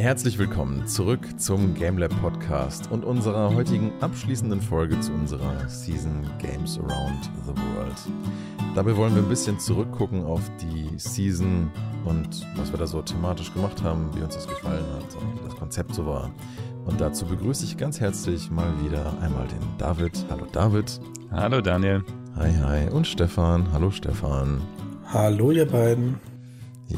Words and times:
Herzlich 0.00 0.38
willkommen 0.38 0.86
zurück 0.86 1.20
zum 1.38 1.74
GameLab 1.74 2.18
Podcast 2.22 2.90
und 2.90 3.04
unserer 3.04 3.54
heutigen 3.54 3.92
abschließenden 4.00 4.62
Folge 4.62 4.98
zu 5.00 5.12
unserer 5.12 5.68
Season 5.68 6.26
Games 6.38 6.78
Around 6.78 7.30
the 7.44 7.52
World. 7.52 7.94
Dabei 8.74 8.96
wollen 8.96 9.14
wir 9.14 9.22
ein 9.22 9.28
bisschen 9.28 9.60
zurückgucken 9.60 10.24
auf 10.24 10.40
die 10.58 10.88
Season 10.98 11.70
und 12.06 12.46
was 12.56 12.72
wir 12.72 12.78
da 12.78 12.86
so 12.86 13.02
thematisch 13.02 13.52
gemacht 13.52 13.82
haben, 13.82 14.08
wie 14.14 14.22
uns 14.22 14.36
das 14.36 14.48
gefallen 14.48 14.86
hat 14.94 15.14
und 15.16 15.38
wie 15.38 15.44
das 15.44 15.56
Konzept 15.56 15.94
so 15.94 16.06
war. 16.06 16.30
Und 16.86 16.98
dazu 16.98 17.26
begrüße 17.26 17.66
ich 17.66 17.76
ganz 17.76 18.00
herzlich 18.00 18.50
mal 18.50 18.72
wieder 18.82 19.12
einmal 19.20 19.46
den 19.48 19.60
David. 19.76 20.24
Hallo 20.30 20.46
David. 20.50 20.98
Hallo 21.30 21.60
Daniel. 21.60 22.02
Hi, 22.36 22.50
hi. 22.54 22.88
Und 22.88 23.06
Stefan. 23.06 23.70
Hallo 23.70 23.90
Stefan. 23.90 24.62
Hallo 25.04 25.50
ihr 25.50 25.66
beiden. 25.66 26.29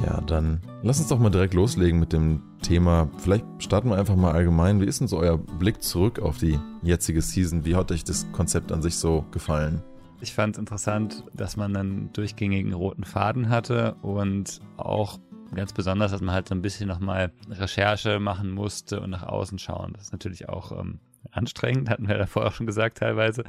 Ja, 0.05 0.21
dann 0.23 0.61
lass 0.83 0.99
uns 0.99 1.09
doch 1.09 1.19
mal 1.19 1.31
direkt 1.31 1.55
loslegen 1.55 2.01
mit 2.01 2.13
dem 2.13 2.43
Thema. 2.63 3.11
Vielleicht 3.19 3.45
starten 3.59 3.91
wir 3.91 3.97
einfach 3.97 4.17
mal 4.17 4.33
allgemein. 4.33 4.81
Wie 4.81 4.87
ist 4.87 5.01
denn 5.01 5.09
so 5.09 5.19
euer 5.19 5.39
Blick 5.39 5.83
zurück 5.83 6.19
auf 6.19 6.39
die 6.39 6.59
jetzige 6.83 7.21
Season? 7.21 7.65
Wie 7.65 7.77
hat 7.77 7.93
euch 7.93 8.05
das 8.05 8.31
Konzept 8.33 8.73
an 8.73 8.83
sich 8.83 8.97
so 8.97 9.25
gefallen? 9.31 9.83
Ich 10.21 10.33
fand 10.33 10.55
es 10.55 10.61
interessant, 10.61 11.25
dass 11.35 11.57
man 11.57 11.77
einen 11.77 12.13
durchgängigen 12.13 12.73
roten 12.73 13.05
Faden 13.05 13.49
hatte 13.49 13.97
und 14.03 14.61
auch 14.77 15.19
ganz 15.55 15.73
besonders, 15.73 16.13
dass 16.13 16.21
man 16.21 16.35
halt 16.35 16.49
so 16.49 16.55
ein 16.55 16.63
bisschen 16.63 16.89
nochmal 16.89 17.33
Recherche 17.51 18.21
machen 18.21 18.51
musste 18.53 19.01
und 19.01 19.11
nach 19.11 19.25
außen 19.25 19.59
schauen. 19.59 19.93
Das 19.95 20.05
ist 20.05 20.13
natürlich 20.13 20.49
auch 20.49 20.73
ähm, 20.73 21.01
anstrengend, 21.31 21.91
hatten 21.91 22.09
wir 22.09 22.19
davor 22.19 22.47
auch 22.47 22.53
schon 22.53 22.67
gesagt 22.67 22.99
teilweise. 22.99 23.45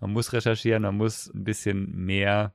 Man 0.00 0.12
muss 0.12 0.32
recherchieren, 0.32 0.82
man 0.82 0.96
muss 0.96 1.30
ein 1.32 1.44
bisschen 1.44 1.94
mehr 1.94 2.54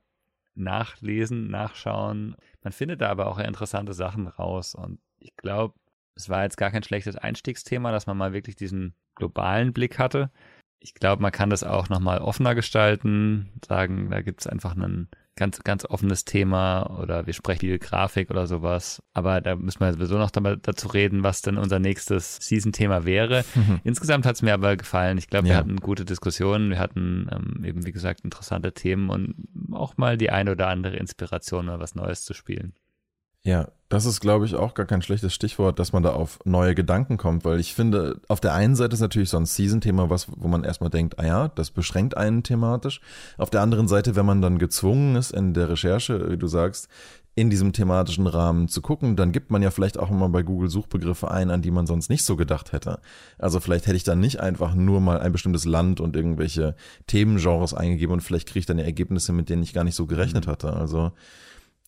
nachlesen, 0.54 1.48
nachschauen. 1.48 2.36
Man 2.62 2.72
findet 2.72 3.00
da 3.00 3.08
aber 3.08 3.26
auch 3.26 3.38
interessante 3.38 3.94
Sachen 3.94 4.26
raus 4.26 4.74
und 4.74 5.00
ich 5.18 5.36
glaube, 5.36 5.74
es 6.14 6.28
war 6.28 6.42
jetzt 6.42 6.56
gar 6.56 6.70
kein 6.70 6.82
schlechtes 6.82 7.16
Einstiegsthema, 7.16 7.92
dass 7.92 8.06
man 8.06 8.16
mal 8.16 8.32
wirklich 8.32 8.56
diesen 8.56 8.94
globalen 9.14 9.72
Blick 9.72 9.98
hatte. 9.98 10.30
Ich 10.78 10.94
glaube, 10.94 11.22
man 11.22 11.32
kann 11.32 11.50
das 11.50 11.62
auch 11.62 11.88
nochmal 11.88 12.18
offener 12.18 12.54
gestalten, 12.54 13.50
sagen, 13.66 14.10
da 14.10 14.22
gibt 14.22 14.40
es 14.40 14.46
einfach 14.46 14.74
einen 14.74 15.08
ganz, 15.40 15.60
ganz 15.64 15.86
offenes 15.86 16.26
Thema 16.26 16.98
oder 17.00 17.26
wir 17.26 17.32
sprechen 17.32 17.60
viel 17.60 17.78
Grafik 17.78 18.30
oder 18.30 18.46
sowas. 18.46 19.02
Aber 19.14 19.40
da 19.40 19.56
müssen 19.56 19.80
wir 19.80 19.92
sowieso 19.92 20.18
noch 20.18 20.30
dazu 20.30 20.88
reden, 20.88 21.22
was 21.22 21.40
denn 21.40 21.56
unser 21.56 21.78
nächstes 21.78 22.36
Season-Thema 22.36 23.06
wäre. 23.06 23.44
Mhm. 23.54 23.80
Insgesamt 23.84 24.26
hat 24.26 24.36
es 24.36 24.42
mir 24.42 24.52
aber 24.52 24.76
gefallen. 24.76 25.16
Ich 25.16 25.28
glaube, 25.28 25.48
wir 25.48 25.56
hatten 25.56 25.76
gute 25.76 26.04
Diskussionen, 26.04 26.70
wir 26.70 26.78
hatten 26.78 27.28
ähm, 27.32 27.64
eben, 27.64 27.86
wie 27.86 27.92
gesagt, 27.92 28.20
interessante 28.20 28.72
Themen 28.72 29.08
und 29.08 29.34
auch 29.74 29.96
mal 29.96 30.16
die 30.16 30.30
eine 30.30 30.52
oder 30.52 30.68
andere 30.68 30.96
Inspiration, 30.96 31.66
mal 31.66 31.80
was 31.80 31.94
Neues 31.94 32.24
zu 32.24 32.34
spielen. 32.34 32.74
Ja, 33.42 33.68
das 33.88 34.04
ist, 34.04 34.20
glaube 34.20 34.44
ich, 34.44 34.54
auch 34.54 34.74
gar 34.74 34.84
kein 34.84 35.00
schlechtes 35.00 35.32
Stichwort, 35.34 35.78
dass 35.78 35.92
man 35.92 36.02
da 36.02 36.10
auf 36.10 36.38
neue 36.44 36.74
Gedanken 36.74 37.16
kommt, 37.16 37.44
weil 37.44 37.58
ich 37.58 37.74
finde, 37.74 38.20
auf 38.28 38.38
der 38.38 38.52
einen 38.52 38.76
Seite 38.76 38.94
ist 38.94 39.00
natürlich 39.00 39.30
so 39.30 39.38
ein 39.38 39.46
Season-Thema 39.46 40.10
was, 40.10 40.26
wo 40.30 40.46
man 40.46 40.62
erstmal 40.62 40.90
denkt, 40.90 41.18
ah 41.18 41.26
ja, 41.26 41.48
das 41.48 41.70
beschränkt 41.70 42.16
einen 42.16 42.42
thematisch. 42.42 43.00
Auf 43.38 43.48
der 43.48 43.62
anderen 43.62 43.88
Seite, 43.88 44.14
wenn 44.14 44.26
man 44.26 44.42
dann 44.42 44.58
gezwungen 44.58 45.16
ist, 45.16 45.32
in 45.32 45.54
der 45.54 45.70
Recherche, 45.70 46.30
wie 46.30 46.36
du 46.36 46.46
sagst, 46.46 46.88
in 47.34 47.48
diesem 47.48 47.72
thematischen 47.72 48.26
Rahmen 48.26 48.68
zu 48.68 48.82
gucken, 48.82 49.16
dann 49.16 49.32
gibt 49.32 49.50
man 49.50 49.62
ja 49.62 49.70
vielleicht 49.70 49.98
auch 49.98 50.10
immer 50.10 50.28
bei 50.28 50.42
Google 50.42 50.68
Suchbegriffe 50.68 51.30
ein, 51.30 51.50
an 51.50 51.62
die 51.62 51.70
man 51.70 51.86
sonst 51.86 52.10
nicht 52.10 52.24
so 52.24 52.36
gedacht 52.36 52.72
hätte. 52.72 53.00
Also 53.38 53.60
vielleicht 53.60 53.86
hätte 53.86 53.96
ich 53.96 54.04
dann 54.04 54.20
nicht 54.20 54.40
einfach 54.40 54.74
nur 54.74 55.00
mal 55.00 55.20
ein 55.20 55.32
bestimmtes 55.32 55.64
Land 55.64 56.00
und 56.00 56.16
irgendwelche 56.16 56.74
Themengenres 57.06 57.72
eingegeben 57.72 58.12
und 58.12 58.20
vielleicht 58.20 58.48
kriege 58.48 58.60
ich 58.60 58.66
dann 58.66 58.78
ja 58.78 58.84
Ergebnisse, 58.84 59.32
mit 59.32 59.48
denen 59.48 59.62
ich 59.62 59.72
gar 59.72 59.84
nicht 59.84 59.94
so 59.94 60.06
gerechnet 60.06 60.46
mhm. 60.46 60.50
hatte. 60.50 60.72
Also 60.72 61.12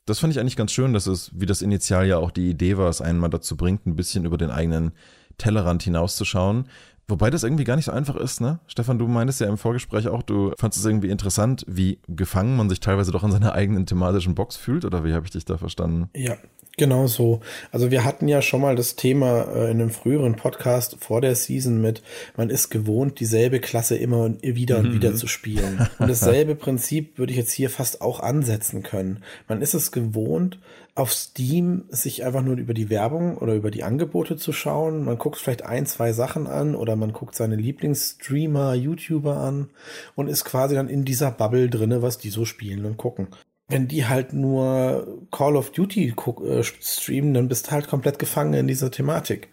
das 0.04 0.18
fand 0.18 0.32
ich 0.32 0.40
eigentlich 0.40 0.56
ganz 0.56 0.72
schön, 0.72 0.92
dass 0.92 1.06
es, 1.06 1.30
wie 1.34 1.46
das 1.46 1.62
initial 1.62 2.06
ja 2.06 2.18
auch 2.18 2.30
die 2.30 2.50
Idee 2.50 2.76
war, 2.76 2.88
es 2.88 3.00
einen 3.00 3.18
mal 3.18 3.28
dazu 3.28 3.56
bringt, 3.56 3.86
ein 3.86 3.96
bisschen 3.96 4.24
über 4.24 4.38
den 4.38 4.50
eigenen 4.50 4.92
Tellerrand 5.38 5.82
hinauszuschauen. 5.82 6.66
Wobei 7.08 7.30
das 7.30 7.42
irgendwie 7.42 7.64
gar 7.64 7.76
nicht 7.76 7.86
so 7.86 7.92
einfach 7.92 8.16
ist, 8.16 8.40
ne? 8.40 8.60
Stefan, 8.66 8.98
du 8.98 9.08
meintest 9.08 9.40
ja 9.40 9.48
im 9.48 9.58
Vorgespräch 9.58 10.08
auch, 10.08 10.22
du 10.22 10.52
fandest 10.58 10.80
es 10.80 10.86
irgendwie 10.86 11.10
interessant, 11.10 11.64
wie 11.68 11.98
gefangen 12.08 12.56
man 12.56 12.68
sich 12.68 12.80
teilweise 12.80 13.12
doch 13.12 13.24
in 13.24 13.32
seiner 13.32 13.52
eigenen 13.52 13.86
thematischen 13.86 14.34
Box 14.34 14.56
fühlt, 14.56 14.84
oder 14.84 15.04
wie 15.04 15.12
habe 15.12 15.26
ich 15.26 15.32
dich 15.32 15.44
da 15.44 15.58
verstanden? 15.58 16.08
Ja, 16.14 16.36
Genau 16.78 17.06
so. 17.06 17.40
Also 17.70 17.90
wir 17.90 18.04
hatten 18.04 18.28
ja 18.28 18.40
schon 18.40 18.62
mal 18.62 18.76
das 18.76 18.96
Thema 18.96 19.42
äh, 19.54 19.70
in 19.70 19.80
einem 19.80 19.90
früheren 19.90 20.36
Podcast 20.36 20.96
vor 21.00 21.20
der 21.20 21.34
Season 21.34 21.80
mit, 21.82 22.02
man 22.36 22.48
ist 22.48 22.70
gewohnt, 22.70 23.20
dieselbe 23.20 23.60
Klasse 23.60 23.96
immer 23.96 24.30
wieder 24.40 24.78
und 24.78 24.88
mhm. 24.88 24.94
wieder 24.94 25.14
zu 25.14 25.26
spielen. 25.26 25.86
Und 25.98 26.08
dasselbe 26.08 26.54
Prinzip 26.62 27.18
würde 27.18 27.32
ich 27.32 27.38
jetzt 27.38 27.52
hier 27.52 27.68
fast 27.68 28.00
auch 28.00 28.20
ansetzen 28.20 28.82
können. 28.82 29.22
Man 29.48 29.60
ist 29.60 29.74
es 29.74 29.92
gewohnt, 29.92 30.58
auf 30.94 31.12
Steam 31.12 31.84
sich 31.90 32.24
einfach 32.24 32.42
nur 32.42 32.56
über 32.56 32.74
die 32.74 32.88
Werbung 32.88 33.36
oder 33.36 33.54
über 33.54 33.70
die 33.70 33.82
Angebote 33.82 34.36
zu 34.36 34.52
schauen. 34.52 35.04
Man 35.04 35.18
guckt 35.18 35.38
vielleicht 35.38 35.64
ein, 35.64 35.84
zwei 35.84 36.12
Sachen 36.12 36.46
an 36.46 36.74
oder 36.74 36.96
man 36.96 37.12
guckt 37.12 37.34
seine 37.34 37.56
Lieblingsstreamer, 37.56 38.74
YouTuber 38.74 39.36
an 39.36 39.68
und 40.14 40.28
ist 40.28 40.44
quasi 40.44 40.74
dann 40.74 40.88
in 40.88 41.04
dieser 41.04 41.30
Bubble 41.30 41.68
drinne, 41.68 42.02
was 42.02 42.18
die 42.18 42.30
so 42.30 42.44
spielen 42.44 42.84
und 42.86 42.96
gucken 42.96 43.28
wenn 43.68 43.88
die 43.88 44.06
halt 44.06 44.32
nur 44.32 45.26
Call 45.30 45.56
of 45.56 45.70
Duty 45.70 46.14
äh, 46.44 46.62
streamen, 46.62 47.34
dann 47.34 47.48
bist 47.48 47.68
du 47.68 47.70
halt 47.72 47.88
komplett 47.88 48.18
gefangen 48.18 48.54
in 48.54 48.68
dieser 48.68 48.90
Thematik. 48.90 49.48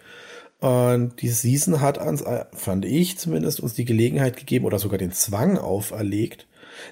Und 0.59 1.21
die 1.21 1.29
Season 1.29 1.79
hat 1.79 1.97
uns, 1.97 2.21
äh, 2.21 2.45
fand 2.53 2.85
ich 2.85 3.17
zumindest, 3.17 3.61
uns 3.61 3.73
die 3.73 3.85
Gelegenheit 3.85 4.35
gegeben 4.35 4.65
oder 4.65 4.79
sogar 4.79 4.97
den 4.97 5.13
Zwang 5.13 5.57
auferlegt, 5.57 6.47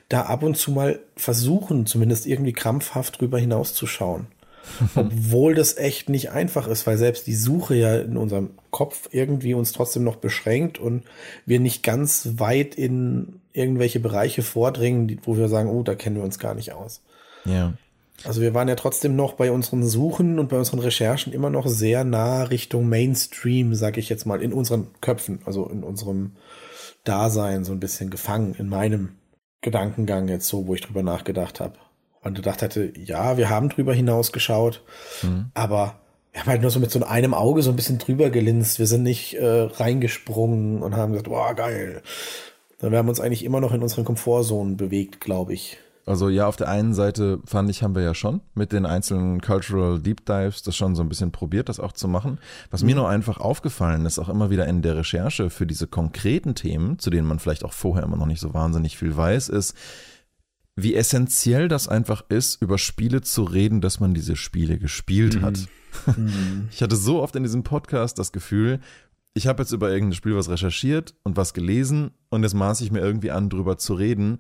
da 0.10 0.24
ab 0.24 0.44
und 0.44 0.58
zu 0.58 0.72
mal 0.72 1.00
versuchen, 1.16 1.86
zumindest 1.86 2.26
irgendwie 2.26 2.54
krampfhaft 2.54 3.20
drüber 3.20 3.40
hinauszuschauen. 3.40 4.28
Obwohl 4.96 5.56
das 5.56 5.78
echt 5.78 6.10
nicht 6.10 6.32
einfach 6.32 6.68
ist, 6.68 6.88
weil 6.88 6.98
selbst 6.98 7.28
die 7.28 7.36
Suche 7.36 7.76
ja 7.76 7.98
in 7.98 8.18
unserem 8.18 8.52
Kopf 8.70 9.10
irgendwie 9.12 9.54
uns 9.54 9.72
trotzdem 9.72 10.04
noch 10.04 10.18
beschränkt 10.18 10.78
und 10.78 11.04
wir 11.46 11.60
nicht 11.60 11.84
ganz 11.84 12.32
weit 12.36 12.76
in 12.76 13.40
irgendwelche 13.54 14.00
Bereiche 14.00 14.44
vordringen, 14.44 15.20
wo 15.24 15.38
wir 15.38 15.48
sagen, 15.48 15.70
oh, 15.70 15.84
da 15.84 15.96
kennen 15.96 16.18
wir 16.18 16.24
uns 16.24 16.38
gar 16.38 16.54
nicht 16.54 16.74
aus. 16.74 17.02
Ja. 17.48 17.74
Also 18.24 18.42
wir 18.42 18.54
waren 18.54 18.68
ja 18.68 18.76
trotzdem 18.76 19.16
noch 19.16 19.34
bei 19.34 19.52
unseren 19.52 19.84
Suchen 19.84 20.40
und 20.40 20.50
bei 20.50 20.58
unseren 20.58 20.80
Recherchen 20.80 21.34
immer 21.34 21.50
noch 21.50 21.68
sehr 21.68 22.04
nah 22.04 22.44
Richtung 22.44 22.90
Mainstream, 22.90 23.76
sag 23.76 23.98
ich 23.98 24.10
jetzt 24.10 24.26
mal, 24.26 24.42
in 24.42 24.54
unseren 24.54 24.88
Köpfen, 25.02 25.40
also 25.46 25.68
in 25.68 25.84
unserem 25.84 26.32
Dasein 27.04 27.64
so 27.64 27.74
ein 27.74 27.80
bisschen 27.80 28.10
gefangen, 28.10 28.56
in 28.58 28.70
meinem 28.70 29.10
Gedankengang 29.62 30.28
jetzt 30.28 30.48
so, 30.48 30.68
wo 30.68 30.74
ich 30.74 30.82
drüber 30.82 31.04
nachgedacht 31.04 31.60
habe. 31.60 31.76
Und 32.22 32.36
gedacht 32.36 32.62
hätte, 32.62 32.92
ja, 32.98 33.38
wir 33.38 33.50
haben 33.50 33.70
drüber 33.70 33.94
hinausgeschaut, 33.94 34.84
mhm. 35.22 35.52
aber 35.54 36.00
wir 36.32 36.42
haben 36.42 36.50
halt 36.50 36.62
nur 36.62 36.72
so 36.72 36.80
mit 36.80 36.92
so 36.92 37.04
einem 37.04 37.34
Auge 37.34 37.62
so 37.62 37.70
ein 37.70 37.76
bisschen 37.76 37.98
drüber 38.00 38.30
gelinst. 38.30 38.80
Wir 38.80 38.88
sind 38.88 39.04
nicht 39.04 39.36
äh, 39.36 39.46
reingesprungen 39.46 40.84
und 40.84 40.96
haben 40.96 41.14
gesagt, 41.14 41.30
boah, 41.30 41.54
geil. 41.54 42.02
Wir 42.80 42.96
haben 42.98 43.10
uns 43.10 43.20
eigentlich 43.20 43.44
immer 43.44 43.60
noch 43.60 43.74
in 43.74 43.82
unseren 43.82 44.06
Komfortzonen 44.06 44.78
bewegt, 44.78 45.20
glaube 45.20 45.54
ich. 45.54 45.80
Also 46.08 46.30
ja, 46.30 46.48
auf 46.48 46.56
der 46.56 46.70
einen 46.70 46.94
Seite 46.94 47.40
fand 47.46 47.70
ich, 47.70 47.84
haben 47.84 47.94
wir 47.94 48.02
ja 48.02 48.16
schon 48.16 48.40
mit 48.56 48.72
den 48.72 48.86
einzelnen 48.86 49.42
Cultural 49.42 50.00
Deep 50.00 50.26
Dives 50.26 50.64
das 50.64 50.76
schon 50.76 50.96
so 50.96 51.04
ein 51.04 51.10
bisschen 51.10 51.34
probiert, 51.34 51.68
das 51.68 51.82
auch 51.82 51.92
zu 51.92 52.08
machen. 52.08 52.40
Was 52.72 52.82
mhm. 52.82 52.88
mir 52.88 52.96
nur 52.96 53.10
einfach 53.10 53.40
aufgefallen 53.40 54.06
ist, 54.06 54.18
auch 54.18 54.30
immer 54.30 54.50
wieder 54.50 54.68
in 54.68 54.82
der 54.82 54.96
Recherche 54.96 55.50
für 55.50 55.68
diese 55.68 55.86
konkreten 55.86 56.56
Themen, 56.56 56.98
zu 56.98 57.10
denen 57.10 57.28
man 57.28 57.40
vielleicht 57.40 57.66
auch 57.66 57.74
vorher 57.74 58.06
immer 58.06 58.16
noch 58.16 58.26
nicht 58.26 58.40
so 58.40 58.54
wahnsinnig 58.54 58.98
viel 58.98 59.18
weiß, 59.18 59.50
ist, 59.50 59.76
wie 60.78 60.96
essentiell 60.96 61.68
das 61.68 61.90
einfach 61.90 62.24
ist, 62.30 62.62
über 62.62 62.78
Spiele 62.78 63.22
zu 63.22 63.44
reden, 63.44 63.82
dass 63.82 64.00
man 64.00 64.14
diese 64.14 64.36
Spiele 64.38 64.78
gespielt 64.78 65.36
mhm. 65.36 65.42
hat. 65.42 65.60
Mhm. 66.16 66.70
Ich 66.72 66.82
hatte 66.82 66.96
so 66.96 67.22
oft 67.22 67.36
in 67.36 67.44
diesem 67.44 67.64
Podcast 67.64 68.20
das 68.20 68.32
Gefühl, 68.32 68.80
ich 69.34 69.48
habe 69.48 69.64
jetzt 69.64 69.72
über 69.72 69.92
irgendein 69.92 70.16
Spiel 70.16 70.36
was 70.36 70.50
recherchiert 70.50 71.16
und 71.24 71.36
was 71.36 71.54
gelesen 71.54 72.12
und 72.30 72.44
jetzt 72.44 72.54
maße 72.54 72.84
ich 72.84 72.92
mir 72.92 73.00
irgendwie 73.00 73.32
an, 73.32 73.50
drüber 73.50 73.78
zu 73.78 73.94
reden. 73.94 74.40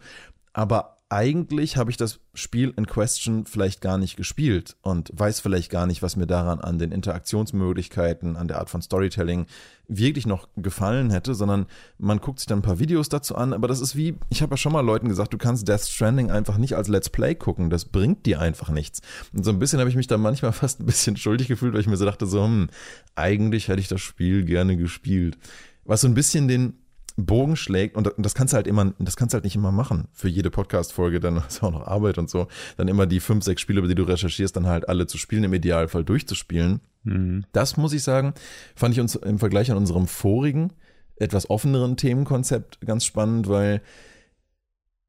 Aber 0.53 0.96
eigentlich 1.09 1.77
habe 1.77 1.89
ich 1.89 1.95
das 1.95 2.19
Spiel 2.33 2.73
in 2.75 2.85
Question 2.85 3.45
vielleicht 3.45 3.79
gar 3.79 3.97
nicht 3.97 4.17
gespielt 4.17 4.75
und 4.81 5.09
weiß 5.13 5.39
vielleicht 5.39 5.71
gar 5.71 5.87
nicht, 5.87 6.01
was 6.01 6.17
mir 6.17 6.27
daran 6.27 6.59
an 6.59 6.79
den 6.79 6.91
Interaktionsmöglichkeiten, 6.91 8.35
an 8.35 8.49
der 8.49 8.59
Art 8.59 8.69
von 8.69 8.81
Storytelling 8.81 9.45
wirklich 9.87 10.27
noch 10.27 10.49
gefallen 10.57 11.09
hätte, 11.09 11.33
sondern 11.33 11.67
man 11.97 12.19
guckt 12.19 12.39
sich 12.39 12.47
dann 12.47 12.59
ein 12.59 12.63
paar 12.63 12.79
Videos 12.79 13.07
dazu 13.07 13.35
an, 13.35 13.53
aber 13.53 13.69
das 13.69 13.79
ist 13.79 13.95
wie, 13.95 14.15
ich 14.29 14.41
habe 14.41 14.53
ja 14.53 14.57
schon 14.57 14.73
mal 14.73 14.81
Leuten 14.81 15.07
gesagt, 15.07 15.33
du 15.33 15.37
kannst 15.37 15.65
Death 15.69 15.87
Stranding 15.87 16.29
einfach 16.29 16.57
nicht 16.57 16.75
als 16.75 16.89
Let's 16.89 17.09
Play 17.09 17.35
gucken, 17.35 17.69
das 17.69 17.85
bringt 17.85 18.25
dir 18.25 18.41
einfach 18.41 18.69
nichts. 18.69 19.01
Und 19.31 19.45
so 19.45 19.51
ein 19.51 19.59
bisschen 19.59 19.79
habe 19.79 19.89
ich 19.89 19.95
mich 19.95 20.07
da 20.07 20.17
manchmal 20.17 20.51
fast 20.53 20.81
ein 20.81 20.85
bisschen 20.85 21.15
schuldig 21.15 21.47
gefühlt, 21.47 21.73
weil 21.73 21.81
ich 21.81 21.87
mir 21.87 21.97
so 21.97 22.05
dachte, 22.05 22.25
so, 22.25 22.43
hm, 22.43 22.67
eigentlich 23.15 23.69
hätte 23.69 23.79
ich 23.79 23.87
das 23.87 24.01
Spiel 24.01 24.43
gerne 24.43 24.75
gespielt. 24.75 25.37
Was 25.85 26.01
so 26.01 26.07
ein 26.09 26.15
bisschen 26.15 26.49
den 26.49 26.73
Bogen 27.17 27.55
schlägt, 27.55 27.97
und 27.97 28.13
das 28.17 28.35
kannst 28.35 28.53
du 28.53 28.55
halt 28.55 28.67
immer, 28.67 28.93
das 28.99 29.15
kannst 29.17 29.33
du 29.33 29.37
halt 29.37 29.43
nicht 29.43 29.55
immer 29.55 29.71
machen. 29.71 30.07
Für 30.13 30.29
jede 30.29 30.51
Podcast-Folge, 30.51 31.19
dann 31.19 31.37
ist 31.47 31.63
auch 31.63 31.71
noch 31.71 31.85
Arbeit 31.85 32.19
und 32.19 32.29
so, 32.29 32.47
dann 32.77 32.87
immer 32.87 33.07
die 33.07 33.19
fünf, 33.19 33.43
sechs 33.43 33.61
Spiele, 33.61 33.79
über 33.79 33.87
die 33.87 33.95
du 33.95 34.03
recherchierst, 34.03 34.55
dann 34.55 34.67
halt 34.67 34.87
alle 34.87 35.07
zu 35.07 35.17
spielen, 35.17 35.43
im 35.43 35.53
Idealfall 35.53 36.03
durchzuspielen. 36.03 36.79
Mhm. 37.03 37.43
Das 37.51 37.75
muss 37.75 37.93
ich 37.93 38.03
sagen, 38.03 38.35
fand 38.75 38.93
ich 38.93 39.01
uns 39.01 39.15
im 39.15 39.39
Vergleich 39.39 39.71
an 39.71 39.77
unserem 39.77 40.05
vorigen, 40.07 40.73
etwas 41.15 41.49
offeneren 41.49 41.97
Themenkonzept 41.97 42.81
ganz 42.81 43.03
spannend, 43.03 43.49
weil 43.49 43.81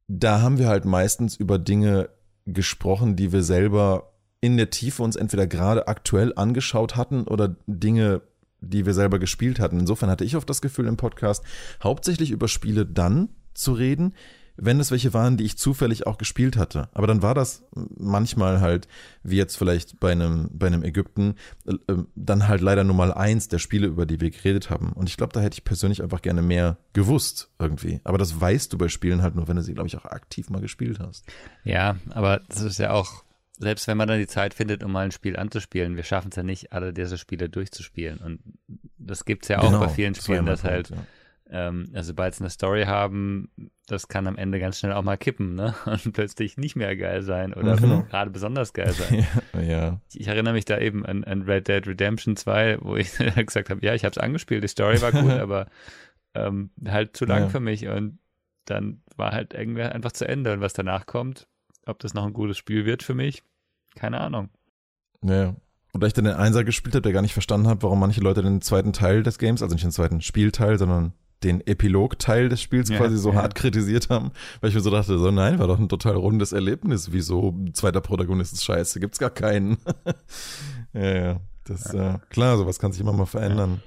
da 0.08 0.40
haben 0.40 0.58
wir 0.58 0.68
halt 0.68 0.86
meistens 0.86 1.36
über 1.36 1.58
Dinge 1.58 2.08
gesprochen, 2.46 3.16
die 3.16 3.32
wir 3.32 3.42
selber 3.42 4.14
in 4.40 4.56
der 4.56 4.70
Tiefe 4.70 5.02
uns 5.02 5.16
entweder 5.16 5.46
gerade 5.46 5.88
aktuell 5.88 6.32
angeschaut 6.36 6.96
hatten 6.96 7.24
oder 7.24 7.56
Dinge 7.66 8.22
die 8.60 8.86
wir 8.86 8.94
selber 8.94 9.18
gespielt 9.18 9.60
hatten. 9.60 9.80
Insofern 9.80 10.10
hatte 10.10 10.24
ich 10.24 10.36
oft 10.36 10.48
das 10.48 10.62
Gefühl 10.62 10.86
im 10.86 10.96
Podcast, 10.96 11.44
hauptsächlich 11.82 12.30
über 12.30 12.48
Spiele 12.48 12.86
dann 12.86 13.28
zu 13.54 13.72
reden, 13.72 14.14
wenn 14.60 14.80
es 14.80 14.90
welche 14.90 15.14
waren, 15.14 15.36
die 15.36 15.44
ich 15.44 15.56
zufällig 15.56 16.06
auch 16.06 16.18
gespielt 16.18 16.56
hatte. 16.56 16.88
Aber 16.92 17.06
dann 17.06 17.22
war 17.22 17.34
das 17.34 17.62
manchmal 17.96 18.60
halt, 18.60 18.88
wie 19.22 19.36
jetzt 19.36 19.56
vielleicht 19.56 20.00
bei 20.00 20.10
einem, 20.10 20.50
bei 20.52 20.66
einem 20.66 20.82
Ägypten, 20.82 21.36
äh, 21.64 21.74
ähm, 21.88 22.08
dann 22.16 22.48
halt 22.48 22.60
leider 22.60 22.82
Nummer 22.82 23.16
eins 23.16 23.46
der 23.46 23.60
Spiele, 23.60 23.86
über 23.86 24.04
die 24.04 24.20
wir 24.20 24.30
geredet 24.30 24.68
haben. 24.68 24.92
Und 24.92 25.08
ich 25.08 25.16
glaube, 25.16 25.32
da 25.32 25.40
hätte 25.40 25.54
ich 25.54 25.64
persönlich 25.64 26.02
einfach 26.02 26.22
gerne 26.22 26.42
mehr 26.42 26.76
gewusst 26.92 27.50
irgendwie. 27.60 28.00
Aber 28.02 28.18
das 28.18 28.40
weißt 28.40 28.72
du 28.72 28.78
bei 28.78 28.88
Spielen 28.88 29.22
halt 29.22 29.36
nur, 29.36 29.46
wenn 29.46 29.56
du 29.56 29.62
sie, 29.62 29.74
glaube 29.74 29.86
ich, 29.86 29.96
auch 29.96 30.04
aktiv 30.04 30.50
mal 30.50 30.60
gespielt 30.60 30.98
hast. 30.98 31.24
Ja, 31.62 31.96
aber 32.10 32.40
das 32.48 32.62
ist 32.62 32.78
ja 32.78 32.90
auch, 32.90 33.22
selbst 33.58 33.86
wenn 33.88 33.96
man 33.96 34.08
dann 34.08 34.18
die 34.18 34.26
Zeit 34.26 34.54
findet, 34.54 34.82
um 34.84 34.92
mal 34.92 35.04
ein 35.04 35.10
Spiel 35.12 35.36
anzuspielen, 35.36 35.96
wir 35.96 36.04
schaffen 36.04 36.28
es 36.30 36.36
ja 36.36 36.42
nicht, 36.42 36.72
alle 36.72 36.92
diese 36.92 37.18
Spiele 37.18 37.48
durchzuspielen. 37.48 38.18
Und 38.18 38.40
das 38.98 39.24
gibt 39.24 39.44
es 39.44 39.48
ja 39.48 39.58
auch 39.58 39.66
Genau, 39.66 39.80
bei 39.80 39.88
vielen 39.88 40.14
Spielen, 40.14 40.46
dass 40.46 40.64
halt 40.64 40.90
ja. 40.90 40.96
ähm, 41.50 41.88
also 41.92 42.08
sobald 42.08 42.34
sie 42.34 42.42
eine 42.42 42.50
Story 42.50 42.84
haben, 42.84 43.50
das 43.86 44.06
kann 44.08 44.26
am 44.26 44.36
Ende 44.36 44.60
ganz 44.60 44.78
schnell 44.78 44.92
auch 44.92 45.02
mal 45.02 45.16
kippen, 45.16 45.54
ne? 45.54 45.74
Und 45.86 46.12
plötzlich 46.12 46.56
nicht 46.56 46.76
mehr 46.76 46.94
geil 46.96 47.22
sein 47.22 47.52
oder 47.54 47.74
Mhm. 47.80 48.06
Gerade 48.08 48.30
besonders 48.30 48.72
geil 48.74 48.92
sein. 48.92 49.26
ja, 49.54 49.60
ja. 49.60 50.00
Ich, 50.10 50.20
ich 50.20 50.28
erinnere 50.28 50.54
mich 50.54 50.64
da 50.66 50.78
eben 50.78 51.04
an, 51.06 51.24
an 51.24 51.42
Red 51.42 51.66
Dead 51.68 51.86
Redemption 51.86 52.36
2, 52.36 52.78
wo 52.82 52.96
ich 52.96 53.10
gesagt 53.46 53.70
habe, 53.70 53.84
ja, 53.84 53.94
ich 53.94 54.04
habe 54.04 54.12
es 54.12 54.18
angespielt, 54.18 54.62
die 54.62 54.68
Story 54.68 55.00
war 55.02 55.10
gut, 55.12 55.32
aber 55.32 55.66
ähm, 56.34 56.70
halt 56.86 57.16
zu 57.16 57.24
lang 57.24 57.44
Ja. 57.44 57.48
für 57.48 57.60
mich 57.60 57.88
und 57.88 58.18
dann 58.66 59.00
war 59.16 59.32
halt 59.32 59.54
irgendwie 59.54 59.82
einfach 59.82 60.12
zu 60.12 60.28
Ende 60.28 60.52
und 60.52 60.60
was 60.60 60.74
danach 60.74 61.06
kommt, 61.06 61.48
ob 61.88 61.98
das 61.98 62.14
noch 62.14 62.24
ein 62.24 62.32
gutes 62.32 62.56
Spiel 62.56 62.84
wird 62.84 63.02
für 63.02 63.14
mich, 63.14 63.42
keine 63.94 64.20
Ahnung. 64.20 64.50
Ja. 65.22 65.56
Und 65.92 66.02
da 66.02 66.06
ich 66.06 66.12
dann 66.12 66.26
den 66.26 66.34
Einser 66.34 66.64
gespielt 66.64 66.94
habe, 66.94 67.02
der 67.02 67.12
gar 67.12 67.22
nicht 67.22 67.32
verstanden 67.32 67.66
hat, 67.66 67.82
warum 67.82 67.98
manche 67.98 68.20
Leute 68.20 68.42
den 68.42 68.60
zweiten 68.60 68.92
Teil 68.92 69.22
des 69.22 69.38
Games, 69.38 69.62
also 69.62 69.74
nicht 69.74 69.84
den 69.84 69.90
zweiten 69.90 70.20
Spielteil, 70.20 70.78
sondern 70.78 71.12
den 71.42 71.66
Epilog-Teil 71.66 72.48
des 72.48 72.60
Spiels 72.60 72.90
Ja, 72.90 72.98
quasi 72.98 73.16
so 73.16 73.30
ja. 73.30 73.36
hart 73.36 73.54
kritisiert 73.54 74.10
haben, 74.10 74.32
weil 74.60 74.70
ich 74.70 74.74
mir 74.74 74.80
so 74.80 74.90
dachte, 74.90 75.18
so 75.18 75.30
nein, 75.30 75.58
war 75.58 75.68
doch 75.68 75.78
ein 75.78 75.88
total 75.88 76.16
rundes 76.16 76.52
Erlebnis. 76.52 77.12
Wieso 77.12 77.54
zweiter 77.72 78.00
Protagonist 78.00 78.52
ist 78.52 78.64
scheiße, 78.64 79.00
gibt's 79.00 79.18
gar 79.18 79.30
keinen. 79.30 79.78
ja, 80.92 81.16
ja. 81.16 81.40
Das, 81.64 81.92
äh, 81.92 82.18
klar, 82.30 82.56
sowas 82.56 82.78
kann 82.78 82.92
sich 82.92 83.00
immer 83.00 83.12
mal 83.12 83.26
verändern. 83.26 83.82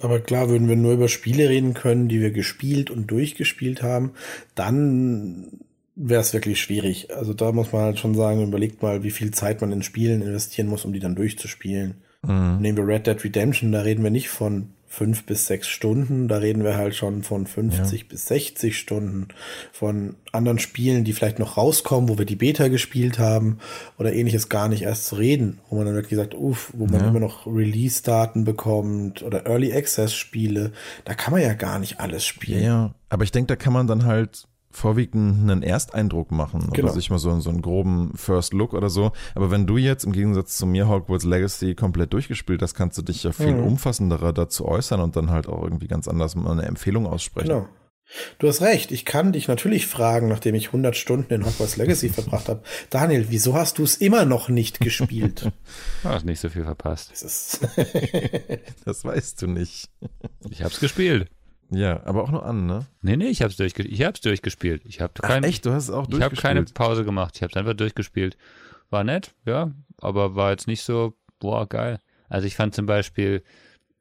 Aber 0.00 0.20
klar, 0.20 0.48
würden 0.48 0.68
wir 0.68 0.76
nur 0.76 0.94
über 0.94 1.08
Spiele 1.08 1.48
reden 1.48 1.72
können, 1.72 2.08
die 2.08 2.20
wir 2.20 2.32
gespielt 2.32 2.90
und 2.90 3.10
durchgespielt 3.10 3.82
haben, 3.82 4.12
dann 4.56 5.60
wäre 5.96 6.20
es 6.20 6.32
wirklich 6.34 6.60
schwierig. 6.60 7.14
Also 7.14 7.34
da 7.34 7.52
muss 7.52 7.72
man 7.72 7.82
halt 7.82 7.98
schon 7.98 8.14
sagen, 8.14 8.42
überlegt 8.42 8.82
mal, 8.82 9.02
wie 9.02 9.10
viel 9.10 9.30
Zeit 9.30 9.60
man 9.60 9.72
in 9.72 9.82
Spielen 9.82 10.22
investieren 10.22 10.66
muss, 10.68 10.84
um 10.84 10.92
die 10.92 11.00
dann 11.00 11.14
durchzuspielen. 11.14 11.94
Mhm. 12.26 12.58
Nehmen 12.60 12.78
wir 12.78 12.86
Red 12.86 13.06
Dead 13.06 13.22
Redemption, 13.22 13.72
da 13.72 13.82
reden 13.82 14.02
wir 14.02 14.10
nicht 14.10 14.28
von 14.28 14.70
fünf 14.86 15.24
bis 15.24 15.46
sechs 15.48 15.66
Stunden, 15.66 16.28
da 16.28 16.36
reden 16.38 16.62
wir 16.62 16.76
halt 16.76 16.94
schon 16.94 17.24
von 17.24 17.48
50 17.48 18.06
bis 18.08 18.26
60 18.28 18.78
Stunden, 18.78 19.26
von 19.72 20.14
anderen 20.30 20.60
Spielen, 20.60 21.02
die 21.02 21.12
vielleicht 21.12 21.40
noch 21.40 21.56
rauskommen, 21.56 22.08
wo 22.08 22.16
wir 22.16 22.24
die 22.26 22.36
Beta 22.36 22.68
gespielt 22.68 23.18
haben 23.18 23.58
oder 23.98 24.12
ähnliches 24.12 24.48
gar 24.48 24.68
nicht 24.68 24.82
erst 24.82 25.06
zu 25.06 25.16
reden, 25.16 25.58
wo 25.68 25.74
man 25.76 25.86
dann 25.86 25.96
wirklich 25.96 26.16
sagt, 26.16 26.34
uff, 26.36 26.70
wo 26.76 26.86
man 26.86 27.00
Ja. 27.00 27.08
immer 27.08 27.18
noch 27.18 27.44
Release-Daten 27.44 28.44
bekommt 28.44 29.22
oder 29.24 29.46
Early 29.46 29.72
Access-Spiele, 29.72 30.70
da 31.04 31.14
kann 31.14 31.32
man 31.32 31.42
ja 31.42 31.54
gar 31.54 31.80
nicht 31.80 31.98
alles 31.98 32.22
Ja, 32.26 32.32
spielen. 32.32 32.62
ja. 32.64 32.94
Aber 33.08 33.24
ich 33.24 33.32
denke, 33.32 33.48
da 33.48 33.56
kann 33.56 33.72
man 33.72 33.88
dann 33.88 34.04
halt 34.04 34.44
vorwiegend 34.76 35.48
einen 35.50 35.62
Ersteindruck 35.62 36.30
machen 36.32 36.70
Genau. 36.72 36.88
oder 36.88 36.94
sich 36.94 37.08
mal 37.10 37.18
so, 37.18 37.38
so 37.40 37.50
einen 37.50 37.62
groben 37.62 38.12
First 38.16 38.52
Look 38.52 38.74
oder 38.74 38.90
so. 38.90 39.12
Aber 39.34 39.50
wenn 39.50 39.66
du 39.66 39.76
jetzt 39.76 40.04
im 40.04 40.12
Gegensatz 40.12 40.56
zu 40.56 40.66
mir 40.66 40.88
Hogwarts 40.88 41.24
Legacy 41.24 41.74
komplett 41.74 42.12
durchgespielt 42.12 42.60
hast, 42.60 42.74
kannst 42.74 42.98
du 42.98 43.02
dich 43.02 43.22
ja 43.22 43.32
viel 43.32 43.54
Mhm. 43.54 43.64
umfassenderer 43.64 44.32
dazu 44.32 44.66
äußern 44.66 45.00
und 45.00 45.16
dann 45.16 45.30
halt 45.30 45.48
auch 45.48 45.62
irgendwie 45.62 45.86
ganz 45.86 46.08
anders 46.08 46.34
mal 46.34 46.50
eine 46.50 46.62
Empfehlung 46.62 47.06
aussprechen. 47.06 47.48
Genau. 47.48 47.68
Du 48.38 48.48
hast 48.48 48.60
recht, 48.60 48.92
ich 48.92 49.06
kann 49.06 49.32
dich 49.32 49.48
natürlich 49.48 49.86
fragen, 49.86 50.28
nachdem 50.28 50.54
ich 50.54 50.66
100 50.68 50.94
Stunden 50.94 51.32
in 51.32 51.46
Hogwarts 51.46 51.76
Legacy 51.76 52.08
verbracht 52.10 52.48
habe. 52.48 52.62
Daniel, 52.90 53.26
wieso 53.30 53.54
hast 53.54 53.78
du 53.78 53.82
es 53.82 53.96
immer 53.96 54.24
noch 54.26 54.48
nicht 54.50 54.78
gespielt? 54.80 55.50
Du 56.02 56.08
hast 56.08 56.24
nicht 56.26 56.38
so 56.40 56.48
viel 56.50 56.64
verpasst. 56.64 57.12
Das 57.12 57.22
ist 57.22 57.60
Das 58.84 59.04
weißt 59.04 59.40
du 59.42 59.46
nicht. 59.46 59.88
Ich 60.50 60.62
hab's 60.62 60.80
gespielt. 60.80 61.28
Ja, 61.70 62.04
aber 62.04 62.22
auch 62.22 62.30
nur 62.30 62.44
an, 62.44 62.66
ne? 62.66 62.86
Nee, 63.02 63.16
nee, 63.16 63.28
ich 63.28 63.42
hab's, 63.42 63.56
durchge 63.56 63.82
ich 63.82 64.02
hab's 64.02 64.20
durchgespielt. 64.20 64.82
Ich 64.84 65.00
hab 65.00 65.12
Ach, 65.22 65.28
kein, 65.28 65.44
echt? 65.44 65.64
Du 65.66 65.72
hast 65.72 65.84
es 65.84 65.90
auch 65.90 66.08
Ich 66.08 66.20
habe 66.20 66.36
keine 66.36 66.60
durchgespielt? 66.60 66.74
Pause 66.74 67.04
gemacht. 67.04 67.36
Ich 67.36 67.42
habe 67.42 67.50
es 67.50 67.56
einfach 67.56 67.74
durchgespielt. 67.74 68.36
War 68.90 69.02
nett, 69.04 69.34
ja, 69.46 69.72
aber 69.98 70.34
war 70.36 70.50
jetzt 70.50 70.66
nicht 70.66 70.82
so, 70.82 71.14
boah, 71.40 71.66
geil. 71.68 71.98
Also 72.28 72.46
ich 72.46 72.56
fand 72.56 72.74
zum 72.74 72.86
Beispiel, 72.86 73.42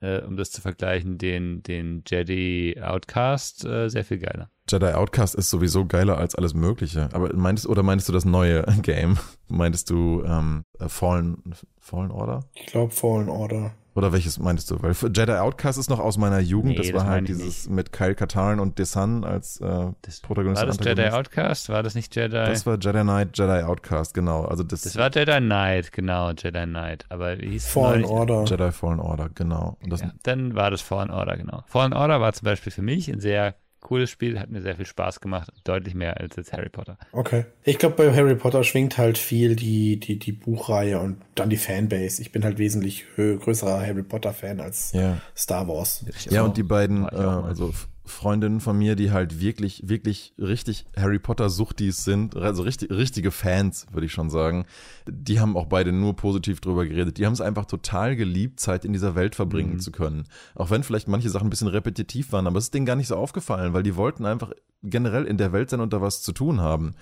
äh, 0.01 0.19
um 0.21 0.37
das 0.37 0.51
zu 0.51 0.61
vergleichen, 0.61 1.17
den, 1.17 1.63
den 1.63 2.03
Jedi 2.07 2.79
Outcast 2.81 3.65
äh, 3.65 3.89
sehr 3.89 4.03
viel 4.03 4.19
geiler. 4.19 4.49
Jedi 4.69 4.93
Outcast 4.93 5.35
ist 5.35 5.49
sowieso 5.49 5.85
geiler 5.85 6.17
als 6.17 6.35
alles 6.35 6.53
Mögliche. 6.53 7.09
Aber 7.13 7.33
meintest 7.35 7.67
oder 7.67 7.83
meintest 7.83 8.09
du 8.09 8.13
das 8.13 8.25
neue 8.25 8.63
Game? 8.81 9.17
Meintest 9.47 9.89
du 9.89 10.23
ähm, 10.25 10.63
Fallen, 10.87 11.55
Fallen 11.79 12.11
Order? 12.11 12.45
ich 12.53 12.67
glaube 12.67 12.91
Fallen 12.93 13.29
Order. 13.29 13.73
Oder 13.95 14.11
welches 14.11 14.39
meintest 14.39 14.71
du? 14.71 14.81
Weil 14.81 14.93
Jedi 15.13 15.33
Outcast 15.33 15.77
ist 15.77 15.89
noch 15.89 15.99
aus 15.99 16.17
meiner 16.17 16.39
Jugend. 16.39 16.71
Nee, 16.71 16.77
das 16.77 16.87
das 16.87 16.95
war 16.95 17.05
halt 17.05 17.27
dieses 17.27 17.69
mit 17.69 17.91
Kyle 17.91 18.15
Katarn 18.15 18.59
und 18.59 18.79
Desan 18.79 19.23
als 19.23 19.61
äh, 19.61 19.91
Das, 20.01 20.19
Protagonist. 20.21 20.61
war 20.61 20.67
das 20.67 20.79
Jedi. 20.83 21.09
Outcast? 21.09 21.69
War 21.69 21.83
das 21.83 21.93
nicht 21.93 22.15
Jedi? 22.15 22.29
Das 22.31 22.65
war 22.65 22.79
Jedi 22.79 23.01
Knight, 23.01 23.37
Jedi 23.37 23.61
Outcast, 23.63 24.13
genau. 24.15 24.45
Also 24.45 24.63
das, 24.63 24.81
Das 24.81 24.95
war 24.95 25.11
Jedi 25.13 25.37
Knight, 25.39 25.91
genau, 25.91 26.31
Jedi 26.31 26.63
Knight. 26.65 27.05
Aber 27.09 27.37
wie 27.39 27.49
hieß 27.51 27.65
es 27.65 27.71
Fallen? 27.71 28.03
Order. 28.05 28.45
Jedi 28.45 28.71
Fallen 28.71 28.99
Order, 28.99 29.29
genau. 29.35 29.77
Und 29.83 29.91
das, 29.93 30.01
Ja, 30.01 30.11
dann 30.23 30.55
war 30.55 30.71
das 30.71 30.81
Fallen 30.81 31.11
Order, 31.11 31.37
genau. 31.37 31.63
Fallen 31.67 31.93
Order 31.93 32.19
war 32.19 32.33
zum 32.33 32.45
Beispiel 32.45 32.71
für 32.71 32.81
mich 32.81 33.09
ein 33.13 33.19
sehr 33.19 33.53
cooles 33.83 34.09
Spiel, 34.09 34.39
hat 34.39 34.49
mir 34.49 34.61
sehr 34.61 34.75
viel 34.75 34.85
Spaß 34.85 35.19
gemacht, 35.21 35.51
deutlich 35.63 35.93
mehr 35.93 36.19
als 36.19 36.35
jetzt 36.35 36.53
Harry 36.53 36.69
Potter. 36.69 36.97
Okay. 37.11 37.45
Ich 37.63 37.77
glaube, 37.77 37.95
bei 37.95 38.15
Harry 38.15 38.35
Potter 38.35 38.63
schwingt 38.63 38.97
halt 38.97 39.17
viel 39.17 39.55
die, 39.55 39.99
die, 39.99 40.17
die 40.17 40.31
Buchreihe 40.31 40.99
und 40.99 41.17
dann 41.35 41.49
die 41.49 41.57
Fanbase. 41.57 42.21
Ich 42.21 42.31
bin 42.31 42.43
halt 42.43 42.57
wesentlich 42.57 43.05
größerer 43.15 43.85
Harry 43.85 44.03
Potter-Fan 44.03 44.59
als 44.59 44.93
ja. 44.93 45.17
Star 45.37 45.67
Wars. 45.67 46.05
Ja, 46.29 46.43
und 46.43 46.57
die 46.57 46.63
beiden, 46.63 47.03
äh, 47.03 47.15
also 47.15 47.73
Freundinnen 48.05 48.59
von 48.59 48.77
mir, 48.77 48.95
die 48.95 49.11
halt 49.11 49.39
wirklich, 49.39 49.83
wirklich 49.87 50.33
richtig 50.37 50.85
Harry 50.97 51.19
Potter 51.19 51.49
Suchtis 51.49 52.03
sind, 52.03 52.35
also 52.35 52.63
richtig, 52.63 52.91
richtige 52.91 53.31
Fans, 53.31 53.87
würde 53.91 54.05
ich 54.05 54.11
schon 54.11 54.29
sagen. 54.29 54.65
Die 55.07 55.39
haben 55.39 55.55
auch 55.55 55.67
beide 55.67 55.91
nur 55.93 56.15
positiv 56.15 56.59
drüber 56.59 56.85
geredet. 56.85 57.17
Die 57.17 57.25
haben 57.25 57.33
es 57.33 57.39
einfach 57.41 57.65
total 57.65 58.15
geliebt, 58.15 58.59
Zeit 58.59 58.83
in 58.83 58.91
dieser 58.93 59.15
Welt 59.15 59.35
verbringen 59.35 59.73
Mhm. 59.75 59.79
zu 59.79 59.91
können. 59.91 60.25
Auch 60.55 60.69
wenn 60.69 60.83
vielleicht 60.83 61.07
manche 61.07 61.29
Sachen 61.29 61.47
ein 61.47 61.49
bisschen 61.49 61.67
repetitiv 61.69 62.31
waren, 62.33 62.45
aber 62.47 62.57
es 62.57 62.65
ist 62.65 62.73
denen 62.73 62.85
gar 62.85 62.95
nicht 62.97 63.07
so 63.07 63.15
aufgefallen, 63.15 63.73
weil 63.73 63.83
die 63.83 63.95
wollten 63.95 64.25
einfach 64.25 64.51
generell 64.83 65.23
in 65.23 65.37
der 65.37 65.53
Welt 65.53 65.69
sein 65.69 65.79
und 65.79 65.93
da 65.93 66.01
was 66.01 66.21
zu 66.21 66.33
tun 66.33 66.59
haben. 66.59 66.95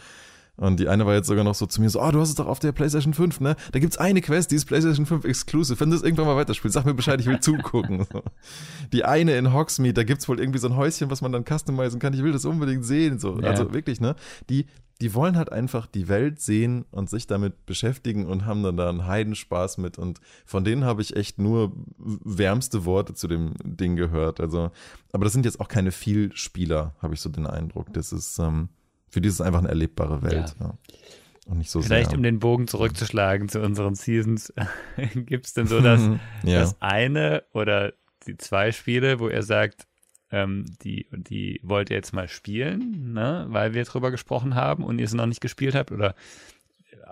Und 0.57 0.79
die 0.79 0.89
eine 0.89 1.05
war 1.05 1.15
jetzt 1.15 1.27
sogar 1.27 1.43
noch 1.43 1.55
so 1.55 1.65
zu 1.65 1.81
mir 1.81 1.89
so, 1.89 2.01
oh, 2.01 2.11
du 2.11 2.19
hast 2.19 2.29
es 2.29 2.35
doch 2.35 2.45
auf 2.45 2.59
der 2.59 2.71
PlayStation 2.71 3.13
5, 3.13 3.39
ne? 3.39 3.55
Da 3.71 3.79
gibt's 3.79 3.97
eine 3.97 4.21
Quest, 4.21 4.51
die 4.51 4.55
ist 4.55 4.65
PlayStation 4.65 5.05
5 5.05 5.25
Exclusive. 5.25 5.79
Wenn 5.79 5.89
du 5.89 5.95
es 5.95 6.03
irgendwann 6.03 6.27
mal 6.27 6.35
weiterspielst, 6.35 6.75
sag 6.75 6.85
mir 6.85 6.93
Bescheid, 6.93 7.19
ich 7.19 7.25
will 7.25 7.39
zugucken. 7.41 8.05
So. 8.11 8.21
Die 8.93 9.05
eine 9.05 9.35
in 9.37 9.53
Hogsmeade, 9.53 9.93
da 9.93 10.03
gibt's 10.03 10.27
wohl 10.27 10.39
irgendwie 10.39 10.59
so 10.59 10.67
ein 10.67 10.75
Häuschen, 10.75 11.09
was 11.09 11.21
man 11.21 11.31
dann 11.31 11.45
customizen 11.45 11.99
kann. 11.99 12.13
Ich 12.13 12.21
will 12.21 12.31
das 12.31 12.45
unbedingt 12.45 12.85
sehen. 12.85 13.17
So. 13.17 13.39
Ja. 13.39 13.49
Also 13.49 13.73
wirklich, 13.73 14.01
ne? 14.01 14.15
Die, 14.49 14.67
die 15.01 15.15
wollen 15.15 15.35
halt 15.35 15.51
einfach 15.51 15.87
die 15.87 16.07
Welt 16.07 16.39
sehen 16.39 16.85
und 16.91 17.09
sich 17.09 17.25
damit 17.25 17.65
beschäftigen 17.65 18.27
und 18.27 18.45
haben 18.45 18.61
dann 18.61 18.77
da 18.77 18.87
einen 18.87 19.07
Heidenspaß 19.07 19.79
mit. 19.79 19.97
Und 19.97 20.19
von 20.45 20.63
denen 20.63 20.83
habe 20.83 21.01
ich 21.01 21.15
echt 21.15 21.39
nur 21.39 21.71
wärmste 21.97 22.85
Worte 22.85 23.15
zu 23.15 23.27
dem 23.27 23.53
Ding 23.63 23.95
gehört. 23.95 24.39
Also, 24.39 24.69
aber 25.11 25.23
das 25.23 25.33
sind 25.33 25.45
jetzt 25.45 25.59
auch 25.59 25.69
keine 25.69 25.91
Vielspieler, 25.91 26.93
habe 27.01 27.15
ich 27.15 27.21
so 27.21 27.29
den 27.29 27.47
Eindruck. 27.47 27.91
Das 27.93 28.13
ist, 28.13 28.37
ähm, 28.37 28.69
für 29.11 29.21
die 29.21 29.27
ist 29.27 29.35
es 29.35 29.41
einfach 29.41 29.59
eine 29.59 29.69
erlebbare 29.69 30.23
Welt. 30.23 30.55
Ja. 30.59 30.73
Und 31.45 31.57
nicht 31.57 31.69
so 31.71 31.81
Vielleicht 31.81 32.09
sehr. 32.11 32.17
um 32.17 32.23
den 32.23 32.39
Bogen 32.39 32.67
zurückzuschlagen 32.67 33.49
zu 33.49 33.61
unseren 33.61 33.95
Seasons, 33.95 34.53
gibt 35.15 35.45
es 35.45 35.53
denn 35.53 35.67
so 35.67 35.79
das, 35.81 36.01
ja. 36.43 36.59
das 36.61 36.81
eine 36.81 37.43
oder 37.53 37.93
die 38.25 38.37
zwei 38.37 38.71
Spiele, 38.71 39.19
wo 39.19 39.27
er 39.27 39.43
sagt, 39.43 39.85
ähm, 40.31 40.65
die, 40.83 41.07
die 41.11 41.59
wollt 41.63 41.89
ihr 41.89 41.97
jetzt 41.97 42.13
mal 42.13 42.29
spielen, 42.29 43.11
ne, 43.13 43.45
weil 43.49 43.73
wir 43.73 43.83
drüber 43.83 44.11
gesprochen 44.11 44.55
haben 44.55 44.83
und 44.83 44.97
ihr 44.99 45.05
es 45.05 45.13
noch 45.13 45.25
nicht 45.25 45.41
gespielt 45.41 45.75
habt 45.75 45.91
oder 45.91 46.15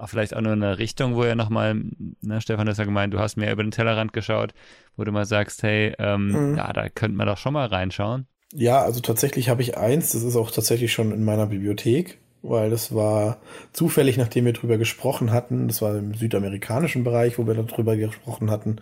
vielleicht 0.05 0.33
auch 0.33 0.39
nur 0.41 0.53
in 0.53 0.63
eine 0.63 0.77
Richtung, 0.77 1.15
wo 1.15 1.25
ihr 1.25 1.35
nochmal, 1.35 1.75
ne, 2.21 2.39
Stefan, 2.39 2.65
du 2.65 2.69
hast 2.71 2.77
ja 2.77 2.85
gemeint, 2.85 3.13
du 3.13 3.19
hast 3.19 3.35
mehr 3.35 3.51
über 3.51 3.63
den 3.63 3.71
Tellerrand 3.71 4.13
geschaut, 4.13 4.53
wo 4.95 5.03
du 5.03 5.11
mal 5.11 5.25
sagst, 5.25 5.61
hey, 5.63 5.93
ähm, 5.99 6.51
Mhm. 6.51 6.55
ja, 6.57 6.71
da 6.71 6.87
könnte 6.87 7.17
man 7.17 7.27
doch 7.27 7.37
schon 7.37 7.51
mal 7.53 7.65
reinschauen. 7.67 8.25
Ja, 8.53 8.81
also 8.81 8.99
tatsächlich 8.99 9.49
habe 9.49 9.61
ich 9.61 9.77
eins, 9.77 10.11
das 10.11 10.23
ist 10.23 10.35
auch 10.35 10.51
tatsächlich 10.51 10.91
schon 10.91 11.11
in 11.11 11.23
meiner 11.23 11.45
Bibliothek, 11.45 12.17
weil 12.41 12.69
das 12.69 12.95
war 12.95 13.37
zufällig, 13.73 14.17
nachdem 14.17 14.45
wir 14.45 14.53
drüber 14.53 14.77
gesprochen 14.77 15.31
hatten, 15.31 15.67
das 15.67 15.81
war 15.81 15.95
im 15.95 16.15
südamerikanischen 16.15 17.03
Bereich, 17.03 17.37
wo 17.37 17.45
wir 17.45 17.53
darüber 17.53 17.95
gesprochen 17.95 18.49
hatten, 18.49 18.77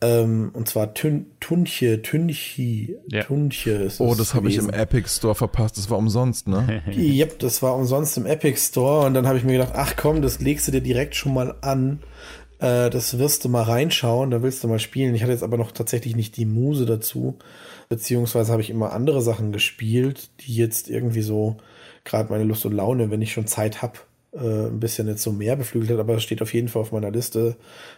ähm, 0.00 0.50
und 0.54 0.68
zwar 0.68 0.94
Tün 0.94 1.26
Tunche, 1.40 2.00
Tünchi, 2.00 2.96
Ja. 3.08 3.24
Tunche 3.24 3.72
ist 3.72 4.00
Oh, 4.00 4.14
das 4.14 4.34
habe 4.34 4.48
ich 4.48 4.56
im. 4.56 4.70
Epic 4.70 5.08
Store 5.08 5.34
verpasst. 5.34 5.76
Das 5.76 5.90
war 5.90 5.98
umsonst, 5.98 6.48
ne? 6.48 6.82
Yep, 6.90 7.40
das 7.40 7.60
war 7.60 7.74
umsonst 7.76 8.16
im 8.16 8.24
Epic 8.24 8.58
Store 8.58 9.06
und 9.06 9.14
dann 9.14 9.26
habe 9.26 9.36
ich 9.36 9.44
mir 9.44 9.52
gedacht, 9.52 9.72
ach 9.74 9.94
komm, 9.96 10.22
das 10.22 10.40
legst 10.40 10.68
du 10.68 10.72
dir 10.72 10.80
direkt 10.80 11.16
schon 11.16 11.34
mal 11.34 11.54
an. 11.60 11.98
Äh, 12.60 12.88
das 12.88 13.18
wirst 13.18 13.44
du 13.44 13.48
mal 13.48 13.64
reinschauen, 13.64 14.30
da 14.30 14.42
willst 14.42 14.62
du 14.64 14.68
mal 14.68 14.78
spielen. 14.78 15.14
Ich 15.14 15.22
hatte 15.22 15.32
jetzt 15.32 15.42
aber 15.42 15.58
noch 15.58 15.72
tatsächlich 15.72 16.16
nicht 16.16 16.36
die 16.36 16.46
Muse 16.46 16.86
dazu. 16.86 17.36
Beziehungsweise 17.92 18.50
habe 18.50 18.62
ich 18.62 18.70
immer 18.70 18.92
andere 18.92 19.20
Sachen 19.20 19.52
gespielt, 19.52 20.30
die 20.40 20.56
jetzt 20.56 20.88
irgendwie 20.88 21.20
so 21.20 21.58
gerade 22.04 22.30
meine 22.30 22.44
Lust 22.44 22.64
und 22.64 22.72
Laune, 22.72 23.10
wenn 23.10 23.20
ich 23.20 23.32
schon 23.32 23.46
Zeit 23.46 23.82
habe, 23.82 23.98
äh, 24.32 24.68
ein 24.68 24.80
bisschen 24.80 25.08
jetzt 25.08 25.22
so 25.22 25.30
mehr 25.30 25.56
beflügelt 25.56 25.90
hat. 25.90 25.98
Aber 25.98 26.14
es 26.14 26.22
steht 26.22 26.40
auf 26.40 26.54
jeden 26.54 26.68
Fall 26.68 26.80
auf 26.80 26.92
meiner 26.92 27.10
Liste 27.10 27.56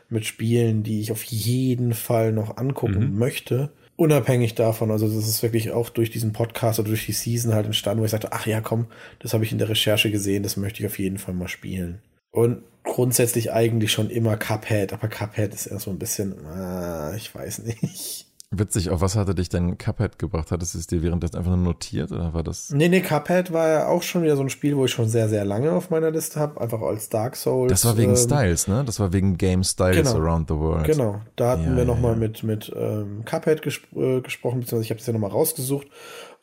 mit 0.08 0.24
Spielen, 0.24 0.82
die 0.82 1.00
ich 1.00 1.12
auf 1.12 1.22
jeden 1.22 1.94
Fall 1.94 2.32
noch 2.32 2.56
angucken 2.56 3.12
mhm. 3.12 3.18
möchte 3.18 3.70
unabhängig 3.96 4.54
davon, 4.54 4.90
also 4.90 5.06
das 5.06 5.28
ist 5.28 5.42
wirklich 5.42 5.70
auch 5.70 5.88
durch 5.88 6.10
diesen 6.10 6.32
Podcast 6.32 6.80
oder 6.80 6.88
durch 6.88 7.06
die 7.06 7.12
Season 7.12 7.54
halt 7.54 7.66
entstanden, 7.66 8.00
wo 8.00 8.04
ich 8.04 8.10
sagte, 8.10 8.32
ach 8.32 8.46
ja, 8.46 8.60
komm, 8.60 8.86
das 9.20 9.34
habe 9.34 9.44
ich 9.44 9.52
in 9.52 9.58
der 9.58 9.68
Recherche 9.68 10.10
gesehen, 10.10 10.42
das 10.42 10.56
möchte 10.56 10.80
ich 10.80 10.86
auf 10.86 10.98
jeden 10.98 11.18
Fall 11.18 11.34
mal 11.34 11.48
spielen. 11.48 12.00
Und 12.30 12.62
grundsätzlich 12.82 13.52
eigentlich 13.52 13.92
schon 13.92 14.10
immer 14.10 14.36
Cuphead, 14.36 14.92
aber 14.92 15.08
Cuphead 15.08 15.54
ist 15.54 15.66
eher 15.66 15.78
so 15.78 15.90
ein 15.90 15.98
bisschen, 15.98 16.34
äh, 16.44 17.16
ich 17.16 17.34
weiß 17.34 17.60
nicht. 17.60 18.23
Witzig, 18.58 18.90
auf 18.90 19.00
was 19.00 19.16
hatte 19.16 19.34
dich 19.34 19.48
denn 19.48 19.78
Cuphead 19.78 20.18
gebracht? 20.18 20.50
Hattest 20.50 20.74
du 20.74 20.78
es 20.78 20.86
dir 20.86 21.02
währenddessen 21.02 21.36
einfach 21.36 21.50
nur 21.50 21.64
notiert 21.64 22.12
oder 22.12 22.34
war 22.34 22.42
das? 22.42 22.70
Nee, 22.70 22.88
nee, 22.88 23.00
Cuphead 23.00 23.52
war 23.52 23.68
ja 23.68 23.88
auch 23.88 24.02
schon 24.02 24.22
wieder 24.22 24.36
so 24.36 24.42
ein 24.42 24.50
Spiel, 24.50 24.76
wo 24.76 24.84
ich 24.84 24.92
schon 24.92 25.08
sehr, 25.08 25.28
sehr 25.28 25.44
lange 25.44 25.72
auf 25.72 25.90
meiner 25.90 26.10
Liste 26.10 26.40
habe, 26.40 26.60
einfach 26.60 26.80
als 26.80 27.08
Dark 27.08 27.36
Souls. 27.36 27.70
Das 27.70 27.84
war 27.84 27.96
wegen 27.96 28.10
ähm, 28.10 28.16
Styles, 28.16 28.68
ne? 28.68 28.82
Das 28.84 29.00
war 29.00 29.12
wegen 29.12 29.36
Game 29.36 29.64
Styles 29.64 30.12
genau, 30.12 30.24
Around 30.24 30.48
the 30.48 30.56
World. 30.56 30.86
Genau, 30.86 31.20
da 31.36 31.50
hatten 31.50 31.70
ja, 31.70 31.76
wir 31.76 31.84
nochmal 31.84 32.12
ja. 32.12 32.18
mit, 32.18 32.42
mit 32.42 32.72
ähm, 32.74 33.24
Cuphead 33.24 33.62
gespr 33.62 33.96
äh, 33.96 34.20
gesprochen, 34.20 34.60
beziehungsweise 34.60 34.84
ich 34.84 34.90
habe 34.90 34.98
das 34.98 35.06
ja 35.06 35.12
nochmal 35.12 35.30
rausgesucht 35.30 35.88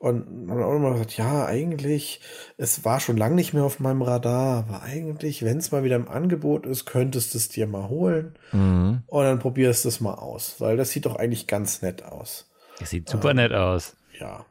und 0.01 0.47
dann 0.47 0.63
auch 0.63 0.75
immer 0.75 0.93
gesagt, 0.93 1.15
ja, 1.15 1.45
eigentlich, 1.45 2.21
es 2.57 2.83
war 2.83 2.99
schon 2.99 3.17
lange 3.17 3.35
nicht 3.35 3.53
mehr 3.53 3.63
auf 3.63 3.79
meinem 3.79 4.01
Radar, 4.01 4.65
aber 4.67 4.81
eigentlich, 4.81 5.45
wenn 5.45 5.59
es 5.59 5.71
mal 5.71 5.83
wieder 5.83 5.95
im 5.95 6.07
Angebot 6.07 6.65
ist, 6.65 6.85
könntest 6.85 7.35
du 7.35 7.37
es 7.37 7.49
dir 7.49 7.67
mal 7.67 7.87
holen 7.87 8.33
mhm. 8.51 9.03
und 9.05 9.23
dann 9.23 9.37
probierst 9.37 9.85
du 9.85 9.89
es 9.89 10.01
mal 10.01 10.15
aus, 10.15 10.55
weil 10.57 10.75
das 10.75 10.89
sieht 10.89 11.05
doch 11.05 11.17
eigentlich 11.17 11.45
ganz 11.45 11.83
nett 11.83 12.03
aus. 12.03 12.49
Das 12.79 12.89
sieht 12.89 13.09
super 13.09 13.29
ähm, 13.29 13.35
nett 13.35 13.53
aus. 13.53 13.95
Ja. 14.19 14.43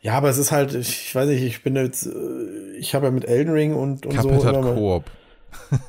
ja, 0.00 0.14
aber 0.14 0.30
es 0.30 0.38
ist 0.38 0.52
halt, 0.52 0.72
ich 0.72 1.14
weiß 1.14 1.28
nicht, 1.28 1.42
ich 1.42 1.62
bin 1.62 1.76
jetzt, 1.76 2.06
äh, 2.06 2.76
ich 2.78 2.94
habe 2.94 3.06
ja 3.06 3.12
mit 3.12 3.26
Elden 3.26 3.52
Ring 3.52 3.74
und, 3.74 4.06
und 4.06 4.16
Cuphead 4.16 4.40
so. 4.40 4.46
Hat 4.46 4.62
Koop. 4.62 5.04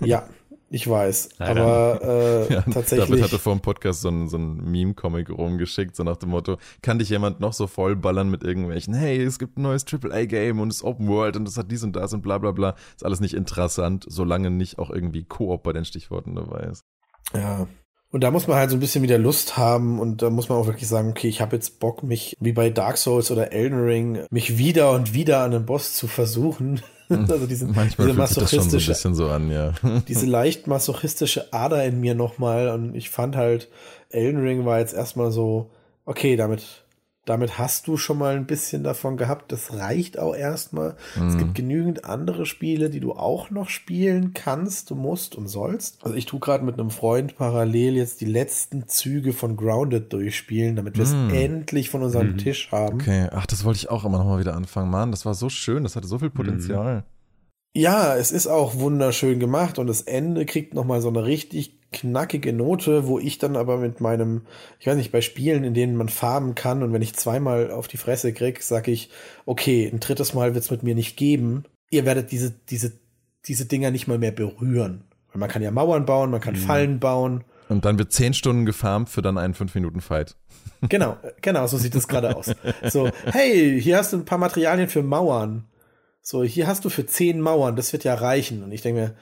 ja, 0.02 0.28
ich 0.76 0.90
weiß, 0.90 1.30
Leider. 1.38 1.62
aber 1.62 2.02
äh, 2.04 2.54
ja, 2.54 2.62
tatsächlich. 2.64 3.08
David 3.08 3.24
hatte 3.24 3.40
vor 3.40 3.56
dem 3.56 3.62
Podcast 3.62 4.02
so 4.02 4.10
ein, 4.10 4.28
so 4.28 4.38
ein 4.38 4.58
Meme-Comic 4.58 5.30
rumgeschickt, 5.30 5.96
so 5.96 6.04
nach 6.04 6.18
dem 6.18 6.32
Motto, 6.32 6.58
kann 6.82 7.00
dich 7.00 7.08
jemand 7.08 7.40
noch 7.40 7.54
so 7.54 7.66
vollballern 7.66 8.30
mit 8.30 8.44
irgendwelchen, 8.44 8.94
hey, 8.94 9.24
es 9.24 9.40
gibt 9.40 9.58
ein 9.58 9.62
neues 9.62 9.86
AAA-Game 9.90 10.60
und 10.60 10.68
es 10.68 10.78
ist 10.78 10.84
Open 10.84 11.08
World 11.08 11.38
und 11.38 11.48
es 11.48 11.58
hat 11.58 11.72
dies 11.72 11.82
und 11.84 11.96
das 11.96 12.12
und 12.12 12.24
bla 12.24 12.40
bla 12.40 12.52
bla. 12.52 12.76
Ist 12.94 13.06
alles 13.06 13.22
nicht 13.22 13.36
interessant, 13.36 14.06
solange 14.06 14.52
nicht 14.52 14.78
auch 14.78 14.90
irgendwie 14.90 15.24
Koop 15.24 15.64
bei 15.64 15.72
den 15.72 15.86
Stichworten 15.86 16.36
dabei 16.36 16.66
ist. 16.66 16.84
Ja, 17.34 17.68
und 18.12 18.22
da 18.22 18.32
muss 18.32 18.48
man 18.48 18.58
halt 18.58 18.70
so 18.70 18.76
ein 18.76 18.82
bisschen 18.82 19.02
wieder 19.02 19.18
Lust 19.18 19.56
haben 19.56 19.98
und 20.02 20.24
da 20.24 20.30
muss 20.30 20.50
man 20.50 20.58
auch 20.58 20.68
wirklich 20.68 20.90
sagen, 20.90 21.10
okay, 21.10 21.30
ich 21.30 21.40
habe 21.40 21.56
jetzt 21.56 21.80
Bock, 21.80 22.04
mich 22.04 22.36
wie 22.42 22.52
bei 22.52 22.70
Dark 22.70 22.98
Souls 22.98 23.32
oder 23.32 23.54
Elden 23.54 23.80
Ring, 23.80 24.26
mich 24.30 24.58
wieder 24.58 24.92
und 24.92 25.14
wieder 25.14 25.40
an 25.40 25.52
den 25.52 25.66
Boss 25.66 25.94
zu 25.94 26.08
versuchen. 26.08 26.82
also 27.30 27.48
diese, 27.48 27.66
Manchmal 27.68 28.08
diese 28.08 28.18
masochistische, 28.18 28.58
das 28.58 28.62
schon 28.62 28.70
so 28.70 28.78
ein 28.78 28.88
bisschen 28.88 29.16
so 29.16 29.28
an, 29.30 29.52
ja. 29.52 29.74
diese 30.08 30.26
leicht 30.26 30.68
masochistische 30.68 31.54
Ader 31.54 31.86
in 31.86 32.00
mir 32.00 32.16
nochmal 32.16 32.70
und 32.70 32.96
ich 32.96 33.10
fand 33.10 33.36
halt, 33.36 33.70
Elden 34.10 34.42
Ring 34.42 34.66
war 34.66 34.80
jetzt 34.80 34.94
erstmal 34.94 35.32
so, 35.32 35.70
okay, 36.06 36.36
damit 36.36 36.85
damit 37.26 37.58
hast 37.58 37.88
du 37.88 37.98
schon 37.98 38.20
mal 38.20 38.36
ein 38.36 38.46
bisschen 38.46 38.84
davon 38.84 39.18
gehabt. 39.18 39.52
Das 39.52 39.74
reicht 39.74 40.20
auch 40.20 40.36
erstmal. 40.36 40.96
Mhm. 41.20 41.28
Es 41.28 41.38
gibt 41.38 41.56
genügend 41.56 42.06
andere 42.06 42.46
Spiele, 42.46 42.90
die 42.90 43.00
du 43.00 43.14
auch 43.14 43.50
noch 43.50 43.70
spielen 43.70 44.34
kannst, 44.34 44.92
du 44.92 44.96
musst 44.96 45.36
und 45.36 45.48
sollst. 45.48 46.04
Also 46.04 46.16
ich 46.16 46.28
tue 46.28 46.40
gerade 46.40 46.64
mit 46.64 46.80
einem 46.80 46.92
Freund 46.92 47.36
parallel 47.36 47.96
jetzt 47.96 48.22
die 48.22 48.26
letzten 48.26 48.88
Züge 48.88 49.34
von 49.34 49.58
Grounded 49.58 50.14
durchspielen, 50.14 50.76
damit 50.76 50.98
wir 50.98 51.04
es 51.04 51.14
mhm. 51.14 51.32
endlich 51.32 51.90
von 51.90 52.04
unserem 52.04 52.34
mhm. 52.34 52.38
Tisch 52.38 52.72
haben. 52.72 52.96
Okay, 52.96 53.28
ach, 53.32 53.48
das 53.48 53.66
wollte 53.66 53.78
ich 53.78 53.90
auch 53.90 54.06
immer 54.06 54.20
noch 54.20 54.26
mal 54.26 54.40
wieder 54.40 54.56
anfangen. 54.56 54.92
Mann, 54.92 55.12
das 55.12 55.26
war 55.26 55.34
so 55.34 55.50
schön, 55.50 55.84
das 55.84 55.96
hatte 55.96 56.08
so 56.08 56.20
viel 56.20 56.30
Potenzial. 56.30 57.04
Ja, 57.78 58.16
es 58.16 58.32
ist 58.32 58.48
auch 58.48 58.76
wunderschön 58.76 59.38
gemacht 59.38 59.80
und 59.80 59.88
das 59.88 60.02
Ende 60.02 60.46
kriegt 60.46 60.74
noch 60.74 60.86
mal 60.86 61.02
so 61.02 61.10
eine 61.10 61.26
richtig 61.26 61.78
knackige 61.92 62.54
Note, 62.54 63.06
wo 63.06 63.20
ich 63.20 63.38
dann 63.38 63.58
aber 63.58 63.78
mit 63.78 64.00
meinem, 64.00 64.44
ich 64.80 64.88
weiß 64.88 64.96
nicht, 64.96 65.12
bei 65.12 65.20
Spielen, 65.20 65.66
in 65.66 65.74
denen 65.74 65.98
man 65.98 66.08
farben 66.08 66.56
kann 66.56 66.84
und 66.84 66.94
wenn 66.94 67.02
ich 67.02 67.18
zweimal 67.18 67.72
auf 67.72 67.90
die 67.90 67.98
Fresse 67.98 68.32
krieg, 68.32 68.64
sag 68.64 68.88
ich, 68.88 69.10
okay, 69.46 69.90
ein 69.92 70.00
drittes 70.00 70.34
Mal 70.34 70.56
wird's 70.56 70.72
mit 70.72 70.84
mir 70.84 70.96
nicht 70.96 71.18
geben. 71.18 71.66
Ihr 71.90 72.06
werdet 72.06 72.32
diese, 72.32 72.52
diese, 72.52 72.94
diese 73.46 73.66
Dinger 73.66 73.92
nicht 73.92 74.08
mal 74.08 74.20
mehr 74.20 74.32
berühren. 74.32 75.04
Weil 75.34 75.42
man 75.42 75.50
kann 75.50 75.62
ja 75.62 75.72
Mauern 75.72 76.06
bauen, 76.06 76.32
man 76.32 76.40
kann 76.40 76.54
mhm. 76.54 76.60
Fallen 76.60 77.00
bauen. 77.02 77.44
Und 77.68 77.84
dann 77.84 78.00
wird 78.00 78.14
zehn 78.14 78.34
Stunden 78.34 78.66
gefarmt 78.66 79.10
für 79.10 79.22
dann 79.22 79.38
einen 79.38 79.54
fünf 79.54 79.76
Minuten 79.76 80.00
Fight. 80.00 80.38
Genau, 80.88 81.18
genau, 81.42 81.68
so 81.68 81.78
sieht 81.78 81.96
es 81.96 82.08
gerade 82.08 82.38
aus. 82.38 82.54
So, 82.90 83.10
hey, 83.26 83.82
hier 83.82 83.98
hast 83.98 84.14
du 84.14 84.18
ein 84.18 84.26
paar 84.26 84.38
Materialien 84.38 84.88
für 84.88 85.04
Mauern. 85.04 85.66
So, 86.28 86.44
hier 86.44 86.66
hast 86.66 86.84
du 86.84 86.90
für 86.90 87.06
zehn 87.06 87.40
Mauern, 87.40 87.76
das 87.76 87.94
wird 87.94 88.04
ja 88.04 88.16
reichen. 88.16 88.64
Und 88.64 88.72
ich 88.72 88.82
denke 88.82 89.00
mir, 89.00 89.16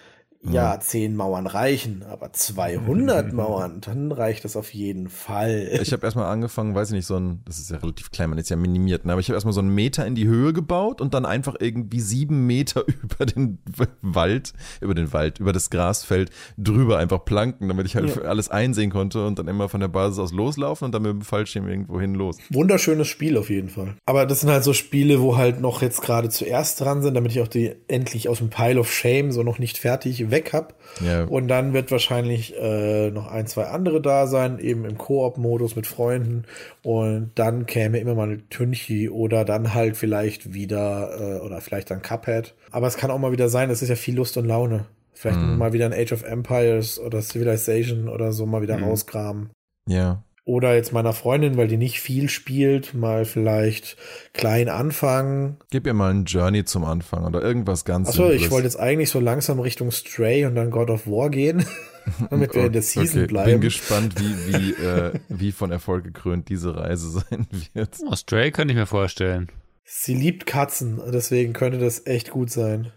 ja, 0.49 0.79
zehn 0.79 1.15
Mauern 1.15 1.47
reichen, 1.47 2.03
aber 2.03 2.33
200 2.33 3.31
Mauern, 3.33 3.79
dann 3.81 4.11
reicht 4.11 4.43
das 4.43 4.55
auf 4.57 4.73
jeden 4.73 5.09
Fall. 5.09 5.79
Ich 5.81 5.93
habe 5.93 6.05
erstmal 6.05 6.25
angefangen, 6.25 6.75
weiß 6.75 6.89
ich 6.89 6.95
nicht, 6.95 7.05
so 7.05 7.15
ein, 7.15 7.41
das 7.45 7.59
ist 7.59 7.71
ja 7.71 7.77
relativ 7.77 8.11
klein, 8.11 8.29
man 8.29 8.39
ist 8.39 8.49
ja 8.49 8.57
minimiert, 8.57 9.05
ne? 9.05 9.13
aber 9.13 9.21
ich 9.21 9.29
habe 9.29 9.35
erstmal 9.35 9.53
so 9.53 9.61
einen 9.61 9.73
Meter 9.73 10.05
in 10.05 10.15
die 10.15 10.27
Höhe 10.27 10.51
gebaut 10.51 10.99
und 10.99 11.13
dann 11.13 11.25
einfach 11.25 11.55
irgendwie 11.59 12.01
sieben 12.01 12.45
Meter 12.45 12.83
über 13.03 13.25
den 13.25 13.59
Wald, 14.01 14.53
über 14.81 14.93
den 14.93 15.13
Wald, 15.13 15.39
über 15.39 15.53
das 15.53 15.69
Grasfeld 15.69 16.29
drüber 16.57 16.97
einfach 16.97 17.23
planken, 17.23 17.69
damit 17.69 17.85
ich 17.85 17.95
halt 17.95 18.15
ja. 18.15 18.23
alles 18.23 18.49
einsehen 18.49 18.89
konnte 18.89 19.25
und 19.25 19.39
dann 19.39 19.47
immer 19.47 19.69
von 19.69 19.79
der 19.79 19.87
Basis 19.87 20.19
aus 20.19 20.33
loslaufen 20.33 20.85
und 20.85 20.91
dann 20.91 21.03
mit 21.03 21.11
dem 21.11 21.21
Fallschirm 21.21 21.67
irgendwo 21.67 22.01
hin 22.01 22.15
los. 22.15 22.37
Wunderschönes 22.49 23.07
Spiel 23.07 23.37
auf 23.37 23.49
jeden 23.49 23.69
Fall. 23.69 23.95
Aber 24.05 24.25
das 24.25 24.41
sind 24.41 24.49
halt 24.49 24.63
so 24.63 24.73
Spiele, 24.73 25.21
wo 25.21 25.37
halt 25.37 25.61
noch 25.61 25.81
jetzt 25.81 26.01
gerade 26.01 26.29
zuerst 26.29 26.81
dran 26.81 27.01
sind, 27.01 27.13
damit 27.13 27.31
ich 27.31 27.41
auch 27.41 27.47
die 27.47 27.73
endlich 27.87 28.27
aus 28.27 28.39
dem 28.39 28.49
Pile 28.49 28.79
of 28.79 28.91
Shame 28.91 29.31
so 29.31 29.43
noch 29.43 29.59
nicht 29.59 29.77
fertig 29.77 30.32
weg 30.33 30.51
habe. 30.51 30.73
Ja. 30.99 31.23
Und 31.23 31.47
dann 31.47 31.71
wird 31.73 31.91
wahrscheinlich 31.91 32.53
äh, 32.59 33.09
noch 33.11 33.27
ein, 33.27 33.47
zwei 33.47 33.67
andere 33.67 34.01
da 34.01 34.27
sein, 34.27 34.59
eben 34.59 34.83
im 34.83 34.97
Koop-Modus 34.97 35.77
mit 35.77 35.87
Freunden. 35.87 36.43
Und 36.81 37.31
dann 37.35 37.65
käme 37.65 37.99
immer 37.99 38.15
mal 38.15 38.27
eine 38.27 38.49
Tünchi 38.49 39.09
oder 39.09 39.45
dann 39.45 39.73
halt 39.73 39.95
vielleicht 39.95 40.53
wieder, 40.53 41.39
äh, 41.39 41.39
oder 41.39 41.61
vielleicht 41.61 41.89
dann 41.91 42.01
Cuphead. 42.01 42.55
Aber 42.71 42.87
es 42.87 42.97
kann 42.97 43.11
auch 43.11 43.19
mal 43.19 43.31
wieder 43.31 43.47
sein, 43.47 43.69
es 43.69 43.81
ist 43.81 43.89
ja 43.89 43.95
viel 43.95 44.15
Lust 44.15 44.35
und 44.35 44.45
Laune. 44.45 44.85
Vielleicht 45.13 45.39
mhm. 45.39 45.57
mal 45.57 45.71
wieder 45.71 45.85
ein 45.85 45.93
Age 45.93 46.11
of 46.11 46.23
Empires 46.23 46.99
oder 46.99 47.21
Civilization 47.21 48.09
oder 48.09 48.33
so 48.33 48.45
mal 48.45 48.61
wieder 48.61 48.77
mhm. 48.77 48.85
rausgraben. 48.85 49.51
Ja. 49.87 50.23
Oder 50.45 50.75
jetzt 50.75 50.91
meiner 50.91 51.13
Freundin, 51.13 51.55
weil 51.55 51.69
die 51.69 51.77
nicht 51.77 52.01
viel 52.01 52.27
spielt, 52.27 52.93
mal 52.93 53.23
vielleicht 53.23 53.95
klein 54.33 54.67
anfangen. 54.67 55.55
Gib 55.71 55.87
ihr 55.87 55.93
mal 55.93 56.13
ein 56.13 56.25
Journey 56.25 56.65
zum 56.65 56.83
Anfang 56.83 57.23
oder 57.23 57.41
irgendwas 57.41 57.85
ganz 57.85 58.09
Achso, 58.09 58.29
ich 58.29 58.51
wollte 58.51 58.65
jetzt 58.65 58.77
eigentlich 58.77 59.09
so 59.09 59.21
langsam 59.21 59.61
Richtung 59.61 59.89
Stray 59.91 60.45
und 60.45 60.55
dann 60.55 60.69
God 60.69 60.89
of 60.89 61.07
War 61.07 61.29
gehen, 61.29 61.65
damit 62.29 62.53
wir 62.55 62.65
in 62.65 62.73
der 62.73 62.81
Season 62.81 63.19
okay. 63.19 63.27
bleiben. 63.27 63.51
Bin 63.51 63.61
gespannt, 63.61 64.15
wie, 64.19 64.53
wie, 64.53 64.71
äh, 64.73 65.13
wie 65.29 65.53
von 65.53 65.71
Erfolg 65.71 66.03
gekrönt 66.03 66.49
diese 66.49 66.75
Reise 66.75 67.09
sein 67.29 67.47
wird. 67.73 67.95
Oh, 68.05 68.15
Stray 68.15 68.51
könnte 68.51 68.73
ich 68.73 68.77
mir 68.77 68.85
vorstellen. 68.85 69.49
Sie 69.85 70.13
liebt 70.13 70.45
Katzen, 70.45 71.01
deswegen 71.13 71.53
könnte 71.53 71.77
das 71.77 72.05
echt 72.05 72.31
gut 72.31 72.49
sein. 72.49 72.91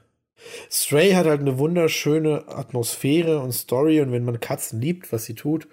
Stray 0.70 1.12
hat 1.12 1.26
halt 1.26 1.40
eine 1.40 1.58
wunderschöne 1.58 2.48
Atmosphäre 2.48 3.40
und 3.40 3.52
Story 3.52 4.00
und 4.00 4.12
wenn 4.12 4.24
man 4.24 4.38
Katzen 4.38 4.80
liebt, 4.80 5.12
was 5.12 5.24
sie 5.24 5.34
tut, 5.34 5.66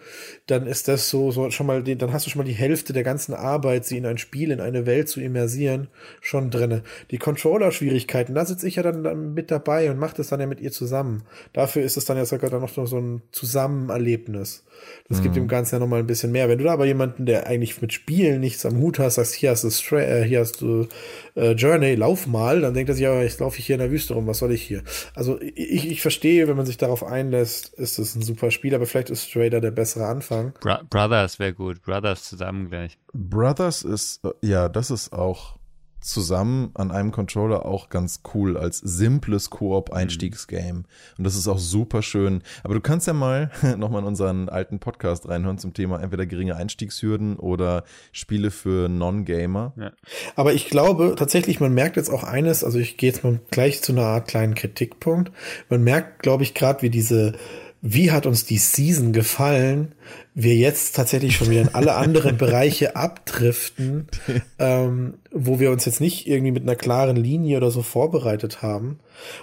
dann 0.47 0.67
ist 0.67 0.87
das 0.87 1.09
so, 1.09 1.31
so 1.31 1.51
schon 1.51 1.67
mal, 1.67 1.83
dann 1.83 2.13
hast 2.13 2.25
du 2.25 2.29
schon 2.29 2.39
mal 2.39 2.47
die 2.47 2.53
Hälfte 2.53 2.93
der 2.93 3.03
ganzen 3.03 3.33
Arbeit, 3.33 3.85
sie 3.85 3.97
in 3.97 4.05
ein 4.05 4.17
Spiel, 4.17 4.51
in 4.51 4.61
eine 4.61 4.85
Welt 4.85 5.09
zu 5.09 5.19
immersieren, 5.19 5.89
schon 6.21 6.49
drinne. 6.49 6.83
Die 7.11 7.17
Controller-Schwierigkeiten, 7.17 8.35
da 8.35 8.45
sitze 8.45 8.67
ich 8.67 8.75
ja 8.77 8.83
dann, 8.83 9.03
dann 9.03 9.33
mit 9.33 9.51
dabei 9.51 9.91
und 9.91 9.99
mache 9.99 10.15
das 10.17 10.29
dann 10.29 10.39
ja 10.39 10.47
mit 10.47 10.61
ihr 10.61 10.71
zusammen. 10.71 11.23
Dafür 11.51 11.83
ist 11.83 11.97
es 11.97 12.05
dann 12.05 12.17
ja 12.17 12.25
sogar 12.25 12.49
dann 12.49 12.61
noch 12.61 12.69
so 12.69 12.97
ein 12.97 13.21
Zusammenerlebnis. 13.31 14.63
Das 15.09 15.19
mhm. 15.19 15.23
gibt 15.23 15.35
dem 15.35 15.47
Ganzen 15.47 15.75
ja 15.75 15.79
nochmal 15.79 15.99
ein 15.99 16.07
bisschen 16.07 16.31
mehr. 16.31 16.49
Wenn 16.49 16.57
du 16.57 16.63
da 16.63 16.73
aber 16.73 16.85
jemanden, 16.85 17.25
der 17.25 17.47
eigentlich 17.47 17.81
mit 17.81 17.93
Spielen 17.93 18.39
nichts 18.39 18.65
am 18.65 18.77
Hut 18.77 18.99
hast, 18.99 19.15
sagst, 19.15 19.33
hier 19.33 19.51
hast 19.51 19.63
du, 19.63 19.69
Stray, 19.69 20.03
äh, 20.03 20.23
hier 20.25 20.39
hast 20.39 20.61
du 20.61 20.87
äh, 21.35 21.51
Journey, 21.51 21.95
lauf 21.95 22.27
mal, 22.27 22.61
dann 22.61 22.73
denkt 22.73 22.89
er 22.89 22.95
sich, 22.95 23.03
ja, 23.03 23.21
ich 23.21 23.37
laufe 23.39 23.61
hier 23.61 23.75
in 23.75 23.81
der 23.81 23.91
Wüste 23.91 24.13
rum, 24.13 24.27
was 24.27 24.39
soll 24.39 24.51
ich 24.51 24.63
hier? 24.63 24.83
Also 25.15 25.39
ich, 25.41 25.89
ich 25.89 26.01
verstehe, 26.01 26.47
wenn 26.47 26.57
man 26.57 26.65
sich 26.65 26.77
darauf 26.77 27.03
einlässt, 27.03 27.73
ist 27.73 27.99
es 27.99 28.15
ein 28.15 28.21
super 28.21 28.51
Spiel, 28.51 28.73
aber 28.75 28.85
vielleicht 28.85 29.09
ist 29.09 29.27
Stray 29.27 29.49
da 29.49 29.59
der 29.59 29.71
bessere 29.71 30.05
Anfang. 30.05 30.53
Bro 30.61 30.77
Brothers 30.89 31.39
wäre 31.39 31.53
gut, 31.53 31.81
Brothers 31.81 32.23
zusammen 32.23 32.69
gleich. 32.69 32.97
Brothers 33.13 33.83
ist, 33.83 34.23
äh, 34.25 34.31
ja, 34.41 34.69
das 34.69 34.91
ist 34.91 35.13
auch 35.13 35.57
zusammen 36.03 36.71
an 36.73 36.91
einem 36.91 37.11
Controller 37.11 37.65
auch 37.65 37.89
ganz 37.89 38.21
cool 38.33 38.57
als 38.57 38.79
simples 38.79 39.49
Koop-Einstiegsgame. 39.49 40.79
Mhm. 40.79 40.85
Und 41.17 41.23
das 41.23 41.35
ist 41.35 41.47
auch 41.47 41.57
super 41.57 42.01
schön. 42.01 42.43
Aber 42.63 42.73
du 42.73 42.81
kannst 42.81 43.07
ja 43.07 43.13
mal 43.13 43.51
nochmal 43.77 44.01
in 44.01 44.07
unseren 44.07 44.49
alten 44.49 44.79
Podcast 44.79 45.27
reinhören 45.27 45.57
zum 45.57 45.73
Thema 45.73 46.01
entweder 46.01 46.25
geringe 46.25 46.55
Einstiegshürden 46.55 47.37
oder 47.37 47.83
Spiele 48.11 48.51
für 48.51 48.89
Non-Gamer. 48.89 49.73
Ja. 49.77 49.91
Aber 50.35 50.53
ich 50.53 50.69
glaube 50.69 51.15
tatsächlich, 51.17 51.59
man 51.59 51.73
merkt 51.73 51.97
jetzt 51.97 52.09
auch 52.09 52.23
eines, 52.23 52.63
also 52.63 52.79
ich 52.79 52.97
gehe 52.97 53.09
jetzt 53.09 53.23
mal 53.23 53.39
gleich 53.51 53.81
zu 53.81 53.91
einer 53.91 54.05
Art 54.05 54.27
kleinen 54.27 54.55
Kritikpunkt. 54.55 55.31
Man 55.69 55.83
merkt, 55.83 56.21
glaube 56.21 56.43
ich, 56.43 56.53
gerade, 56.53 56.81
wie 56.81 56.89
diese 56.89 57.33
wie 57.85 58.11
hat 58.11 58.25
uns 58.25 58.45
die 58.45 58.59
Season 58.59 59.11
gefallen, 59.11 59.93
wir 60.33 60.55
jetzt 60.55 60.95
tatsächlich 60.95 61.35
schon 61.35 61.49
wieder 61.49 61.63
in 61.63 61.75
alle 61.75 61.95
anderen 61.95 62.37
Bereiche 62.37 62.95
abdriften, 62.95 64.07
ähm, 64.57 65.15
wo 65.31 65.59
wir 65.59 65.69
uns 65.69 65.83
jetzt 65.83 65.99
nicht 65.99 66.25
irgendwie 66.25 66.53
mit 66.53 66.63
einer 66.63 66.77
klaren 66.77 67.17
Linie 67.17 67.57
oder 67.57 67.71
so 67.71 67.81
vorbereitet 67.81 68.61
haben. 68.61 68.99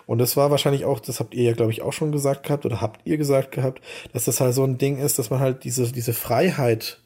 Und 0.06 0.20
das 0.20 0.38
war 0.38 0.50
wahrscheinlich 0.50 0.86
auch, 0.86 1.00
das 1.00 1.20
habt 1.20 1.34
ihr 1.34 1.44
ja, 1.44 1.52
glaube 1.52 1.70
ich, 1.70 1.82
auch 1.82 1.92
schon 1.92 2.12
gesagt 2.12 2.44
gehabt 2.44 2.64
oder 2.64 2.80
habt 2.80 3.06
ihr 3.06 3.18
gesagt 3.18 3.52
gehabt, 3.52 3.82
dass 4.14 4.24
das 4.24 4.40
halt 4.40 4.54
so 4.54 4.64
ein 4.64 4.78
Ding 4.78 4.96
ist, 4.96 5.18
dass 5.18 5.28
man 5.28 5.40
halt 5.40 5.64
diese, 5.64 5.92
diese 5.92 6.14
Freiheit 6.14 7.02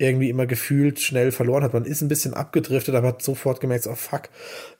irgendwie 0.00 0.30
immer 0.30 0.46
gefühlt 0.46 1.00
schnell 1.00 1.32
verloren 1.32 1.64
hat. 1.64 1.74
Man 1.74 1.86
ist 1.86 2.02
ein 2.02 2.08
bisschen 2.08 2.34
abgedriftet, 2.34 2.94
aber 2.94 3.08
hat 3.08 3.22
sofort 3.22 3.60
gemerkt, 3.60 3.88
oh 3.88 3.96
fuck, 3.96 4.28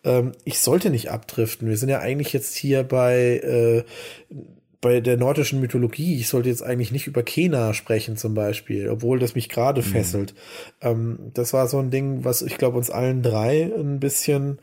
ähm, 0.05 0.31
ich 0.45 0.61
sollte 0.61 0.90
nicht 0.90 1.11
abdriften. 1.11 1.69
Wir 1.69 1.76
sind 1.76 1.88
ja 1.88 1.99
eigentlich 1.99 2.33
jetzt 2.33 2.55
hier 2.55 2.85
bei 2.85 3.40
äh, 3.43 3.85
bei 4.81 5.01
der 5.01 5.17
nordischen 5.17 5.61
Mythologie, 5.61 6.17
ich 6.17 6.29
sollte 6.29 6.49
jetzt 6.49 6.63
eigentlich 6.63 6.93
nicht 6.93 7.09
über 7.09 7.23
Kena 7.23 7.75
sprechen 7.75 8.17
zum 8.17 8.35
Beispiel, 8.35 8.89
obwohl 8.89 9.19
das 9.19 9.35
mich 9.35 9.49
gerade 9.49 9.81
mhm. 9.81 9.87
fesselt. 9.87 10.35
Ähm, 10.81 11.19
das 11.35 11.53
war 11.53 11.67
so 11.67 11.79
ein 11.79 11.91
Ding, 11.91 12.25
was 12.25 12.43
ich 12.43 12.59
glaube 12.59 12.79
uns 12.79 12.91
allen 12.91 13.23
drei 13.23 13.73
ein 13.77 13.99
bisschen 13.99 14.59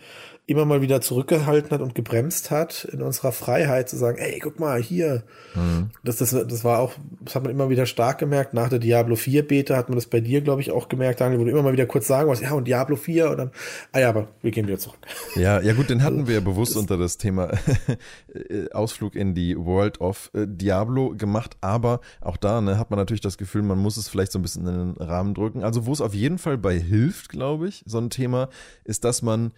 immer 0.48 0.66
mal 0.66 0.82
wieder 0.82 1.02
zurückgehalten 1.02 1.72
hat 1.72 1.82
und 1.82 1.96
gebremst 1.96 2.52
hat 2.52 2.86
in 2.92 3.02
unserer 3.02 3.32
Freiheit 3.32 3.90
zu 3.90 3.98
sagen, 3.98 4.20
ey, 4.20 4.40
guck 4.40 4.60
mal 4.60 4.80
hier. 4.80 5.24
Mhm. 5.56 5.90
Das, 6.04 6.18
das, 6.18 6.30
das 6.30 6.64
war 6.64 6.80
auch, 6.80 6.94
das 7.22 7.34
hat 7.34 7.44
man 7.44 7.52
immer 7.52 7.70
wieder 7.70 7.88
stark 7.88 8.20
gemerkt. 8.20 8.54
Nach 8.54 8.70
der 8.70 8.78
Diablo 8.78 9.16
4 9.16 9.48
Beta 9.48 9.75
hat 9.75 9.90
man 9.90 9.96
das 9.96 10.06
bei 10.06 10.20
dir, 10.20 10.42
glaube 10.42 10.62
ich, 10.62 10.72
auch 10.72 10.88
gemerkt, 10.88 11.20
Daniel, 11.20 11.40
wo 11.40 11.46
du 11.46 11.50
immer 11.50 11.64
mal 11.64 11.74
wieder 11.74 11.88
kurz 11.88 12.06
sagen 12.06 12.30
was, 12.30 12.42
ja, 12.42 12.52
und 12.52 12.68
Diablo 12.68 12.96
4 12.96 13.32
und 13.32 13.38
dann, 13.38 13.52
ah 13.92 14.00
ja, 14.00 14.10
aber 14.10 14.28
wir 14.44 14.52
gehen 14.52 14.68
wieder 14.68 14.78
zurück. 14.78 15.00
Ja, 15.36 15.60
ja 15.62 15.74
gut, 15.74 15.90
den 15.90 16.04
hatten 16.04 16.28
wir 16.28 16.36
ja 16.36 16.42
bewusst 16.42 16.78
unter 16.78 16.98
das 16.98 17.18
Thema 17.18 17.50
äh, 18.34 18.70
Ausflug 18.72 19.16
in 19.16 19.34
die 19.34 19.58
World 19.58 20.00
of 20.00 20.30
äh, 20.36 20.46
Diablo 20.48 21.16
gemacht, 21.18 21.58
aber 21.62 22.02
auch 22.22 22.38
da 22.38 22.62
ne, 22.62 22.78
hat 22.78 22.92
man 22.92 23.00
natürlich 23.00 23.22
das 23.22 23.40
Gefühl, 23.40 23.64
man 23.64 23.80
muss 23.80 23.98
es 23.98 24.08
vielleicht 24.08 24.32
so 24.32 24.38
ein 24.38 24.44
bisschen 24.44 24.68
in 24.68 24.94
den 24.94 24.98
Rahmen 24.98 25.34
drücken. 25.34 25.64
Also 25.64 25.88
wo 25.88 25.92
es 25.92 26.02
auf 26.02 26.14
jeden 26.14 26.38
Fall 26.38 26.60
bei 26.60 26.78
hilft, 26.80 27.30
glaube 27.30 27.68
ich, 27.68 27.84
so 27.88 27.98
ein 27.98 28.12
Thema, 28.12 28.50
ist, 28.84 29.06
dass 29.06 29.24
man 29.24 29.52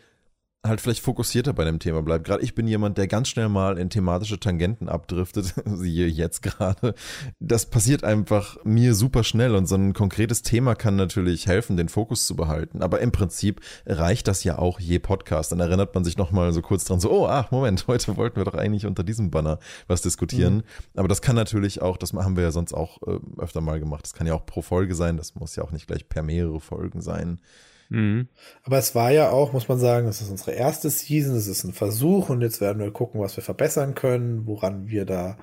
halt 0.65 0.81
vielleicht 0.81 1.01
fokussierter 1.01 1.53
bei 1.53 1.63
dem 1.63 1.79
Thema 1.79 2.01
bleibt. 2.01 2.25
Gerade 2.25 2.43
ich 2.43 2.55
bin 2.55 2.67
jemand, 2.67 2.97
der 2.97 3.07
ganz 3.07 3.29
schnell 3.29 3.49
mal 3.49 3.77
in 3.77 3.89
thematische 3.89 4.39
Tangenten 4.39 4.89
abdriftet, 4.89 5.53
siehe 5.65 6.07
jetzt 6.07 6.41
gerade. 6.41 6.93
Das 7.39 7.67
passiert 7.67 8.03
einfach 8.03 8.57
mir 8.63 8.95
super 8.95 9.23
schnell 9.23 9.55
und 9.55 9.67
so 9.67 9.75
ein 9.75 9.93
konkretes 9.93 10.41
Thema 10.41 10.75
kann 10.75 10.95
natürlich 10.95 11.47
helfen, 11.47 11.77
den 11.77 11.89
Fokus 11.89 12.25
zu 12.25 12.35
behalten. 12.35 12.81
Aber 12.81 12.99
im 12.99 13.11
Prinzip 13.11 13.61
reicht 13.85 14.27
das 14.27 14.43
ja 14.43 14.57
auch 14.57 14.79
je 14.79 14.99
Podcast. 14.99 15.51
Dann 15.51 15.59
erinnert 15.59 15.93
man 15.93 16.03
sich 16.03 16.17
nochmal 16.17 16.51
so 16.53 16.61
kurz 16.61 16.85
dran, 16.85 16.99
so, 16.99 17.11
oh, 17.11 17.27
ach, 17.27 17.51
Moment, 17.51 17.85
heute 17.87 18.17
wollten 18.17 18.37
wir 18.37 18.45
doch 18.45 18.55
eigentlich 18.55 18.85
unter 18.85 19.03
diesem 19.03 19.31
Banner 19.31 19.59
was 19.87 20.01
diskutieren. 20.01 20.55
Mhm. 20.55 20.63
Aber 20.95 21.07
das 21.07 21.21
kann 21.21 21.35
natürlich 21.35 21.81
auch, 21.81 21.97
das 21.97 22.13
haben 22.13 22.35
wir 22.35 22.43
ja 22.43 22.51
sonst 22.51 22.73
auch 22.73 23.01
äh, 23.03 23.19
öfter 23.37 23.61
mal 23.61 23.79
gemacht. 23.79 24.03
Das 24.03 24.13
kann 24.13 24.27
ja 24.27 24.33
auch 24.33 24.45
pro 24.45 24.61
Folge 24.61 24.95
sein, 24.95 25.17
das 25.17 25.35
muss 25.35 25.55
ja 25.55 25.63
auch 25.63 25.71
nicht 25.71 25.87
gleich 25.87 26.09
per 26.09 26.23
mehrere 26.23 26.59
Folgen 26.59 27.01
sein. 27.01 27.39
Mhm. 27.89 28.27
Aber 28.63 28.77
es 28.77 28.95
war 28.95 29.11
ja 29.11 29.29
auch, 29.29 29.53
muss 29.53 29.67
man 29.67 29.79
sagen, 29.79 30.07
das 30.07 30.21
ist 30.21 30.29
unsere 30.29 30.51
erste 30.51 30.89
Season, 30.89 31.35
es 31.35 31.47
ist 31.47 31.63
ein 31.63 31.73
Versuch 31.73 32.29
und 32.29 32.41
jetzt 32.41 32.61
werden 32.61 32.79
wir 32.79 32.91
gucken, 32.91 33.21
was 33.21 33.35
wir 33.37 33.43
verbessern 33.43 33.95
können, 33.95 34.45
woran 34.45 34.87
wir 34.87 35.05
da, 35.05 35.37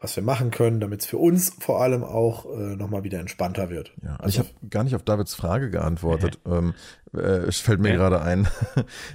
was 0.00 0.16
wir 0.16 0.22
machen 0.22 0.50
können, 0.50 0.80
damit 0.80 1.00
es 1.00 1.06
für 1.06 1.18
uns 1.18 1.52
vor 1.58 1.82
allem 1.82 2.04
auch 2.04 2.46
äh, 2.46 2.76
nochmal 2.76 3.04
wieder 3.04 3.18
entspannter 3.18 3.70
wird. 3.70 3.92
Ja, 4.02 4.16
also 4.16 4.28
ich 4.28 4.38
habe 4.38 4.48
gar 4.68 4.84
nicht 4.84 4.94
auf 4.94 5.02
Davids 5.02 5.34
Frage 5.34 5.70
geantwortet. 5.70 6.38
Okay. 6.44 6.50
Ähm, 6.60 6.74
äh, 7.12 7.46
es 7.48 7.60
fällt 7.60 7.80
mir 7.80 7.92
gerade 7.92 8.22
ein. 8.22 8.48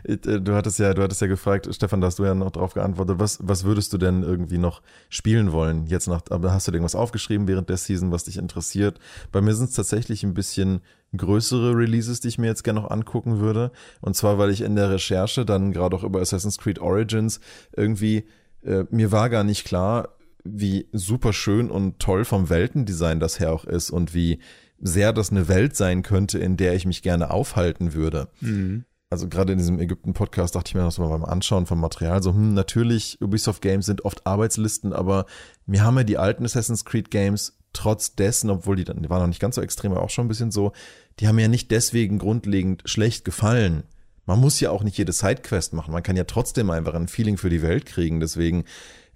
Äh, 0.03 0.17
du 0.17 0.53
hattest 0.53 0.79
ja, 0.79 0.94
du 0.94 1.01
hattest 1.01 1.22
ja 1.22 1.27
gefragt, 1.27 1.67
Stefan, 1.74 2.01
da 2.01 2.08
hast 2.08 2.20
du 2.20 2.25
ja 2.25 2.36
noch 2.36 2.51
drauf 2.51 2.74
geantwortet. 2.74 3.20
Was, 3.20 3.39
was 3.41 3.63
würdest 3.63 3.91
du 3.94 3.98
denn 3.98 4.24
irgendwie 4.24 4.58
noch 4.58 4.82
spielen 5.10 5.51
wollen? 5.51 5.88
Jetzt 5.88 6.08
nach, 6.08 6.22
aber 6.29 6.53
hast 6.53 6.67
du 6.67 6.72
dir 6.72 6.77
irgendwas 6.77 6.96
aufgeschrieben 6.96 7.48
während 7.48 7.70
der 7.70 7.77
Season, 7.77 8.12
was 8.12 8.25
dich 8.25 8.38
interessiert? 8.38 9.00
Bei 9.31 9.42
mir 9.42 9.53
sind 9.55 9.70
es 9.70 9.75
tatsächlich 9.75 10.24
ein 10.24 10.33
bisschen 10.33 10.81
größere 11.18 11.75
Releases, 11.75 12.20
die 12.20 12.28
ich 12.30 12.38
mir 12.38 12.48
jetzt 12.48 12.64
gerne 12.64 12.82
noch 12.82 12.92
angucken 12.92 13.40
würde. 13.40 13.72
Und 14.01 14.16
zwar, 14.16 14.38
weil 14.38 14.50
ich 14.50 14.62
in 14.62 14.75
der 14.75 14.90
Recherche 14.90 15.46
dann 15.46 15.72
gerade 15.72 15.96
auch 15.96 16.04
über 16.04 16.22
Assassin's 16.22 16.58
Creed 16.58 16.80
Origins 16.80 17.40
irgendwie, 17.75 18.25
äh, 18.64 18.86
mir 18.90 19.12
war 19.12 19.30
gar 19.30 19.44
nicht 19.44 19.66
klar, 19.66 20.10
wie 20.44 20.88
super 20.92 21.34
schön 21.34 21.72
und 21.72 22.00
toll 22.00 22.24
vom 22.24 22.50
Weltendesign 22.50 23.20
das 23.20 23.40
her 23.40 23.51
auch 23.51 23.66
ist 23.66 23.90
und 23.90 24.14
wie 24.14 24.40
sehr 24.80 25.14
das 25.14 25.32
eine 25.32 25.48
Welt 25.48 25.75
sein 25.75 26.04
könnte, 26.04 26.38
in 26.38 26.58
der 26.58 26.75
ich 26.75 26.86
mich 26.86 27.01
gerne 27.01 27.32
aufhalten 27.32 27.94
würde. 27.94 28.30
Mhm. 28.42 28.86
Also 29.10 29.28
gerade 29.30 29.54
in 29.54 29.60
diesem 29.60 29.80
Ägypten-Podcast 29.80 30.56
dachte 30.56 30.70
ich 30.70 30.75
mir 30.75 30.82
das 30.82 30.98
mal 30.98 31.10
beim 31.10 31.24
Anschauen 31.24 31.66
vom 31.66 31.80
Material 31.80 32.22
so, 32.22 32.34
hm, 32.34 32.54
natürlich, 32.54 33.22
Ubisoft 33.22 33.62
Games 33.62 33.86
sind 33.86 34.04
oft 34.04 34.25
Arbeitslisten, 34.25 34.94
aber 34.94 35.25
mir 35.66 35.84
haben 35.84 35.98
ja 35.98 36.04
die 36.04 36.18
alten 36.18 36.44
Assassin's 36.44 36.86
Creed 36.86 37.12
Games 37.12 37.58
trotz 37.72 38.16
dessen, 38.16 38.50
obwohl 38.50 38.75
die 38.75 38.84
dann, 38.84 39.01
die 39.01 39.10
waren 39.10 39.22
noch 39.22 39.28
nicht 39.28 39.40
ganz 39.40 39.56
so 39.56 39.62
extrem, 39.62 39.92
aber 39.92 40.01
auch 40.01 40.10
schon 40.10 40.25
ein 40.25 40.30
bisschen 40.30 40.51
so, 40.51 40.72
die 41.20 41.28
haben 41.28 41.40
ja 41.40 41.48
nicht 41.48 41.72
deswegen 41.72 42.20
grundlegend 42.20 42.84
schlecht 42.86 43.25
gefallen. 43.25 43.84
Man 44.25 44.40
muss 44.40 44.60
ja 44.60 44.72
auch 44.72 44.84
nicht 44.84 44.98
jede 44.98 45.12
Sidequest 45.12 45.74
machen. 45.74 45.94
Man 45.94 46.04
kann 46.04 46.18
ja 46.18 46.24
trotzdem 46.24 46.70
einfach 46.70 46.94
ein 46.94 47.08
Feeling 47.08 47.38
für 47.38 47.50
die 47.50 47.62
Welt 47.62 47.86
kriegen. 47.86 48.20
Deswegen 48.20 48.66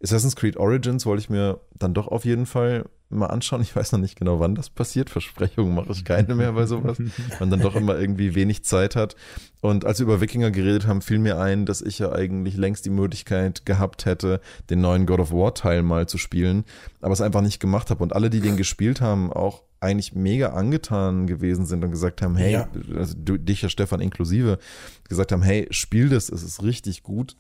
Assassin's 0.02 0.36
Creed 0.36 0.58
Origins 0.58 1.06
wollte 1.06 1.22
ich 1.22 1.30
mir 1.30 1.60
dann 1.78 1.94
doch 1.94 2.08
auf 2.08 2.26
jeden 2.26 2.46
Fall 2.46 2.86
mal 3.10 3.28
anschauen. 3.28 3.62
Ich 3.62 3.76
weiß 3.76 3.92
noch 3.92 4.00
nicht 4.00 4.18
genau, 4.18 4.40
wann 4.40 4.56
das 4.56 4.70
passiert. 4.70 5.10
Versprechungen 5.10 5.74
mache 5.74 5.92
ich 5.92 6.06
keine 6.06 6.36
mehr 6.36 6.54
bei 6.54 6.68
sowas. 6.68 7.00
Man 7.40 7.50
dann 7.50 7.60
doch 7.60 7.76
immer 7.76 8.00
irgendwie 8.00 8.36
wenig 8.36 8.64
Zeit 8.64 8.96
hat. 8.96 9.16
Und 9.62 9.84
als 9.84 10.00
wir 10.00 10.06
über 10.06 10.22
Wikinger 10.22 10.52
geredet 10.52 10.86
haben, 10.86 11.02
fiel 11.02 11.20
mir 11.20 11.40
ein, 11.40 11.66
dass 11.66 11.82
ich 11.82 12.00
ja 12.00 12.12
eigentlich 12.12 12.56
längst 12.56 12.86
die 12.86 12.92
Möglichkeit 12.92 13.66
gehabt 13.66 14.06
hätte, 14.06 14.42
den 14.70 14.82
neuen 14.82 15.06
God 15.06 15.20
of 15.20 15.32
War 15.32 15.54
Teil 15.56 15.82
mal 15.82 16.08
zu 16.08 16.18
spielen, 16.18 16.66
aber 17.02 17.14
es 17.14 17.22
einfach 17.22 17.42
nicht 17.42 17.60
gemacht 17.60 17.90
habe. 17.90 18.04
Und 18.04 18.14
alle, 18.14 18.30
die 18.30 18.42
den 18.42 18.58
gespielt 18.58 19.02
haben, 19.02 19.34
auch 19.34 19.64
eigentlich 19.82 20.14
mega 20.14 20.50
angetan 20.50 21.28
gewesen 21.28 21.66
sind 21.66 21.84
und 21.84 21.92
gesagt 21.92 22.22
haben, 22.22 22.36
hey, 22.36 22.54
ja. 22.54 22.70
also 22.96 23.16
du, 23.18 23.38
dich 23.38 23.62
ja 23.62 23.70
Stefan 23.70 24.02
inklusive, 24.02 24.60
gesagt 25.08 25.32
haben, 25.32 25.42
hey, 25.42 25.68
spiel 25.72 26.10
das, 26.10 26.30
es 26.30 26.44
ist 26.44 26.64
richtig 26.64 27.04
gut. 27.04 27.38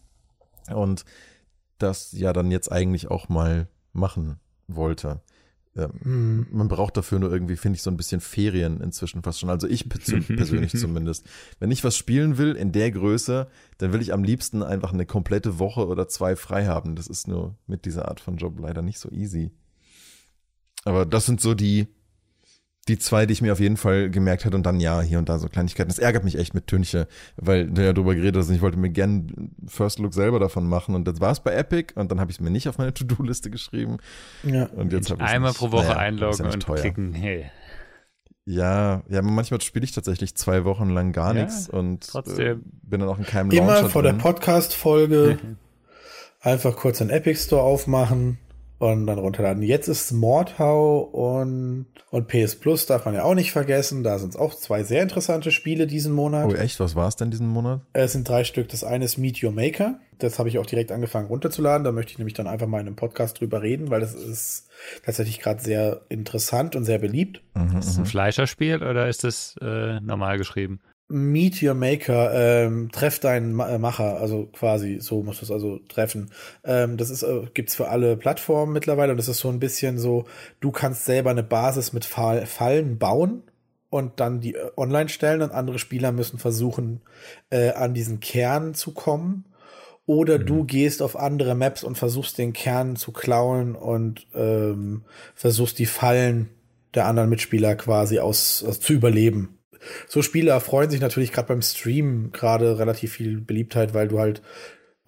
Und 0.73 1.05
das 1.77 2.11
ja 2.11 2.33
dann 2.33 2.51
jetzt 2.51 2.71
eigentlich 2.71 3.09
auch 3.09 3.29
mal 3.29 3.67
machen 3.93 4.39
wollte. 4.67 5.21
Ähm, 5.75 5.91
mhm. 6.03 6.47
Man 6.51 6.67
braucht 6.67 6.97
dafür 6.97 7.19
nur 7.19 7.31
irgendwie, 7.31 7.55
finde 7.55 7.77
ich, 7.77 7.83
so 7.83 7.91
ein 7.91 7.97
bisschen 7.97 8.21
Ferien 8.21 8.81
inzwischen 8.81 9.23
fast 9.23 9.39
schon. 9.39 9.49
Also 9.49 9.67
ich 9.67 9.87
persönlich 10.27 10.71
zumindest. 10.71 11.25
Wenn 11.59 11.71
ich 11.71 11.83
was 11.83 11.95
spielen 11.95 12.37
will 12.37 12.55
in 12.55 12.71
der 12.71 12.91
Größe, 12.91 13.47
dann 13.77 13.93
will 13.93 14.01
ich 14.01 14.13
am 14.13 14.23
liebsten 14.23 14.63
einfach 14.63 14.93
eine 14.93 15.05
komplette 15.05 15.59
Woche 15.59 15.87
oder 15.87 16.07
zwei 16.07 16.35
frei 16.35 16.65
haben. 16.65 16.95
Das 16.95 17.07
ist 17.07 17.27
nur 17.27 17.55
mit 17.67 17.85
dieser 17.85 18.07
Art 18.07 18.19
von 18.19 18.37
Job 18.37 18.59
leider 18.59 18.81
nicht 18.81 18.99
so 18.99 19.09
easy. 19.09 19.51
Aber 20.85 21.05
das 21.05 21.25
sind 21.25 21.41
so 21.41 21.53
die, 21.53 21.87
die 22.87 22.97
zwei, 22.97 23.25
die 23.25 23.33
ich 23.33 23.41
mir 23.41 23.53
auf 23.53 23.59
jeden 23.59 23.77
Fall 23.77 24.09
gemerkt 24.09 24.45
hätte 24.45 24.55
und 24.55 24.65
dann 24.65 24.79
ja, 24.79 25.01
hier 25.01 25.19
und 25.19 25.29
da 25.29 25.37
so 25.37 25.47
Kleinigkeiten. 25.47 25.89
Das 25.89 25.99
ärgert 25.99 26.23
mich 26.23 26.37
echt 26.37 26.53
mit 26.53 26.67
Tünche, 26.67 27.07
weil 27.37 27.69
du 27.69 27.85
ja 27.85 27.93
drüber 27.93 28.15
geredet 28.15 28.37
hast 28.37 28.49
und 28.49 28.55
ich 28.55 28.61
wollte 28.61 28.77
mir 28.77 28.89
gern 28.89 29.51
First 29.67 29.99
Look 29.99 30.13
selber 30.13 30.39
davon 30.39 30.67
machen 30.67 30.95
und 30.95 31.07
das 31.07 31.21
war 31.21 31.31
es 31.31 31.39
bei 31.39 31.53
Epic 31.53 31.93
und 31.95 32.09
dann 32.11 32.19
habe 32.19 32.31
ich 32.31 32.37
es 32.37 32.41
mir 32.41 32.49
nicht 32.49 32.67
auf 32.67 32.77
meine 32.77 32.93
To-Do-Liste 32.93 33.51
geschrieben. 33.51 33.97
Ja. 34.43 34.65
Und 34.67 34.91
jetzt 34.91 35.11
habe 35.11 35.21
ich 35.21 35.29
einmal 35.29 35.51
nicht, 35.51 35.59
pro 35.59 35.71
Woche 35.71 35.87
naja, 35.87 35.97
einloggen 35.97 36.45
ja 36.45 36.51
und 36.51 36.63
teuer. 36.63 36.77
klicken, 36.77 37.13
hey. 37.13 37.45
Ja, 38.45 39.03
ja, 39.07 39.21
manchmal 39.21 39.61
spiele 39.61 39.85
ich 39.85 39.91
tatsächlich 39.91 40.33
zwei 40.35 40.63
Wochen 40.63 40.89
lang 40.89 41.11
gar 41.11 41.35
ja, 41.35 41.43
nichts 41.43 41.69
und 41.69 42.07
trotzdem. 42.07 42.59
Äh, 42.59 42.61
bin 42.81 42.99
dann 43.01 43.09
auch 43.09 43.19
in 43.19 43.25
keinem 43.25 43.51
Immer 43.51 43.73
Launcher 43.73 43.89
vor 43.89 44.01
drin. 44.01 44.15
der 44.15 44.23
Podcast-Folge 44.23 45.37
einfach 46.41 46.75
kurz 46.75 46.97
den 46.97 47.11
Epic 47.11 47.39
Store 47.43 47.61
aufmachen, 47.61 48.39
und 48.79 49.07
dann 49.07 49.19
runterladen. 49.19 49.61
Jetzt 49.61 49.89
ist 49.89 50.11
Mordhau 50.13 50.99
und, 51.01 51.85
und 52.11 52.27
PS 52.27 52.55
Plus 52.55 52.85
darf 52.85 53.05
man 53.05 53.13
ja 53.13 53.23
auch 53.23 53.35
nicht 53.35 53.51
vergessen. 53.51 54.03
Da 54.03 54.17
sind 54.17 54.29
es 54.29 54.35
auch 54.37 54.55
zwei 54.55 54.83
sehr 54.83 55.03
interessante 55.03 55.51
Spiele 55.51 55.85
diesen 55.85 56.13
Monat. 56.13 56.47
Oh 56.49 56.55
echt? 56.55 56.79
Was 56.79 56.95
war 56.95 57.07
es 57.07 57.17
denn 57.17 57.29
diesen 57.29 57.47
Monat? 57.47 57.81
Es 57.91 58.13
sind 58.13 58.27
drei 58.27 58.45
Stück. 58.45 58.69
Das 58.69 58.85
eine 58.85 59.05
ist 59.05 59.17
Meet 59.17 59.43
Your 59.43 59.51
Maker. 59.51 59.99
Das 60.17 60.39
habe 60.39 60.49
ich 60.49 60.59
auch 60.59 60.65
direkt 60.65 60.91
angefangen 60.93 61.27
runterzuladen. 61.27 61.83
Da 61.83 61.91
möchte 61.91 62.13
ich 62.13 62.17
nämlich 62.19 62.33
dann 62.33 62.47
einfach 62.47 62.67
mal 62.67 62.79
in 62.79 62.87
einem 62.87 62.95
Podcast 62.95 63.39
drüber 63.39 63.61
reden, 63.61 63.89
weil 63.89 63.99
das 63.99 64.13
ist 64.13 64.69
tatsächlich 65.05 65.39
gerade 65.39 65.61
sehr 65.61 66.01
interessant 66.07 66.77
und 66.77 66.85
sehr 66.85 66.99
beliebt. 66.99 67.41
Mhm, 67.55 67.77
ist 67.77 67.89
das 67.89 67.97
ein 67.97 68.03
mhm. 68.03 68.07
Fleischerspiel 68.07 68.81
oder 68.81 69.09
ist 69.09 69.25
das 69.25 69.55
äh, 69.61 69.99
normal 69.99 70.37
geschrieben? 70.37 70.79
Meet 71.11 71.63
Your 71.63 71.73
Maker, 71.73 72.31
ähm, 72.35 72.91
treff 72.91 73.19
deinen 73.19 73.59
äh, 73.59 73.79
Macher, 73.79 74.21
also 74.21 74.45
quasi, 74.45 74.99
so 75.01 75.23
muss 75.23 75.41
es 75.41 75.49
also 75.49 75.79
treffen. 75.89 76.29
Ähm, 76.63 76.97
das 76.97 77.09
ist, 77.09 77.23
äh, 77.23 77.47
gibt's 77.55 77.73
für 77.73 77.89
alle 77.89 78.15
Plattformen 78.15 78.73
mittlerweile 78.73 79.13
und 79.13 79.17
das 79.17 79.27
ist 79.27 79.39
so 79.39 79.49
ein 79.49 79.59
bisschen 79.59 79.97
so, 79.97 80.25
du 80.59 80.71
kannst 80.71 81.05
selber 81.05 81.31
eine 81.31 81.41
Basis 81.41 81.93
mit 81.93 82.05
Fall, 82.05 82.45
Fallen 82.45 82.99
bauen 82.99 83.41
und 83.89 84.19
dann 84.19 84.39
die 84.39 84.53
äh, 84.53 84.69
online 84.77 85.09
stellen 85.09 85.41
und 85.41 85.51
andere 85.51 85.79
Spieler 85.79 86.11
müssen 86.11 86.37
versuchen, 86.37 87.01
äh, 87.49 87.71
an 87.71 87.95
diesen 87.95 88.19
Kern 88.19 88.75
zu 88.75 88.93
kommen. 88.93 89.45
Oder 90.05 90.37
mhm. 90.37 90.45
du 90.45 90.63
gehst 90.63 91.01
auf 91.01 91.15
andere 91.15 91.55
Maps 91.55 91.83
und 91.83 91.97
versuchst 91.97 92.37
den 92.37 92.53
Kern 92.53 92.95
zu 92.95 93.11
klauen 93.11 93.75
und 93.75 94.27
ähm, 94.35 95.05
versuchst 95.33 95.79
die 95.79 95.87
Fallen 95.87 96.49
der 96.93 97.07
anderen 97.07 97.29
Mitspieler 97.29 97.75
quasi 97.75 98.19
aus, 98.19 98.63
aus 98.63 98.79
zu 98.79 98.93
überleben 98.93 99.58
so 100.07 100.21
Spiele 100.21 100.51
erfreuen 100.51 100.89
sich 100.89 101.01
natürlich 101.01 101.31
gerade 101.31 101.47
beim 101.47 101.61
Stream 101.61 102.31
gerade 102.31 102.79
relativ 102.79 103.13
viel 103.13 103.41
Beliebtheit, 103.41 103.93
weil 103.93 104.07
du 104.07 104.19
halt 104.19 104.41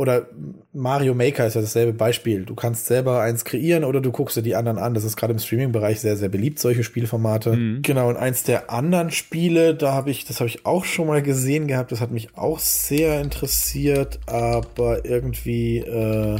oder 0.01 0.29
Mario 0.73 1.13
Maker 1.13 1.45
ist 1.45 1.53
ja 1.53 1.61
dasselbe 1.61 1.93
Beispiel. 1.93 2.43
Du 2.43 2.55
kannst 2.55 2.87
selber 2.87 3.21
eins 3.21 3.45
kreieren 3.45 3.83
oder 3.83 4.01
du 4.01 4.11
guckst 4.11 4.35
dir 4.35 4.41
die 4.41 4.55
anderen 4.55 4.79
an. 4.79 4.95
Das 4.95 5.03
ist 5.03 5.15
gerade 5.15 5.31
im 5.31 5.37
Streaming-Bereich 5.37 5.99
sehr, 5.99 6.17
sehr 6.17 6.29
beliebt, 6.29 6.57
solche 6.57 6.83
Spielformate. 6.83 7.55
Mhm. 7.55 7.81
Genau, 7.83 8.09
und 8.09 8.17
eins 8.17 8.41
der 8.41 8.71
anderen 8.71 9.11
Spiele, 9.11 9.75
da 9.75 9.93
habe 9.93 10.09
ich, 10.09 10.25
das 10.25 10.39
habe 10.39 10.47
ich 10.47 10.65
auch 10.65 10.85
schon 10.85 11.05
mal 11.05 11.21
gesehen 11.21 11.67
gehabt, 11.67 11.91
das 11.91 12.01
hat 12.01 12.09
mich 12.09 12.35
auch 12.35 12.57
sehr 12.57 13.21
interessiert, 13.21 14.19
aber 14.25 15.05
irgendwie, 15.05 15.77
äh, 15.77 16.39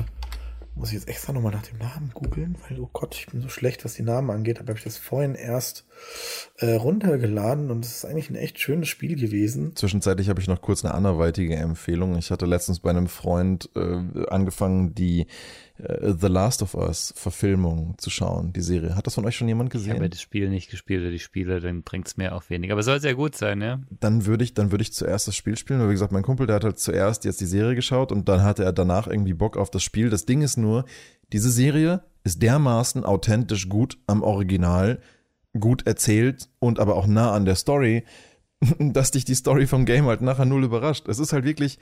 muss 0.76 0.90
ich 0.90 0.96
jetzt 0.96 1.08
extra 1.08 1.34
nochmal 1.34 1.52
nach 1.52 1.66
dem 1.66 1.78
Namen 1.78 2.12
googeln, 2.14 2.56
weil, 2.68 2.80
oh 2.80 2.90
Gott, 2.92 3.16
ich 3.16 3.28
bin 3.28 3.42
so 3.42 3.50
schlecht, 3.50 3.84
was 3.84 3.96
die 3.96 4.04
Namen 4.04 4.30
angeht, 4.30 4.60
aber 4.60 4.70
habe 4.70 4.78
ich 4.78 4.84
das 4.84 4.98
vorhin 4.98 5.36
erst 5.36 5.86
äh, 6.58 6.74
runtergeladen 6.74 7.72
und 7.72 7.86
es 7.86 7.98
ist 7.98 8.06
eigentlich 8.06 8.30
ein 8.30 8.36
echt 8.36 8.60
schönes 8.60 8.88
Spiel 8.88 9.16
gewesen. 9.16 9.76
Zwischenzeitlich 9.76 10.30
habe 10.30 10.40
ich 10.40 10.48
noch 10.48 10.62
kurz 10.62 10.86
eine 10.86 10.94
anderweitige 10.94 11.56
Empfehlung. 11.56 12.18
Ich 12.18 12.32
hatte 12.32 12.46
letztens 12.46 12.80
bei 12.80 12.90
einem 12.90 13.08
Freund 13.08 13.70
äh, 13.76 14.26
angefangen, 14.28 14.96
die 14.96 15.28
The 15.84 16.28
Last 16.28 16.62
of 16.62 16.76
Us 16.76 17.14
Verfilmung 17.16 17.96
zu 17.98 18.10
schauen, 18.10 18.54
die 18.54 18.62
Serie. 18.62 18.96
Hat 18.96 19.08
das 19.08 19.16
von 19.16 19.26
euch 19.26 19.36
schon 19.36 19.48
jemand 19.48 19.70
gesehen? 19.70 19.94
Ich 19.94 20.00
habe 20.00 20.10
das 20.10 20.22
Spiel 20.22 20.50
nicht 20.50 20.70
gespielt 20.70 21.02
oder 21.02 21.12
die 21.12 21.20
Spiele, 21.20 21.60
dann 21.60 21.84
bringt 21.84 22.08
es 22.08 22.18
mir 22.18 22.36
auch 22.36 22.50
wenig. 22.50 22.72
Aber 22.72 22.84
soll 22.84 23.02
sehr 23.02 23.16
gut 23.16 23.36
sein, 23.36 23.62
ja? 23.62 23.80
Dann 23.90 24.26
würde 24.26 24.44
ich, 24.44 24.54
dann 24.54 24.72
würde 24.72 24.84
ich 24.84 24.94
zuerst 24.94 25.28
das 25.28 25.36
Spiel 25.36 25.58
spielen, 25.58 25.80
weil 25.80 25.90
wie 25.90 25.94
gesagt, 25.94 26.12
mein 26.12 26.24
Kumpel, 26.24 26.48
der 26.48 26.58
hat 26.58 26.64
halt 26.64 26.80
zuerst 26.80 27.26
jetzt 27.26 27.42
die 27.42 27.46
Serie 27.46 27.76
geschaut 27.76 28.12
und 28.12 28.30
dann 28.30 28.44
hatte 28.44 28.64
er 28.64 28.74
danach 28.74 29.08
irgendwie 29.08 29.34
Bock 29.34 29.58
auf 29.58 29.72
das 29.72 29.84
Spiel. 29.84 30.10
Das 30.10 30.26
Ding 30.26 30.42
ist 30.42 30.58
nur, 30.58 30.86
diese 31.34 31.50
Serie 31.50 32.04
ist 32.24 32.42
dermaßen 32.42 33.04
authentisch 33.04 33.68
gut 33.68 33.98
am 34.08 34.22
Original, 34.22 35.00
gut 35.60 35.88
erzählt 35.88 36.50
und 36.60 36.80
aber 36.80 36.96
auch 36.96 37.08
nah 37.08 37.34
an 37.34 37.46
der 37.46 37.56
Story, 37.56 38.04
dass 38.80 39.12
dich 39.12 39.26
die 39.26 39.36
Story 39.36 39.68
vom 39.68 39.86
Game 39.86 40.06
halt 40.06 40.22
nachher 40.22 40.46
null 40.46 40.64
überrascht. 40.64 41.08
Es 41.08 41.20
ist 41.20 41.34
halt 41.34 41.46
wirklich, 41.46 41.80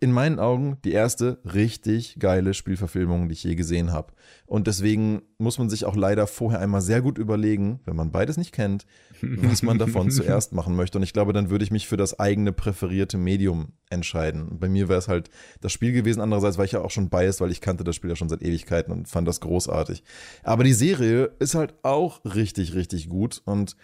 in 0.00 0.10
meinen 0.10 0.40
Augen 0.40 0.78
die 0.84 0.90
erste 0.90 1.38
richtig 1.44 2.16
geile 2.18 2.52
Spielverfilmung, 2.52 3.28
die 3.28 3.34
ich 3.34 3.44
je 3.44 3.54
gesehen 3.54 3.92
habe. 3.92 4.12
Und 4.44 4.66
deswegen 4.66 5.22
muss 5.38 5.58
man 5.58 5.70
sich 5.70 5.84
auch 5.84 5.94
leider 5.94 6.26
vorher 6.26 6.58
einmal 6.58 6.80
sehr 6.80 7.00
gut 7.00 7.16
überlegen, 7.16 7.78
wenn 7.84 7.94
man 7.94 8.10
beides 8.10 8.36
nicht 8.36 8.50
kennt, 8.50 8.86
was 9.22 9.62
man 9.62 9.78
davon 9.78 10.10
zuerst 10.10 10.52
machen 10.52 10.74
möchte. 10.74 10.98
Und 10.98 11.04
ich 11.04 11.12
glaube, 11.12 11.32
dann 11.32 11.48
würde 11.50 11.64
ich 11.64 11.70
mich 11.70 11.86
für 11.86 11.96
das 11.96 12.18
eigene 12.18 12.52
präferierte 12.52 13.18
Medium 13.18 13.72
entscheiden. 13.88 14.58
Bei 14.58 14.68
mir 14.68 14.88
wäre 14.88 14.98
es 14.98 15.06
halt 15.06 15.30
das 15.60 15.70
Spiel 15.70 15.92
gewesen. 15.92 16.20
Andererseits 16.20 16.58
war 16.58 16.64
ich 16.64 16.72
ja 16.72 16.80
auch 16.80 16.90
schon 16.90 17.08
biased, 17.08 17.40
weil 17.40 17.52
ich 17.52 17.60
kannte 17.60 17.84
das 17.84 17.94
Spiel 17.94 18.10
ja 18.10 18.16
schon 18.16 18.28
seit 18.28 18.42
Ewigkeiten 18.42 18.92
und 18.92 19.06
fand 19.06 19.28
das 19.28 19.40
großartig. 19.40 20.02
Aber 20.42 20.64
die 20.64 20.72
Serie 20.72 21.30
ist 21.38 21.54
halt 21.54 21.74
auch 21.84 22.24
richtig, 22.24 22.74
richtig 22.74 23.08
gut 23.08 23.42
und 23.44 23.76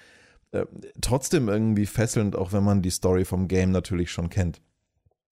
äh, 0.50 0.66
trotzdem 1.00 1.48
irgendwie 1.48 1.86
fesselnd, 1.86 2.34
auch 2.34 2.52
wenn 2.52 2.64
man 2.64 2.82
die 2.82 2.90
Story 2.90 3.24
vom 3.24 3.46
Game 3.46 3.70
natürlich 3.70 4.10
schon 4.10 4.28
kennt. 4.28 4.60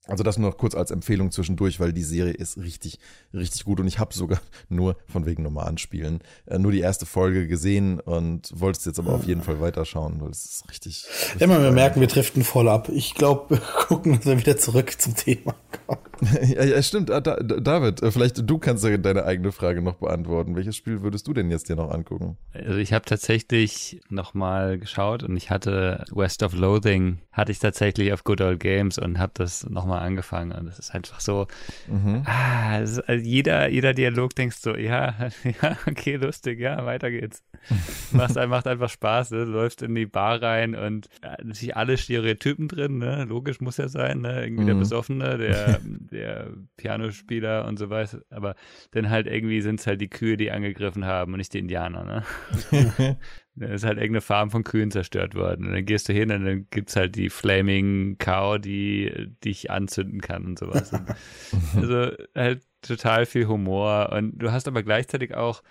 Also 0.09 0.25
das 0.25 0.37
nur 0.37 0.51
noch 0.51 0.59
kurz 0.59 0.75
als 0.75 0.91
Empfehlung 0.91 1.31
zwischendurch, 1.31 1.79
weil 1.79 1.93
die 1.93 2.03
Serie 2.03 2.33
ist 2.33 2.59
richtig, 2.59 2.99
richtig 3.33 3.65
gut 3.65 3.79
und 3.79 3.87
ich 3.87 4.01
habe 4.01 4.13
sogar 4.13 4.41
nur 4.69 4.97
von 5.07 5.27
wegen 5.27 5.45
normalen 5.45 5.79
Spielen 5.79 6.21
äh, 6.47 6.59
nur 6.59 6.73
die 6.73 6.81
erste 6.81 7.07
Folge 7.07 7.47
gesehen 7.47 8.01
und 8.01 8.51
wollte 8.53 8.81
es 8.81 8.85
jetzt 8.85 8.99
aber 8.99 9.13
auf 9.13 9.25
jeden 9.25 9.43
Fall 9.43 9.61
weiterschauen, 9.61 10.21
weil 10.21 10.31
es 10.31 10.45
ist 10.45 10.71
richtig. 10.71 11.05
richtig 11.07 11.41
ja, 11.41 11.47
man, 11.47 11.63
wir 11.63 11.71
merken, 11.71 12.01
wir 12.01 12.09
driften 12.09 12.43
voll 12.43 12.69
ab. 12.69 12.89
Ich 12.89 13.15
glaube, 13.15 13.51
wir 13.51 13.59
gucken 13.59 14.15
uns 14.15 14.25
dann 14.25 14.39
wieder 14.39 14.57
zurück 14.57 15.01
zum 15.01 15.15
Thema 15.15 15.55
kommen. 15.87 16.01
ja, 16.49 16.65
ja, 16.65 16.83
stimmt. 16.83 17.11
Ah, 17.11 17.21
da, 17.21 17.37
David, 17.37 18.03
äh, 18.03 18.11
vielleicht 18.11 18.49
du 18.49 18.59
kannst 18.59 18.85
ja 18.85 18.97
deine 18.97 19.25
eigene 19.25 19.53
Frage 19.53 19.83
noch 19.83 19.97
beantworten. 19.97 20.57
Welches 20.57 20.77
Spiel 20.77 21.03
würdest 21.03 21.29
du 21.29 21.33
denn 21.33 21.51
jetzt 21.51 21.69
dir 21.69 21.77
noch 21.77 21.91
angucken? 21.91 22.39
Also 22.53 22.79
ich 22.79 22.93
habe 22.93 23.05
tatsächlich 23.05 24.01
nochmal 24.09 24.79
geschaut 24.79 25.23
und 25.23 25.37
ich 25.37 25.51
hatte 25.51 26.05
West 26.13 26.43
of 26.43 26.55
Loathing, 26.55 27.19
hatte 27.31 27.53
ich 27.53 27.61
tatsächlich 27.61 28.13
auf 28.13 28.25
Good 28.25 28.41
Old 28.41 28.61
Games 28.61 28.99
und 28.99 29.19
habe 29.19 29.33
das 29.35 29.69
nochmal 29.69 29.92
angefangen. 30.01 30.53
Und 30.53 30.67
das 30.67 30.79
ist 30.79 30.95
einfach 30.95 31.21
so, 31.21 31.47
mhm. 31.87 32.23
ah, 32.25 32.79
ist, 32.79 33.01
also 33.01 33.25
jeder, 33.25 33.69
jeder 33.69 33.95
Dialog 33.95 34.35
denkst 34.35 34.57
so, 34.61 34.77
ja, 34.77 35.15
ja, 35.63 35.77
okay, 35.87 36.17
lustig, 36.17 36.61
ja, 36.61 36.85
weiter 36.85 37.11
geht's. 37.11 37.43
macht, 38.13 38.35
macht 38.35 38.67
einfach 38.67 38.89
Spaß, 38.89 39.31
ne? 39.31 39.45
du 39.45 39.53
läufst 39.53 39.83
in 39.83 39.95
die 39.95 40.07
Bar 40.07 40.43
rein 40.43 40.75
und 40.75 41.09
ja, 41.23 41.37
natürlich 41.43 41.77
alle 41.77 41.97
Stereotypen 41.97 42.69
drin, 42.69 42.99
ne? 42.99 43.25
logisch 43.25 43.61
muss 43.61 43.77
ja 43.77 43.89
sein, 43.89 44.21
ne? 44.21 44.43
irgendwie 44.43 44.65
mhm. 44.65 44.69
der 44.69 44.75
Besoffene, 44.75 45.39
der 45.39 45.81
der 46.13 46.51
Pianospieler 46.77 47.67
und 47.67 47.79
so 47.79 47.91
weiter, 47.91 48.23
aber 48.31 48.55
dann 48.93 49.11
halt 49.11 49.27
irgendwie 49.27 49.61
sind 49.61 49.81
es 49.81 49.87
halt 49.87 50.01
die 50.01 50.11
Kühe, 50.11 50.37
die 50.37 50.51
angegriffen 50.51 51.05
haben 51.05 51.33
und 51.33 51.39
nicht 51.39 51.55
die 51.55 51.59
Indianer, 51.59 52.05
ne? 52.05 53.17
Dann 53.55 53.71
ist 53.71 53.85
halt 53.85 53.99
irgendeine 53.99 54.23
Farm 54.23 54.51
von 54.51 54.65
Kühen 54.65 54.91
zerstört 54.91 55.35
worden. 55.35 55.67
Und 55.67 55.73
dann 55.73 55.85
gehst 55.85 56.09
du 56.09 56.13
hin 56.13 56.31
und 56.31 56.45
dann 56.45 56.67
gibt's 56.71 56.97
halt 56.97 57.17
die 57.17 57.29
Flaming 57.29 58.17
Cow, 58.19 58.59
die 58.59 59.31
dich 59.45 59.71
anzünden 59.71 60.21
kann 60.21 60.47
und 60.47 60.59
sowas. 60.59 60.93
also 61.77 62.13
halt 62.35 62.63
total 62.81 63.27
viel 63.27 63.47
Humor. 63.47 64.11
Und 64.13 64.39
du 64.39 64.53
hast 64.53 64.69
aber 64.69 64.83
gleichzeitig 64.83 65.35
auch 65.35 65.63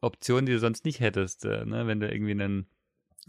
Optionen, 0.00 0.46
die 0.46 0.52
du 0.52 0.58
sonst 0.58 0.84
nicht 0.84 1.00
hättest, 1.00 1.44
äh, 1.44 1.64
ne? 1.64 1.86
wenn 1.86 2.00
du 2.00 2.10
irgendwie 2.10 2.32
einen 2.32 2.66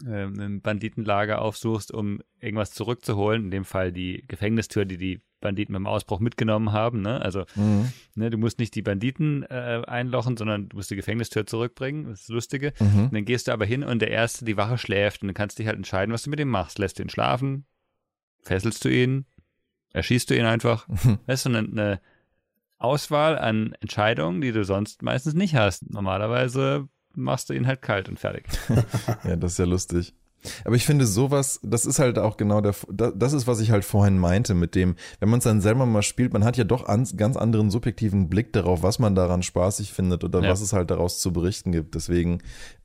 ähm, 0.06 0.38
ein 0.40 0.60
Banditenlager 0.60 1.40
aufsuchst, 1.40 1.92
um 1.92 2.20
irgendwas 2.40 2.72
zurückzuholen, 2.72 3.44
in 3.44 3.50
dem 3.50 3.64
Fall 3.64 3.92
die 3.92 4.24
Gefängnistür, 4.26 4.84
die 4.84 4.96
die 4.96 5.20
Banditen 5.40 5.72
beim 5.72 5.86
Ausbruch 5.86 6.20
mitgenommen 6.20 6.72
haben. 6.72 7.00
Ne? 7.00 7.20
Also 7.20 7.44
mhm. 7.54 7.92
ne, 8.14 8.30
du 8.30 8.38
musst 8.38 8.58
nicht 8.58 8.74
die 8.74 8.82
Banditen 8.82 9.42
äh, 9.44 9.82
einlochen, 9.86 10.36
sondern 10.36 10.68
du 10.68 10.76
musst 10.76 10.90
die 10.90 10.96
Gefängnistür 10.96 11.46
zurückbringen. 11.46 12.04
Das 12.04 12.20
ist 12.20 12.28
das 12.28 12.34
Lustige. 12.34 12.72
Mhm. 12.78 13.04
Und 13.04 13.14
dann 13.14 13.24
gehst 13.24 13.48
du 13.48 13.52
aber 13.52 13.64
hin 13.64 13.82
und 13.82 14.00
der 14.00 14.10
Erste, 14.10 14.44
die 14.44 14.56
Wache 14.56 14.78
schläft 14.78 15.22
und 15.22 15.28
dann 15.28 15.34
kannst 15.34 15.58
du 15.58 15.62
dich 15.62 15.68
halt 15.68 15.78
entscheiden, 15.78 16.12
was 16.12 16.22
du 16.22 16.30
mit 16.30 16.40
ihm 16.40 16.48
machst. 16.48 16.78
Lässt 16.78 16.98
du 16.98 17.02
ihn 17.02 17.10
schlafen? 17.10 17.64
Fesselst 18.42 18.84
du 18.84 18.88
ihn? 18.88 19.26
Erschießt 19.92 20.30
du 20.30 20.36
ihn 20.36 20.44
einfach? 20.44 20.86
Mhm. 20.88 21.18
Weißt 21.26 21.46
du, 21.46 21.50
eine, 21.50 21.58
eine 21.58 22.00
Auswahl 22.78 23.38
an 23.38 23.74
Entscheidungen, 23.80 24.40
die 24.40 24.52
du 24.52 24.64
sonst 24.64 25.02
meistens 25.02 25.34
nicht 25.34 25.54
hast. 25.54 25.90
Normalerweise 25.90 26.88
machst 27.14 27.50
du 27.50 27.54
ihn 27.54 27.66
halt 27.66 27.82
kalt 27.82 28.08
und 28.08 28.18
fertig. 28.18 28.44
ja, 29.24 29.36
das 29.36 29.52
ist 29.52 29.58
ja 29.58 29.64
lustig. 29.64 30.14
Aber 30.64 30.74
ich 30.74 30.86
finde 30.86 31.06
sowas, 31.06 31.60
das 31.62 31.84
ist 31.84 31.98
halt 31.98 32.18
auch 32.18 32.36
genau 32.36 32.60
der, 32.60 32.74
das 32.88 33.32
ist, 33.32 33.46
was 33.46 33.60
ich 33.60 33.70
halt 33.70 33.84
vorhin 33.84 34.18
meinte 34.18 34.54
mit 34.54 34.74
dem, 34.74 34.96
wenn 35.18 35.28
man 35.28 35.38
es 35.38 35.44
dann 35.44 35.60
selber 35.60 35.84
mal 35.86 36.02
spielt, 36.02 36.32
man 36.32 36.44
hat 36.44 36.56
ja 36.56 36.64
doch 36.64 36.84
einen 36.84 37.06
ganz 37.16 37.36
anderen 37.36 37.70
subjektiven 37.70 38.28
Blick 38.28 38.52
darauf, 38.52 38.82
was 38.82 38.98
man 38.98 39.14
daran 39.14 39.42
spaßig 39.42 39.92
findet 39.92 40.24
oder 40.24 40.42
ja. 40.42 40.48
was 40.48 40.62
es 40.62 40.72
halt 40.72 40.90
daraus 40.90 41.18
zu 41.18 41.32
berichten 41.32 41.72
gibt. 41.72 41.94
Deswegen 41.94 42.38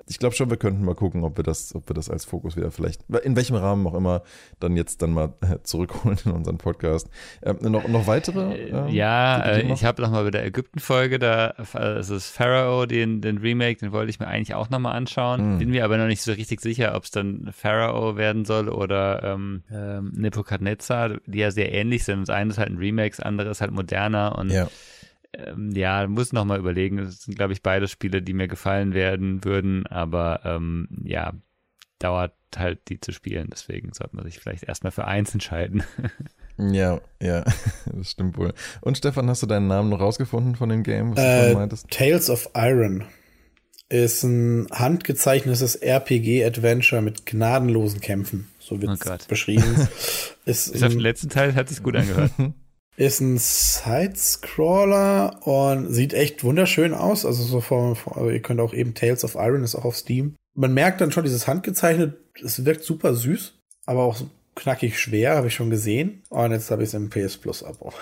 ich 0.07 0.19
glaube 0.19 0.35
schon, 0.35 0.49
wir 0.49 0.57
könnten 0.57 0.85
mal 0.85 0.95
gucken, 0.95 1.23
ob 1.23 1.37
wir 1.37 1.43
das, 1.43 1.73
ob 1.73 1.89
wir 1.89 1.93
das 1.93 2.09
als 2.09 2.25
Fokus 2.25 2.55
wieder 2.55 2.71
vielleicht, 2.71 3.01
in 3.23 3.35
welchem 3.35 3.55
Rahmen 3.55 3.85
auch 3.87 3.95
immer, 3.95 4.21
dann 4.59 4.75
jetzt 4.77 5.01
dann 5.01 5.11
mal 5.11 5.33
äh, 5.41 5.57
zurückholen 5.63 6.19
in 6.25 6.31
unseren 6.31 6.57
Podcast. 6.57 7.09
Ähm, 7.41 7.57
noch, 7.61 7.87
noch 7.87 8.05
weitere? 8.05 8.55
Ähm, 8.55 8.87
ja, 8.89 9.39
äh, 9.43 9.71
ich 9.71 9.83
habe 9.83 10.01
nochmal 10.01 10.25
bei 10.25 10.31
der 10.31 10.45
Ägypten-Folge, 10.45 11.17
da 11.17 11.55
es 11.99 12.09
ist 12.09 12.29
Pharaoh, 12.29 12.85
den, 12.85 13.21
den 13.21 13.39
Remake, 13.39 13.79
den 13.79 13.91
wollte 13.91 14.09
ich 14.09 14.19
mir 14.19 14.27
eigentlich 14.27 14.53
auch 14.53 14.69
nochmal 14.69 14.95
anschauen. 14.95 15.55
Mhm. 15.55 15.59
Bin 15.59 15.69
mir 15.71 15.83
aber 15.83 15.97
noch 15.97 16.07
nicht 16.07 16.21
so 16.21 16.31
richtig 16.31 16.61
sicher, 16.61 16.95
ob 16.95 17.03
es 17.05 17.11
dann 17.11 17.49
Pharaoh 17.51 18.15
werden 18.15 18.45
soll 18.45 18.69
oder 18.69 19.23
ähm, 19.23 19.63
ähm, 19.71 20.11
Nebuchadnezzar, 20.15 21.17
die 21.25 21.39
ja 21.39 21.51
sehr 21.51 21.71
ähnlich 21.73 22.03
sind. 22.03 22.21
Das 22.21 22.29
eine 22.29 22.51
ist 22.51 22.57
halt 22.59 22.69
ein 22.69 22.77
Remake, 22.77 23.15
das 23.15 23.21
andere 23.21 23.49
ist 23.49 23.61
halt 23.61 23.71
moderner 23.71 24.37
und 24.37 24.51
ja 24.51 24.67
ähm, 25.37 25.71
ja, 25.71 26.07
muss 26.07 26.33
noch 26.33 26.45
mal 26.45 26.59
überlegen. 26.59 26.99
Es 26.99 27.23
sind, 27.23 27.35
glaube 27.35 27.53
ich, 27.53 27.61
beide 27.61 27.87
Spiele, 27.87 28.21
die 28.21 28.33
mir 28.33 28.47
gefallen 28.47 28.93
werden 28.93 29.43
würden, 29.43 29.87
aber 29.87 30.41
ähm, 30.43 30.87
ja, 31.03 31.33
dauert 31.99 32.33
halt 32.55 32.79
die 32.89 32.99
zu 32.99 33.11
spielen. 33.11 33.49
Deswegen 33.51 33.93
sollte 33.93 34.15
man 34.15 34.25
sich 34.25 34.39
vielleicht 34.39 34.63
erstmal 34.63 34.91
für 34.91 35.05
eins 35.05 35.33
entscheiden. 35.33 35.83
Ja, 36.57 37.01
ja, 37.21 37.43
das 37.93 38.11
stimmt 38.11 38.37
wohl. 38.37 38.53
Und 38.79 38.97
Stefan, 38.97 39.29
hast 39.29 39.43
du 39.43 39.45
deinen 39.45 39.67
Namen 39.67 39.89
noch 39.89 39.99
rausgefunden 39.99 40.55
von 40.55 40.69
dem 40.69 40.83
Game, 40.83 41.11
was 41.11 41.21
äh, 41.21 41.49
du 41.49 41.57
meintest? 41.57 41.89
Tales 41.91 42.29
of 42.29 42.49
Iron 42.55 43.03
ist 43.89 44.23
ein 44.23 44.67
handgezeichnetes 44.71 45.75
RPG-Adventure 45.75 47.01
mit 47.01 47.25
gnadenlosen 47.25 47.99
Kämpfen. 47.99 48.47
So 48.59 48.81
wird 48.81 48.99
es 48.99 49.05
oh 49.05 49.27
beschrieben. 49.27 49.65
ist 50.45 50.71
Bis 50.71 50.81
auf 50.81 50.91
den 50.91 50.99
letzten 50.99 51.29
Teil 51.29 51.53
hat 51.55 51.69
sich 51.69 51.83
gut 51.83 51.95
angehört. 51.95 52.31
Ist 52.97 53.19
ein 53.19 53.38
Side-Scroller 53.38 55.45
und 55.45 55.93
sieht 55.93 56.13
echt 56.13 56.43
wunderschön 56.43 56.93
aus. 56.93 57.25
Also 57.25 57.43
so 57.43 57.62
vom, 57.62 57.97
also 58.12 58.29
ihr 58.29 58.41
könnt 58.41 58.62
auch 58.62 58.73
eben 58.73 58.93
Tales 58.93 59.25
of 59.25 59.36
Iron 59.36 59.63
ist 59.63 59.75
auch 59.75 59.86
auf 59.86 59.97
Steam. 59.97 60.36
Man 60.53 60.73
merkt 60.73 61.01
dann 61.01 61.12
schon 61.12 61.25
dieses 61.25 61.47
handgezeichnet, 61.47 62.17
es 62.41 62.63
wirkt 62.63 62.84
super 62.84 63.13
süß, 63.13 63.60
aber 63.86 64.03
auch 64.03 64.15
so 64.15 64.29
knackig 64.55 64.99
schwer, 64.99 65.36
habe 65.36 65.47
ich 65.47 65.55
schon 65.55 65.69
gesehen. 65.69 66.23
Und 66.29 66.51
jetzt 66.51 66.71
habe 66.71 66.84
ich 66.84 66.88
es 66.88 66.93
im 66.93 67.10
PS 67.10 67.38
Plus 67.38 67.63
Abo. 67.63 67.93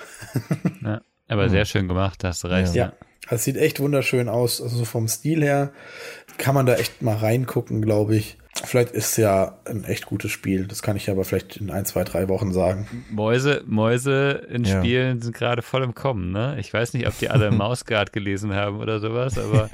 ja, 0.84 1.02
aber 1.28 1.50
sehr 1.50 1.66
schön 1.66 1.88
gemacht, 1.88 2.24
hast 2.24 2.44
du 2.44 2.48
recht. 2.48 2.76
Ja. 2.76 2.86
ja. 2.86 2.94
Es 3.30 3.46
sieht 3.46 3.58
echt 3.58 3.80
wunderschön 3.80 4.30
aus. 4.30 4.62
Also 4.62 4.78
so 4.78 4.86
vom 4.86 5.08
Stil 5.08 5.42
her 5.42 5.72
kann 6.38 6.56
man 6.56 6.66
da 6.66 6.76
echt 6.76 7.02
mal 7.02 7.16
reingucken, 7.16 7.82
glaube 7.82 8.16
ich. 8.16 8.38
Vielleicht 8.64 8.92
ist 8.92 9.18
ja 9.18 9.58
ein 9.66 9.84
echt 9.84 10.06
gutes 10.06 10.32
Spiel. 10.32 10.68
Das 10.68 10.84
kann 10.84 10.96
ich 10.96 11.10
aber 11.10 11.26
vielleicht 11.26 11.58
in 11.58 11.72
ein, 11.72 11.86
zwei, 11.86 12.04
drei 12.04 12.30
Wochen 12.30 12.54
sagen. 12.54 12.88
Mäuse, 13.10 13.64
Mäuse 13.66 14.46
in 14.50 14.64
ja. 14.64 14.80
Spielen 14.80 15.22
sind 15.22 15.36
gerade 15.36 15.62
voll 15.64 15.84
im 15.84 15.96
Kommen, 15.96 16.32
ne? 16.32 16.58
Ich 16.60 16.72
weiß 16.72 16.94
nicht, 16.94 17.08
ob 17.08 17.18
die 17.18 17.30
alle 17.30 17.52
Mausgard 17.52 18.14
gelesen 18.14 18.54
haben 18.54 18.80
oder 18.80 19.00
sowas, 19.00 19.40
aber 19.40 19.70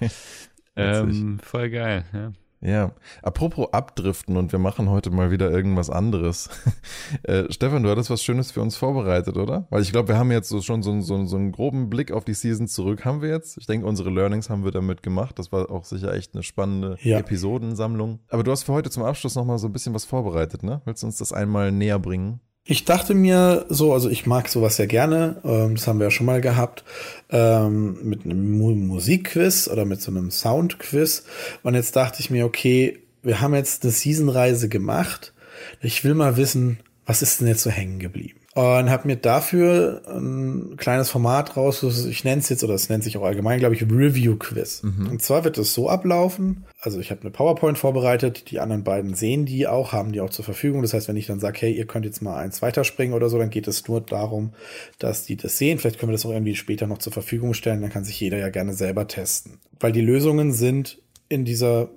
ähm, 0.77 1.39
voll 1.43 1.69
geil, 1.69 2.05
ja. 2.13 2.31
Ja, 2.61 2.91
apropos 3.21 3.69
abdriften 3.71 4.35
und 4.35 4.51
wir 4.51 4.59
machen 4.59 4.89
heute 4.89 5.11
mal 5.11 5.31
wieder 5.31 5.49
irgendwas 5.49 5.89
anderes. 5.89 6.49
äh, 7.23 7.45
Stefan, 7.49 7.83
du 7.83 7.89
hattest 7.89 8.09
was 8.09 8.21
Schönes 8.21 8.51
für 8.51 8.61
uns 8.61 8.75
vorbereitet, 8.75 9.37
oder? 9.37 9.65
Weil 9.69 9.81
ich 9.81 9.93
glaube, 9.93 10.09
wir 10.09 10.17
haben 10.17 10.29
jetzt 10.31 10.49
so 10.49 10.61
schon 10.61 10.83
so, 10.83 10.99
so, 10.99 11.25
so 11.25 11.37
einen 11.37 11.53
groben 11.53 11.89
Blick 11.89 12.11
auf 12.11 12.25
die 12.25 12.33
Season 12.33 12.67
zurück, 12.67 13.05
haben 13.05 13.21
wir 13.21 13.29
jetzt. 13.29 13.57
Ich 13.57 13.65
denke, 13.65 13.87
unsere 13.87 14.09
Learnings 14.09 14.49
haben 14.49 14.65
wir 14.65 14.71
damit 14.71 15.03
gemacht. 15.03 15.39
Das 15.39 15.53
war 15.53 15.71
auch 15.71 15.85
sicher 15.85 16.13
echt 16.13 16.33
eine 16.33 16.43
spannende 16.43 16.97
ja. 17.01 17.19
Episodensammlung. 17.19 18.19
Aber 18.27 18.43
du 18.43 18.51
hast 18.51 18.63
für 18.63 18.73
heute 18.73 18.89
zum 18.89 19.03
Abschluss 19.03 19.35
nochmal 19.35 19.57
so 19.57 19.67
ein 19.67 19.73
bisschen 19.73 19.93
was 19.93 20.03
vorbereitet, 20.03 20.61
ne? 20.61 20.81
Willst 20.83 21.03
du 21.03 21.07
uns 21.07 21.17
das 21.17 21.31
einmal 21.31 21.71
näher 21.71 21.99
bringen? 21.99 22.41
Ich 22.71 22.85
dachte 22.85 23.15
mir 23.15 23.65
so, 23.67 23.93
also 23.93 24.11
ich 24.11 24.27
mag 24.27 24.47
sowas 24.47 24.77
ja 24.77 24.85
gerne, 24.85 25.37
ähm, 25.43 25.73
das 25.73 25.87
haben 25.87 25.97
wir 25.97 26.03
ja 26.03 26.11
schon 26.11 26.27
mal 26.27 26.39
gehabt, 26.39 26.83
ähm, 27.31 27.97
mit 28.03 28.25
einem 28.25 28.59
Musikquiz 28.59 29.67
oder 29.67 29.85
mit 29.85 30.03
so 30.03 30.11
einem 30.11 30.29
Soundquiz. 30.29 31.23
Und 31.63 31.73
jetzt 31.73 31.95
dachte 31.95 32.19
ich 32.19 32.29
mir, 32.29 32.45
okay, 32.45 32.99
wir 33.23 33.41
haben 33.41 33.55
jetzt 33.55 33.81
eine 33.81 33.91
Seasonreise 33.91 34.69
gemacht. 34.69 35.33
Ich 35.81 36.03
will 36.03 36.13
mal 36.13 36.37
wissen, 36.37 36.77
was 37.07 37.23
ist 37.23 37.41
denn 37.41 37.47
jetzt 37.47 37.63
so 37.63 37.71
hängen 37.71 37.97
geblieben? 37.97 38.38
Und 38.55 38.89
habe 38.89 39.07
mir 39.07 39.15
dafür 39.15 40.01
ein 40.07 40.75
kleines 40.75 41.09
Format 41.09 41.55
raus, 41.55 41.83
ich 41.83 42.23
nenne 42.23 42.41
es 42.41 42.49
jetzt, 42.49 42.63
oder 42.63 42.73
es 42.73 42.89
nennt 42.89 43.03
sich 43.03 43.15
auch 43.17 43.23
allgemein, 43.23 43.59
glaube 43.59 43.75
ich, 43.75 43.83
Review-Quiz. 43.83 44.83
Mhm. 44.83 45.07
Und 45.11 45.21
zwar 45.21 45.43
wird 45.43 45.59
es 45.59 45.73
so 45.73 45.87
ablaufen, 45.87 46.65
also 46.81 46.99
ich 46.99 47.11
habe 47.11 47.21
eine 47.21 47.29
PowerPoint 47.29 47.77
vorbereitet, 47.77 48.49
die 48.49 48.59
anderen 48.59 48.83
beiden 48.83 49.13
sehen 49.13 49.45
die 49.45 49.67
auch, 49.67 49.93
haben 49.93 50.11
die 50.11 50.21
auch 50.21 50.31
zur 50.31 50.45
Verfügung. 50.45 50.81
Das 50.81 50.93
heißt, 50.93 51.07
wenn 51.07 51.15
ich 51.15 51.27
dann 51.27 51.39
sage, 51.39 51.59
hey, 51.61 51.73
ihr 51.73 51.85
könnt 51.85 52.05
jetzt 52.05 52.21
mal 52.21 52.37
eins 52.37 52.61
weiterspringen 52.61 53.13
oder 53.13 53.29
so, 53.29 53.37
dann 53.37 53.51
geht 53.51 53.67
es 53.67 53.87
nur 53.87 54.01
darum, 54.01 54.53
dass 54.97 55.25
die 55.25 55.37
das 55.37 55.57
sehen. 55.57 55.77
Vielleicht 55.77 55.99
können 55.99 56.09
wir 56.09 56.15
das 56.15 56.25
auch 56.25 56.31
irgendwie 56.31 56.55
später 56.55 56.87
noch 56.87 56.97
zur 56.97 57.13
Verfügung 57.13 57.53
stellen, 57.53 57.81
dann 57.81 57.91
kann 57.91 58.03
sich 58.03 58.19
jeder 58.19 58.37
ja 58.37 58.49
gerne 58.49 58.73
selber 58.73 59.07
testen. 59.07 59.59
Weil 59.79 59.91
die 59.91 60.01
Lösungen 60.01 60.53
sind 60.53 60.99
in 61.27 61.45
dieser 61.45 61.91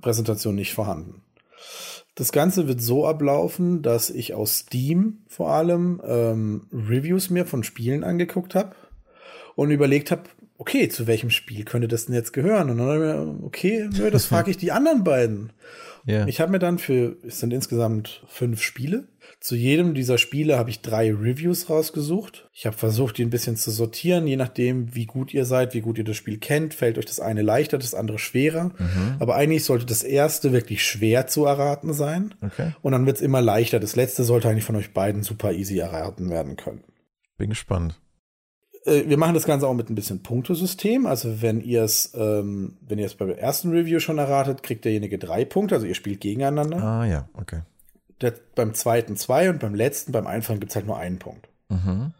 Präsentation 0.00 0.54
nicht 0.54 0.72
vorhanden. 0.72 1.23
Das 2.14 2.30
Ganze 2.30 2.68
wird 2.68 2.80
so 2.80 3.06
ablaufen, 3.06 3.82
dass 3.82 4.08
ich 4.10 4.34
aus 4.34 4.58
Steam 4.58 5.18
vor 5.26 5.50
allem 5.50 6.00
ähm, 6.06 6.66
Reviews 6.72 7.30
mir 7.30 7.44
von 7.44 7.64
Spielen 7.64 8.04
angeguckt 8.04 8.54
habe 8.54 8.76
und 9.56 9.70
überlegt 9.70 10.10
habe, 10.10 10.22
okay, 10.58 10.88
zu 10.88 11.06
welchem 11.06 11.30
Spiel 11.30 11.64
könnte 11.64 11.88
das 11.88 12.06
denn 12.06 12.14
jetzt 12.14 12.32
gehören? 12.32 12.70
Und 12.70 12.78
dann 12.78 12.86
habe 12.86 12.96
ich 12.96 13.02
mir, 13.02 13.44
okay, 13.44 13.88
nö, 13.92 14.10
das 14.10 14.26
frage 14.26 14.50
ich 14.50 14.56
die 14.56 14.72
anderen 14.72 15.02
beiden. 15.02 15.52
Yeah. 16.06 16.26
Ich 16.28 16.40
habe 16.40 16.52
mir 16.52 16.58
dann 16.58 16.78
für, 16.78 17.16
es 17.26 17.40
sind 17.40 17.52
insgesamt 17.52 18.22
fünf 18.28 18.62
Spiele. 18.62 19.08
Zu 19.44 19.56
jedem 19.56 19.92
dieser 19.92 20.16
Spiele 20.16 20.56
habe 20.56 20.70
ich 20.70 20.80
drei 20.80 21.12
Reviews 21.12 21.68
rausgesucht. 21.68 22.48
Ich 22.54 22.64
habe 22.64 22.78
versucht, 22.78 23.18
die 23.18 23.26
ein 23.26 23.28
bisschen 23.28 23.56
zu 23.56 23.70
sortieren, 23.70 24.26
je 24.26 24.36
nachdem, 24.36 24.94
wie 24.94 25.04
gut 25.04 25.34
ihr 25.34 25.44
seid, 25.44 25.74
wie 25.74 25.82
gut 25.82 25.98
ihr 25.98 26.04
das 26.04 26.16
Spiel 26.16 26.38
kennt, 26.38 26.72
fällt 26.72 26.96
euch 26.96 27.04
das 27.04 27.20
eine 27.20 27.42
leichter, 27.42 27.76
das 27.76 27.92
andere 27.92 28.18
schwerer. 28.18 28.70
Mhm. 28.78 29.16
Aber 29.18 29.34
eigentlich 29.34 29.64
sollte 29.64 29.84
das 29.84 30.02
erste 30.02 30.52
wirklich 30.52 30.82
schwer 30.82 31.26
zu 31.26 31.44
erraten 31.44 31.92
sein. 31.92 32.34
Okay. 32.40 32.72
Und 32.80 32.92
dann 32.92 33.04
wird 33.04 33.16
es 33.16 33.22
immer 33.22 33.42
leichter. 33.42 33.80
Das 33.80 33.96
letzte 33.96 34.24
sollte 34.24 34.48
eigentlich 34.48 34.64
von 34.64 34.76
euch 34.76 34.94
beiden 34.94 35.22
super 35.22 35.52
easy 35.52 35.76
erraten 35.76 36.30
werden 36.30 36.56
können. 36.56 36.82
Bin 37.36 37.50
gespannt. 37.50 38.00
Äh, 38.86 39.02
wir 39.08 39.18
machen 39.18 39.34
das 39.34 39.44
Ganze 39.44 39.68
auch 39.68 39.74
mit 39.74 39.90
ein 39.90 39.94
bisschen 39.94 40.22
Punktesystem. 40.22 41.04
Also 41.04 41.42
wenn 41.42 41.60
ihr 41.60 41.82
es, 41.82 42.14
ähm, 42.14 42.78
wenn 42.80 42.98
ihr 42.98 43.04
es 43.04 43.14
beim 43.14 43.28
ersten 43.28 43.72
Review 43.72 44.00
schon 44.00 44.16
erratet, 44.16 44.62
kriegt 44.62 44.86
derjenige 44.86 45.18
drei 45.18 45.44
Punkte. 45.44 45.74
Also 45.74 45.86
ihr 45.86 45.94
spielt 45.94 46.22
gegeneinander. 46.22 46.82
Ah 46.82 47.04
ja, 47.04 47.28
okay. 47.34 47.60
Der, 48.20 48.34
beim 48.54 48.74
zweiten 48.74 49.16
zwei 49.16 49.50
und 49.50 49.60
beim 49.60 49.74
letzten, 49.74 50.12
beim 50.12 50.26
Einfachen 50.26 50.60
gibt 50.60 50.70
es 50.70 50.76
halt 50.76 50.86
nur 50.86 50.96
einen 50.96 51.18
Punkt. 51.18 51.48
Mhm. 51.68 52.14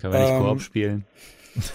Kann 0.00 0.10
man 0.10 0.20
nicht 0.20 0.30
ähm, 0.30 0.42
Koop 0.42 0.60
spielen. 0.60 1.06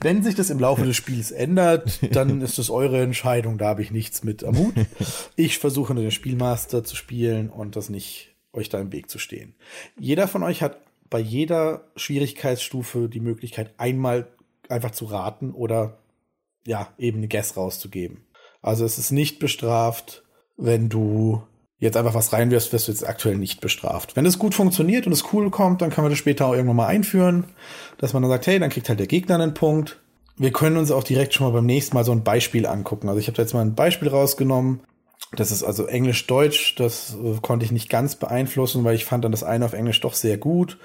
Wenn 0.00 0.22
sich 0.22 0.34
das 0.34 0.48
im 0.50 0.58
Laufe 0.58 0.84
des 0.84 0.96
Spiels 0.96 1.30
ändert, 1.30 2.00
dann 2.14 2.40
ist 2.40 2.58
es 2.58 2.70
eure 2.70 3.02
Entscheidung. 3.02 3.58
Da 3.58 3.66
habe 3.66 3.82
ich 3.82 3.90
nichts 3.90 4.24
mit 4.24 4.42
am 4.42 4.56
Hut. 4.56 4.74
Ich 5.36 5.58
versuche 5.58 5.92
nur 5.92 6.02
den 6.02 6.10
Spielmaster 6.10 6.82
zu 6.82 6.96
spielen 6.96 7.50
und 7.50 7.76
das 7.76 7.90
nicht 7.90 8.34
euch 8.52 8.68
da 8.68 8.80
im 8.80 8.92
Weg 8.92 9.10
zu 9.10 9.18
stehen. 9.18 9.54
Jeder 9.98 10.28
von 10.28 10.42
euch 10.42 10.62
hat 10.62 10.78
bei 11.10 11.18
jeder 11.18 11.84
Schwierigkeitsstufe 11.96 13.08
die 13.08 13.20
Möglichkeit, 13.20 13.74
einmal 13.76 14.28
einfach 14.68 14.92
zu 14.92 15.04
raten 15.04 15.52
oder 15.52 15.98
ja, 16.66 16.92
eben 16.98 17.18
eine 17.18 17.28
Guess 17.28 17.56
rauszugeben. 17.56 18.24
Also 18.62 18.84
es 18.84 18.98
ist 18.98 19.10
nicht 19.10 19.38
bestraft, 19.38 20.23
wenn 20.56 20.88
du 20.88 21.42
jetzt 21.78 21.96
einfach 21.96 22.14
was 22.14 22.32
reinwirfst, 22.32 22.72
wirst 22.72 22.88
du 22.88 22.92
jetzt 22.92 23.06
aktuell 23.06 23.36
nicht 23.36 23.60
bestraft. 23.60 24.16
Wenn 24.16 24.26
es 24.26 24.38
gut 24.38 24.54
funktioniert 24.54 25.06
und 25.06 25.12
es 25.12 25.32
cool 25.32 25.50
kommt, 25.50 25.82
dann 25.82 25.90
kann 25.90 26.04
man 26.04 26.10
das 26.10 26.18
später 26.18 26.46
auch 26.46 26.54
irgendwann 26.54 26.76
mal 26.76 26.86
einführen, 26.86 27.44
dass 27.98 28.12
man 28.12 28.22
dann 28.22 28.30
sagt, 28.30 28.46
hey, 28.46 28.58
dann 28.58 28.70
kriegt 28.70 28.88
halt 28.88 29.00
der 29.00 29.06
Gegner 29.06 29.34
einen 29.34 29.54
Punkt. 29.54 30.00
Wir 30.36 30.50
können 30.50 30.76
uns 30.76 30.90
auch 30.90 31.04
direkt 31.04 31.34
schon 31.34 31.46
mal 31.46 31.52
beim 31.52 31.66
nächsten 31.66 31.94
Mal 31.94 32.04
so 32.04 32.12
ein 32.12 32.24
Beispiel 32.24 32.66
angucken. 32.66 33.08
Also 33.08 33.20
ich 33.20 33.26
habe 33.26 33.36
da 33.36 33.42
jetzt 33.42 33.54
mal 33.54 33.60
ein 33.60 33.74
Beispiel 33.74 34.08
rausgenommen. 34.08 34.80
Das 35.32 35.50
ist 35.50 35.62
also 35.62 35.86
Englisch-Deutsch, 35.86 36.76
das 36.76 37.16
äh, 37.22 37.38
konnte 37.40 37.64
ich 37.64 37.72
nicht 37.72 37.88
ganz 37.90 38.16
beeinflussen, 38.16 38.84
weil 38.84 38.94
ich 38.94 39.04
fand 39.04 39.24
dann 39.24 39.32
das 39.32 39.42
eine 39.42 39.64
auf 39.64 39.72
Englisch 39.72 40.00
doch 40.00 40.14
sehr 40.14 40.38
gut. 40.38 40.78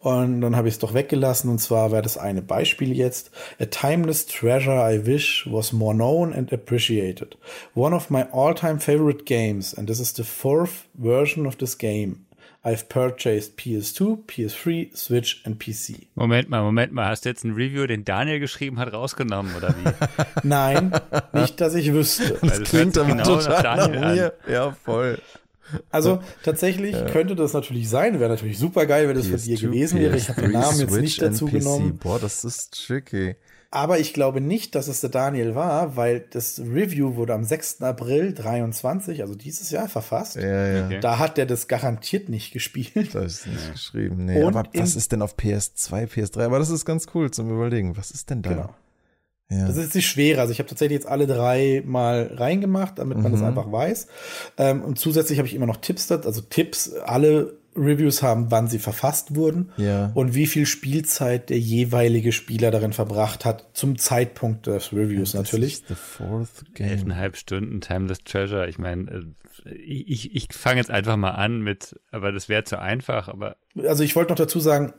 Und 0.00 0.40
dann 0.40 0.54
habe 0.54 0.68
ich 0.68 0.74
es 0.74 0.78
doch 0.78 0.94
weggelassen. 0.94 1.50
Und 1.50 1.58
zwar 1.58 1.90
wäre 1.90 2.02
das 2.02 2.18
eine 2.18 2.42
Beispiel 2.42 2.96
jetzt. 2.96 3.30
A 3.58 3.66
timeless 3.66 4.26
treasure 4.26 4.76
I 4.76 5.04
wish 5.04 5.48
was 5.50 5.72
more 5.72 5.94
known 5.94 6.32
and 6.32 6.52
appreciated. 6.52 7.36
One 7.74 7.94
of 7.94 8.08
my 8.10 8.24
all-time 8.32 8.78
favorite 8.78 9.24
games, 9.24 9.74
and 9.74 9.88
this 9.88 9.98
is 9.98 10.14
the 10.14 10.24
fourth 10.24 10.86
version 10.94 11.46
of 11.46 11.56
this 11.56 11.76
game. 11.76 12.26
I've 12.64 12.88
purchased 12.88 13.56
PS2, 13.56 14.26
PS3, 14.26 14.96
Switch 14.96 15.42
and 15.44 15.58
PC. 15.58 16.08
Moment 16.16 16.48
mal, 16.48 16.62
Moment 16.62 16.92
mal. 16.92 17.06
Hast 17.08 17.24
du 17.24 17.28
jetzt 17.28 17.44
ein 17.44 17.52
Review, 17.52 17.86
den 17.86 18.04
Daniel 18.04 18.40
geschrieben 18.40 18.78
hat, 18.78 18.92
rausgenommen 18.92 19.54
oder 19.56 19.70
wie? 19.70 19.90
Nein, 20.46 20.92
nicht, 21.32 21.60
dass 21.60 21.74
ich 21.74 21.92
wüsste. 21.92 22.36
Das, 22.42 22.58
das 22.58 22.68
klingt 22.68 22.98
aber 22.98 23.08
genau 23.08 23.36
total 23.36 23.90
nach 23.90 24.14
mir. 24.14 24.32
Ja, 24.48 24.72
voll. 24.72 25.18
Also 25.90 26.20
tatsächlich 26.42 26.94
ja. 26.94 27.04
könnte 27.06 27.36
das 27.36 27.52
natürlich 27.52 27.88
sein. 27.88 28.20
Wäre 28.20 28.30
natürlich 28.30 28.58
super 28.58 28.86
geil, 28.86 29.08
wenn 29.08 29.16
das 29.16 29.26
PS2, 29.26 29.30
von 29.30 29.40
dir 29.40 29.56
gewesen 29.58 30.00
wäre. 30.00 30.16
Ich 30.16 30.28
habe 30.28 30.42
den 30.42 30.52
Namen 30.52 30.78
jetzt 30.78 31.00
nicht 31.00 31.20
dazu 31.20 31.46
genommen. 31.46 31.98
Boah, 32.02 32.18
das 32.18 32.44
ist 32.44 32.86
tricky. 32.86 33.36
Aber 33.70 33.98
ich 33.98 34.14
glaube 34.14 34.40
nicht, 34.40 34.74
dass 34.74 34.88
es 34.88 35.02
der 35.02 35.10
Daniel 35.10 35.54
war, 35.54 35.94
weil 35.94 36.24
das 36.30 36.58
Review 36.58 37.16
wurde 37.16 37.34
am 37.34 37.44
6. 37.44 37.82
April 37.82 38.32
23, 38.32 39.20
also 39.20 39.34
dieses 39.34 39.70
Jahr 39.70 39.88
verfasst. 39.88 40.36
Ja, 40.36 40.66
ja. 40.66 40.86
Okay. 40.86 41.00
Da 41.00 41.18
hat 41.18 41.36
der 41.36 41.44
das 41.44 41.68
garantiert 41.68 42.30
nicht 42.30 42.52
gespielt. 42.52 43.14
Das 43.14 43.40
ist 43.40 43.46
nicht 43.46 43.72
geschrieben. 43.72 44.24
Nee, 44.24 44.42
Und 44.42 44.56
aber 44.56 44.70
was 44.72 44.96
ist 44.96 45.12
denn 45.12 45.20
auf 45.20 45.36
PS2, 45.36 46.08
PS3? 46.08 46.46
Aber 46.46 46.58
das 46.58 46.70
ist 46.70 46.86
ganz 46.86 47.08
cool 47.14 47.30
zum 47.30 47.50
Überlegen. 47.50 47.98
Was 47.98 48.10
ist 48.10 48.30
denn 48.30 48.40
da? 48.40 48.50
Genau. 48.50 48.74
Ja. 49.50 49.66
Das 49.66 49.76
ist 49.78 49.94
die 49.94 50.02
schwere. 50.02 50.40
Also 50.40 50.52
ich 50.52 50.58
habe 50.58 50.68
tatsächlich 50.68 50.96
jetzt 50.96 51.08
alle 51.08 51.26
drei 51.26 51.82
mal 51.86 52.30
reingemacht, 52.34 52.98
damit 52.98 53.18
man 53.18 53.32
mhm. 53.32 53.36
das 53.36 53.44
einfach 53.44 53.72
weiß. 53.72 54.06
Ähm, 54.58 54.82
und 54.82 54.98
zusätzlich 54.98 55.38
habe 55.38 55.48
ich 55.48 55.54
immer 55.54 55.66
noch 55.66 55.78
Tipps, 55.78 56.10
also 56.12 56.40
Tipps, 56.42 56.92
alle 56.92 57.57
Reviews 57.76 58.22
haben, 58.22 58.50
wann 58.50 58.68
sie 58.68 58.78
verfasst 58.78 59.34
wurden 59.34 59.70
ja. 59.76 60.10
und 60.14 60.34
wie 60.34 60.46
viel 60.46 60.66
Spielzeit 60.66 61.50
der 61.50 61.58
jeweilige 61.58 62.32
Spieler 62.32 62.70
darin 62.70 62.92
verbracht 62.92 63.44
hat, 63.44 63.66
zum 63.72 63.98
Zeitpunkt 63.98 64.66
des 64.66 64.92
Reviews 64.92 65.34
natürlich. 65.34 65.82
The 65.88 65.94
fourth 65.94 66.64
game. 66.74 66.88
Elfeinhalb 66.88 67.36
Stunden 67.36 67.80
Timeless 67.80 68.18
Treasure. 68.24 68.68
Ich 68.68 68.78
meine, 68.78 69.10
äh, 69.10 69.24
ich, 69.74 70.34
ich 70.34 70.48
fange 70.52 70.78
jetzt 70.78 70.90
einfach 70.90 71.16
mal 71.16 71.32
an 71.32 71.60
mit, 71.60 71.98
aber 72.10 72.32
das 72.32 72.48
wäre 72.48 72.64
zu 72.64 72.80
einfach, 72.80 73.28
aber. 73.28 73.56
Also 73.86 74.02
ich 74.02 74.16
wollte 74.16 74.32
noch 74.32 74.38
dazu 74.38 74.60
sagen, 74.60 74.92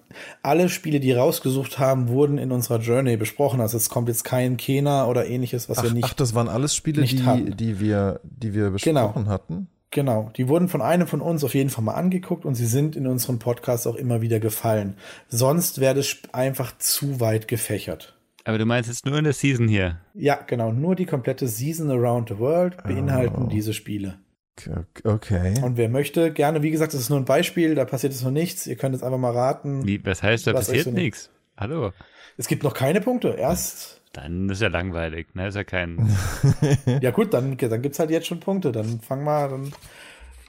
alle 0.44 0.70
Spiele, 0.70 1.00
die 1.00 1.12
rausgesucht 1.12 1.80
haben, 1.80 2.08
wurden 2.08 2.38
in 2.38 2.52
unserer 2.52 2.80
Journey 2.80 3.18
besprochen. 3.18 3.62
Also 3.62 3.78
es 3.78 3.90
kommt 3.90 4.08
jetzt 4.08 4.24
kein 4.24 4.58
Kena 4.58 5.08
oder 5.08 5.28
ähnliches, 5.28 5.70
was 5.70 5.80
ach, 5.80 5.84
wir 5.84 5.92
nicht. 5.92 6.06
Ach, 6.06 6.14
das 6.14 6.34
waren 6.34 6.48
alles 6.48 6.76
Spiele, 6.76 7.04
die, 7.04 7.56
die 7.56 7.80
wir, 7.80 8.20
die 8.24 8.54
wir 8.54 8.72
genau. 8.72 9.08
besprochen 9.08 9.24
genau. 9.24 9.32
hatten. 9.32 9.68
Genau, 9.92 10.32
die 10.38 10.48
wurden 10.48 10.68
von 10.68 10.82
einem 10.82 11.08
von 11.08 11.20
uns 11.20 11.44
auf 11.44 11.56
jeden 11.56 11.72
Fall 11.72 11.84
mal 11.84 11.96
angeguckt 11.96 12.46
und 12.46 12.54
sie 12.54 12.68
sind 12.68 12.96
in 12.96 13.08
unserem 13.08 13.40
Podcast 13.40 13.88
auch 13.88 13.96
immer 13.96 14.22
wieder 14.22 14.40
gefallen. 14.40 14.98
Sonst 15.30 15.80
wäre 15.80 15.96
das 15.96 16.18
einfach 16.32 16.78
zu 16.78 17.20
weit 17.20 17.48
gefächert. 17.48 18.16
Aber 18.44 18.58
du 18.58 18.66
meinst 18.66 18.90
jetzt 18.90 19.06
nur 19.06 19.18
in 19.18 19.24
der 19.24 19.34
Season 19.34 19.68
hier? 19.68 20.00
Ja, 20.14 20.40
genau, 20.46 20.72
nur 20.72 20.96
die 20.96 21.06
komplette 21.06 21.48
Season 21.48 21.90
Around 21.90 22.30
the 22.30 22.38
World 22.38 22.84
beinhalten 22.84 23.46
oh. 23.46 23.50
diese 23.50 23.74
Spiele. 23.74 24.20
Okay. 25.04 25.54
Und 25.64 25.78
wer 25.78 25.90
möchte, 25.90 26.32
gerne, 26.32 26.62
wie 26.62 26.72
gesagt, 26.72 26.94
das 26.94 27.02
ist 27.02 27.10
nur 27.10 27.20
ein 27.20 27.26
Beispiel, 27.26 27.76
da 27.76 27.86
passiert 27.86 28.14
jetzt 28.14 28.24
noch 28.24 28.32
nichts. 28.32 28.68
Ihr 28.68 28.76
könnt 28.76 28.94
jetzt 28.94 29.04
einfach 29.04 29.18
mal 29.18 29.32
raten. 29.32 29.86
Wie, 29.88 30.06
was 30.06 30.22
heißt, 30.22 30.48
da 30.48 30.54
was 30.54 30.68
passiert 30.68 30.86
so 30.86 30.92
nichts? 30.92 31.30
Hallo. 31.58 31.92
Es 32.38 32.48
gibt 32.48 32.64
noch 32.64 32.74
keine 32.74 33.02
Punkte. 33.02 33.30
Erst 33.30 33.99
dann 34.14 34.50
ist 34.50 34.62
ja 34.62 34.70
langweilig, 34.70 35.36
ne? 35.36 35.48
Ist 35.48 35.56
ja 35.56 35.64
kein. 35.64 36.10
ja, 37.02 37.12
gut, 37.12 37.34
dann, 37.34 37.58
dann 37.58 37.82
gibt's 37.82 38.00
halt 38.00 38.10
jetzt 38.10 38.28
schon 38.28 38.40
Punkte. 38.40 38.72
Dann 38.72 39.00
fang 39.02 39.24
mal, 39.24 39.50
dann. 39.50 39.72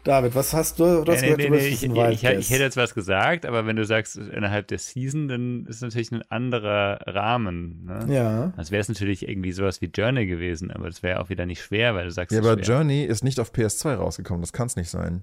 David, 0.03 0.35
was 0.35 0.55
hast 0.55 0.81
du? 0.81 1.05
du 1.05 1.13
hast 1.13 1.21
nee, 1.21 1.35
nee, 1.37 1.51
nee, 1.51 1.59
ich, 1.59 1.85
ich, 1.85 1.93
ich, 1.93 2.25
ich, 2.25 2.51
hätte 2.51 2.63
jetzt 2.63 2.79
was 2.79 2.95
gesagt, 2.95 3.45
aber 3.45 3.67
wenn 3.67 3.77
du 3.77 3.85
sagst 3.85 4.17
innerhalb 4.17 4.67
der 4.69 4.79
Season, 4.79 5.29
dann 5.29 5.67
ist 5.67 5.83
natürlich 5.83 6.11
ein 6.11 6.23
anderer 6.31 7.01
Rahmen. 7.07 7.85
Ne? 7.85 8.15
Ja. 8.15 8.53
Das 8.57 8.71
wäre 8.71 8.81
es 8.81 8.89
natürlich 8.89 9.29
irgendwie 9.29 9.53
sowas 9.53 9.83
wie 9.83 9.91
Journey 9.95 10.25
gewesen, 10.25 10.71
aber 10.71 10.87
das 10.87 11.03
wäre 11.03 11.21
auch 11.21 11.29
wieder 11.29 11.45
nicht 11.45 11.63
schwer, 11.63 11.95
weil 11.95 12.05
du 12.05 12.13
sagst. 12.13 12.33
Ja, 12.33 12.39
aber 12.39 12.55
schwer. 12.55 12.77
Journey 12.77 13.05
ist 13.05 13.23
nicht 13.25 13.39
auf 13.41 13.53
PS2 13.53 13.97
rausgekommen, 13.97 14.41
das 14.41 14.55
kann 14.55 14.69
es 14.69 14.77
nicht 14.77 14.89
sein. 14.89 15.23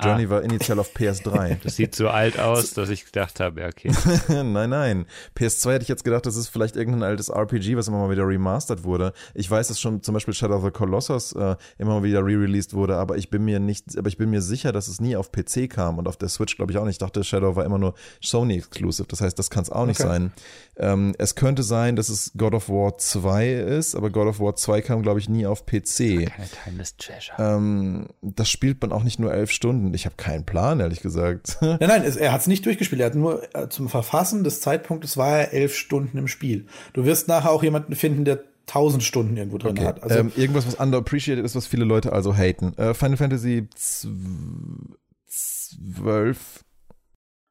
Journey 0.00 0.26
ah. 0.26 0.30
war 0.30 0.42
initial 0.42 0.78
auf 0.78 0.94
PS3. 0.94 1.58
Das 1.62 1.76
sieht 1.76 1.94
so 1.94 2.08
alt 2.08 2.38
aus, 2.38 2.72
dass 2.74 2.88
ich 2.88 3.06
gedacht 3.06 3.40
habe, 3.40 3.62
ja, 3.62 3.68
okay. 3.68 3.90
nein, 4.28 4.70
nein. 4.70 5.06
PS2 5.36 5.72
hätte 5.72 5.82
ich 5.82 5.88
jetzt 5.88 6.04
gedacht, 6.04 6.26
das 6.26 6.36
ist 6.36 6.48
vielleicht 6.48 6.76
irgendein 6.76 7.02
altes 7.02 7.28
RPG, 7.30 7.76
was 7.76 7.88
immer 7.88 7.98
mal 7.98 8.10
wieder 8.10 8.26
remastered 8.26 8.84
wurde. 8.84 9.12
Ich 9.34 9.50
weiß, 9.50 9.68
dass 9.68 9.80
schon 9.80 10.02
zum 10.02 10.14
Beispiel 10.14 10.34
Shadow 10.34 10.56
of 10.56 10.64
the 10.64 10.70
Colossus 10.70 11.32
äh, 11.32 11.56
immer 11.78 11.94
mal 11.94 12.02
wieder 12.02 12.24
re-released 12.24 12.74
wurde, 12.74 12.96
aber 12.96 13.16
ich 13.16 13.30
bin 13.30 13.44
mir 13.44 13.60
nicht, 13.60 13.98
aber 13.98 14.08
ich 14.08 14.18
bin 14.18 14.30
mir 14.30 14.42
sicher, 14.42 14.72
dass 14.72 14.88
es 14.88 15.00
nie 15.00 15.16
auf 15.16 15.32
PC 15.32 15.68
kam 15.68 15.98
und 15.98 16.06
auf 16.06 16.16
der 16.16 16.28
Switch 16.28 16.56
glaube 16.56 16.72
ich 16.72 16.78
auch 16.78 16.84
nicht. 16.84 16.94
Ich 16.94 16.98
dachte, 16.98 17.24
Shadow 17.24 17.56
war 17.56 17.64
immer 17.64 17.78
nur 17.78 17.94
Sony 18.22 18.56
Exclusive. 18.56 19.08
Das 19.08 19.20
heißt, 19.20 19.38
das 19.38 19.50
kann 19.50 19.62
es 19.62 19.70
auch 19.70 19.86
nicht 19.86 20.00
okay. 20.00 20.08
sein. 20.08 20.32
Ähm, 20.76 21.14
es 21.18 21.34
könnte 21.34 21.62
sein, 21.62 21.96
dass 21.96 22.08
es 22.08 22.32
God 22.36 22.54
of 22.54 22.68
War 22.68 22.98
2 22.98 23.52
ist, 23.52 23.94
aber 23.94 24.10
God 24.10 24.28
of 24.28 24.40
War 24.40 24.54
2 24.54 24.80
kam 24.82 25.02
glaube 25.02 25.18
ich 25.18 25.28
nie 25.28 25.46
auf 25.46 25.66
PC. 25.66 26.26
Keine 26.28 26.48
Timeless 26.64 26.96
Treasure. 26.96 27.36
Ähm, 27.38 28.08
das 28.22 28.48
spielt 28.48 28.80
man 28.80 28.92
auch 28.92 29.02
nicht 29.02 29.18
nur 29.18 29.32
elf 29.32 29.50
Stunden 29.50 29.77
Stunden. 29.78 29.94
Ich 29.94 30.04
habe 30.04 30.16
keinen 30.16 30.44
Plan, 30.44 30.80
ehrlich 30.80 31.00
gesagt. 31.00 31.58
Nein, 31.60 31.78
nein, 31.80 32.02
es, 32.04 32.16
er 32.16 32.32
hat 32.32 32.40
es 32.40 32.48
nicht 32.48 32.66
durchgespielt. 32.66 33.00
Er 33.00 33.06
hat 33.06 33.14
nur 33.14 33.42
äh, 33.54 33.68
zum 33.68 33.88
Verfassen 33.88 34.44
des 34.44 34.60
Zeitpunktes 34.60 35.16
war 35.16 35.38
er 35.38 35.52
elf 35.52 35.74
Stunden 35.74 36.18
im 36.18 36.28
Spiel. 36.28 36.66
Du 36.92 37.04
wirst 37.04 37.28
nachher 37.28 37.50
auch 37.50 37.62
jemanden 37.62 37.94
finden, 37.94 38.24
der 38.24 38.40
tausend 38.66 39.02
Stunden 39.02 39.36
irgendwo 39.36 39.58
drin 39.58 39.72
okay. 39.72 39.86
hat. 39.86 40.02
Also, 40.02 40.18
ähm, 40.18 40.32
irgendwas, 40.36 40.66
was 40.66 40.74
underappreciated 40.74 41.44
ist, 41.44 41.56
was 41.56 41.66
viele 41.66 41.84
Leute 41.84 42.12
also 42.12 42.36
haten. 42.36 42.76
Äh, 42.76 42.94
Final 42.94 43.16
Fantasy 43.16 43.68
12. 43.74 46.64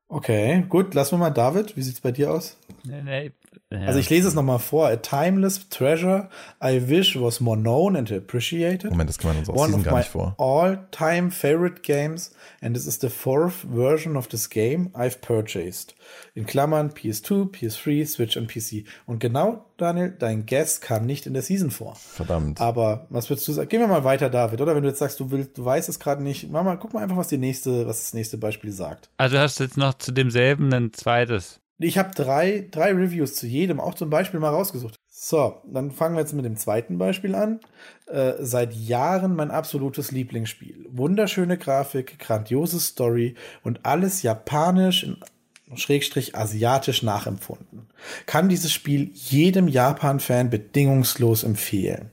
Okay, 0.09 0.63
gut, 0.69 0.93
lassen 0.93 1.13
wir 1.13 1.17
mal 1.17 1.31
David. 1.31 1.75
Wie 1.75 1.81
sieht's 1.81 2.01
bei 2.01 2.11
dir 2.11 2.31
aus? 2.31 2.57
Nee, 2.83 3.01
nee, 3.03 3.31
ja. 3.71 3.87
Also 3.87 3.99
ich 3.99 4.09
lese 4.09 4.27
es 4.27 4.33
nochmal 4.33 4.59
vor. 4.59 4.87
A 4.87 4.95
timeless 4.97 5.67
treasure 5.69 6.29
I 6.63 6.87
wish 6.89 7.19
was 7.19 7.39
more 7.39 7.57
known 7.57 7.95
and 7.95 8.11
appreciated. 8.11 8.91
Moment, 8.91 9.09
das 9.09 9.17
kann 9.17 9.31
man 9.31 9.37
uns 9.39 9.49
auch 9.49 9.55
One 9.55 9.81
gar 9.83 9.97
nicht 9.97 10.09
vor. 10.09 10.35
all-time 10.37 11.31
favorite 11.31 11.81
games 11.81 12.31
and 12.61 12.75
this 12.75 12.87
is 12.87 12.99
the 12.99 13.09
fourth 13.09 13.65
version 13.73 14.15
of 14.15 14.27
this 14.27 14.49
game 14.49 14.89
I've 14.93 15.19
purchased. 15.21 15.95
In 16.33 16.45
Klammern 16.45 16.91
PS2, 16.91 17.51
PS3, 17.51 18.05
Switch 18.05 18.37
und 18.37 18.47
PC. 18.47 18.85
Und 19.05 19.19
genau, 19.19 19.65
Daniel, 19.77 20.15
dein 20.17 20.45
Guess 20.45 20.79
kam 20.81 21.05
nicht 21.05 21.25
in 21.25 21.33
der 21.33 21.41
Season 21.41 21.71
vor. 21.71 21.95
Verdammt. 21.95 22.61
Aber 22.61 23.07
was 23.09 23.29
würdest 23.29 23.47
du 23.47 23.53
sagen? 23.53 23.69
Gehen 23.69 23.81
wir 23.81 23.87
mal 23.87 24.03
weiter, 24.03 24.29
David, 24.29 24.61
oder? 24.61 24.75
Wenn 24.75 24.83
du 24.83 24.89
jetzt 24.89 24.99
sagst, 24.99 25.19
du 25.19 25.29
willst, 25.31 25.57
du 25.57 25.65
weißt 25.65 25.89
es 25.89 25.99
gerade 25.99 26.23
nicht, 26.23 26.49
mach 26.49 26.63
mal, 26.63 26.77
guck 26.77 26.93
mal 26.93 27.03
einfach, 27.03 27.17
was 27.17 27.27
die 27.27 27.37
nächste, 27.37 27.85
was 27.87 28.03
das 28.03 28.13
nächste 28.13 28.37
Beispiel 28.37 28.71
sagt. 28.71 29.09
Also 29.17 29.37
hast 29.37 29.59
du 29.59 29.63
jetzt 29.65 29.77
noch 29.77 29.95
zu 29.95 30.11
demselben 30.11 30.73
ein 30.73 30.93
zweites. 30.93 31.59
Ich 31.79 31.97
habe 31.97 32.13
drei, 32.15 32.67
drei 32.71 32.91
Reviews 32.91 33.35
zu 33.35 33.45
jedem, 33.45 33.79
auch 33.79 33.93
zum 33.93 34.09
Beispiel 34.09 34.39
mal 34.39 34.49
rausgesucht. 34.49 34.95
So, 35.09 35.61
dann 35.65 35.91
fangen 35.91 36.15
wir 36.15 36.21
jetzt 36.21 36.33
mit 36.33 36.45
dem 36.45 36.57
zweiten 36.57 36.97
Beispiel 36.97 37.35
an. 37.35 37.59
Äh, 38.07 38.33
seit 38.39 38.73
Jahren 38.73 39.35
mein 39.35 39.51
absolutes 39.51 40.11
Lieblingsspiel. 40.11 40.85
Wunderschöne 40.89 41.57
Grafik, 41.57 42.19
grandiose 42.19 42.79
Story 42.79 43.35
und 43.63 43.85
alles 43.85 44.21
japanisch 44.23 45.03
in 45.03 45.17
Schrägstrich 45.75 46.35
asiatisch 46.35 47.03
nachempfunden. 47.03 47.87
Kann 48.25 48.47
dieses 48.47 48.71
Spiel 48.71 49.11
jedem 49.13 49.67
Japan-Fan 49.67 50.49
bedingungslos 50.49 51.43
empfehlen. 51.43 52.11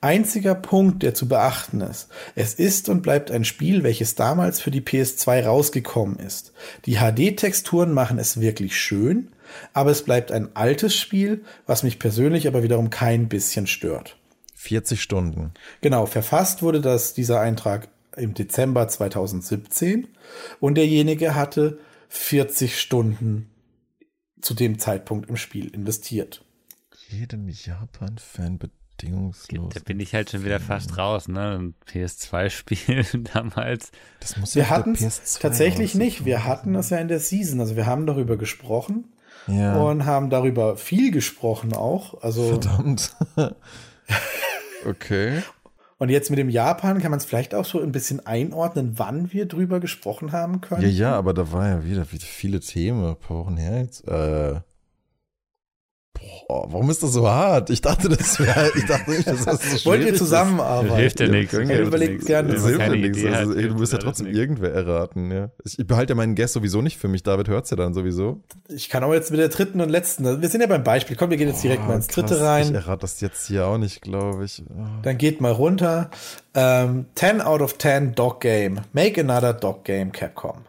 Einziger 0.00 0.54
Punkt, 0.54 1.02
der 1.02 1.14
zu 1.14 1.28
beachten 1.28 1.80
ist. 1.80 2.08
Es 2.34 2.54
ist 2.54 2.88
und 2.88 3.02
bleibt 3.02 3.30
ein 3.30 3.44
Spiel, 3.44 3.82
welches 3.82 4.14
damals 4.14 4.60
für 4.60 4.70
die 4.70 4.80
PS2 4.80 5.44
rausgekommen 5.44 6.18
ist. 6.18 6.52
Die 6.86 6.96
HD-Texturen 6.96 7.92
machen 7.92 8.18
es 8.18 8.40
wirklich 8.40 8.78
schön, 8.78 9.28
aber 9.72 9.90
es 9.90 10.02
bleibt 10.02 10.32
ein 10.32 10.54
altes 10.56 10.96
Spiel, 10.96 11.44
was 11.66 11.82
mich 11.82 11.98
persönlich 11.98 12.46
aber 12.46 12.62
wiederum 12.62 12.90
kein 12.90 13.28
bisschen 13.28 13.66
stört. 13.66 14.16
40 14.54 15.02
Stunden. 15.02 15.52
Genau, 15.80 16.06
verfasst 16.06 16.62
wurde 16.62 16.80
das, 16.80 17.14
dieser 17.14 17.40
Eintrag 17.40 17.88
im 18.16 18.34
Dezember 18.34 18.88
2017 18.88 20.08
und 20.60 20.74
derjenige 20.76 21.34
hatte 21.34 21.78
40 22.08 22.78
Stunden 22.78 23.50
zu 24.40 24.54
dem 24.54 24.78
Zeitpunkt 24.78 25.28
im 25.28 25.36
Spiel 25.36 25.68
investiert. 25.68 26.44
Jedem 27.08 27.48
Japan-Fan 27.48 28.58
bedingungslos. 29.00 29.74
Da 29.74 29.80
bin 29.80 30.00
ich 30.00 30.14
halt 30.14 30.30
schon 30.30 30.44
wieder 30.44 30.60
fast 30.60 30.96
raus, 30.98 31.28
ne? 31.28 31.58
Ein 31.58 31.74
PS2-Spiel 31.90 33.04
damals. 33.34 33.90
Das 34.20 34.36
muss 34.36 34.54
wir 34.54 34.64
ja 34.64 34.70
hatten 34.70 34.94
es 34.94 35.38
tatsächlich 35.38 35.94
nicht. 35.94 36.24
Wir 36.24 36.44
hatten 36.44 36.74
es 36.74 36.90
ja 36.90 36.98
in 36.98 37.08
der 37.08 37.20
Season. 37.20 37.60
Also 37.60 37.76
wir 37.76 37.86
haben 37.86 38.06
darüber 38.06 38.36
gesprochen 38.36 39.12
ja. 39.46 39.80
und 39.80 40.04
haben 40.04 40.30
darüber 40.30 40.76
viel 40.76 41.10
gesprochen 41.10 41.72
auch. 41.72 42.22
Also 42.22 42.48
verdammt. 42.48 43.16
okay. 44.86 45.42
Und 45.98 46.08
jetzt 46.08 46.30
mit 46.30 46.38
dem 46.38 46.48
Japan 46.48 46.98
kann 46.98 47.10
man 47.10 47.18
es 47.18 47.26
vielleicht 47.26 47.54
auch 47.54 47.66
so 47.66 47.78
ein 47.78 47.92
bisschen 47.92 48.24
einordnen, 48.24 48.94
wann 48.96 49.34
wir 49.34 49.46
drüber 49.46 49.80
gesprochen 49.80 50.32
haben 50.32 50.62
können. 50.62 50.80
Ja, 50.80 50.88
ja, 50.88 51.14
aber 51.14 51.34
da 51.34 51.52
war 51.52 51.68
ja 51.68 51.84
wieder, 51.84 52.10
wieder 52.10 52.24
viele 52.24 52.60
Themen, 52.60 53.04
ein 53.04 53.16
paar 53.16 53.36
Wochen 53.36 53.58
her 53.58 53.82
jetzt. 53.82 54.08
Äh, 54.08 54.60
Boah, 56.12 56.66
warum 56.72 56.90
ist 56.90 57.02
das 57.02 57.12
so 57.12 57.28
hart? 57.28 57.70
Ich 57.70 57.80
dachte, 57.80 58.08
das 58.08 58.40
wäre, 58.40 58.72
ich 58.76 58.84
dachte 58.84 59.10
nicht, 59.10 59.26
dass 59.26 59.44
das 59.44 59.60
so 59.60 59.68
schwierig 59.68 59.86
Wollt 59.86 60.04
ihr 60.04 60.14
zusammenarbeiten? 60.14 60.96
Hilft 60.96 61.20
ja 61.20 61.28
nichts. 61.28 61.52
Ja, 61.52 61.78
überlegt 61.78 62.26
gerne. 62.26 62.52
Das 62.52 62.66
hilft 62.66 62.80
ja 62.80 62.88
nichts. 62.88 63.24
Also, 63.24 63.54
du 63.54 63.74
musst 63.74 63.92
ja 63.92 63.98
trotzdem 63.98 64.26
irgendwer 64.26 64.72
erraten, 64.72 65.30
ja. 65.30 65.50
Ich 65.64 65.86
behalte 65.86 66.12
ja 66.12 66.14
meinen 66.16 66.34
Guest 66.34 66.54
sowieso 66.54 66.82
nicht 66.82 66.98
für 66.98 67.08
mich. 67.08 67.22
David 67.22 67.48
hört's 67.48 67.70
ja 67.70 67.76
dann 67.76 67.94
sowieso. 67.94 68.42
Ich 68.68 68.88
kann 68.88 69.04
auch 69.04 69.12
jetzt 69.12 69.30
mit 69.30 69.38
der 69.38 69.48
dritten 69.48 69.80
und 69.80 69.88
letzten. 69.88 70.42
Wir 70.42 70.48
sind 70.48 70.60
ja 70.60 70.66
beim 70.66 70.82
Beispiel. 70.82 71.16
Komm, 71.16 71.30
wir 71.30 71.36
gehen 71.36 71.48
jetzt 71.48 71.62
direkt 71.62 71.82
oh, 71.84 71.88
mal 71.88 71.94
ins 71.94 72.08
dritte 72.08 72.34
krass. 72.34 72.42
rein. 72.42 72.66
Ich 72.66 72.74
errate 72.74 73.02
das 73.02 73.20
jetzt 73.20 73.46
hier 73.46 73.66
auch 73.66 73.78
nicht, 73.78 74.02
glaube 74.02 74.44
ich. 74.44 74.62
Oh. 74.68 74.84
Dann 75.02 75.18
geht 75.18 75.40
mal 75.40 75.52
runter. 75.52 76.10
Ähm, 76.54 77.06
10 77.14 77.40
out 77.40 77.60
of 77.60 77.78
10 77.78 78.14
Dog 78.14 78.40
Game. 78.40 78.80
Make 78.92 79.20
another 79.20 79.52
Dog 79.54 79.84
Game 79.84 80.10
Capcom. 80.10 80.64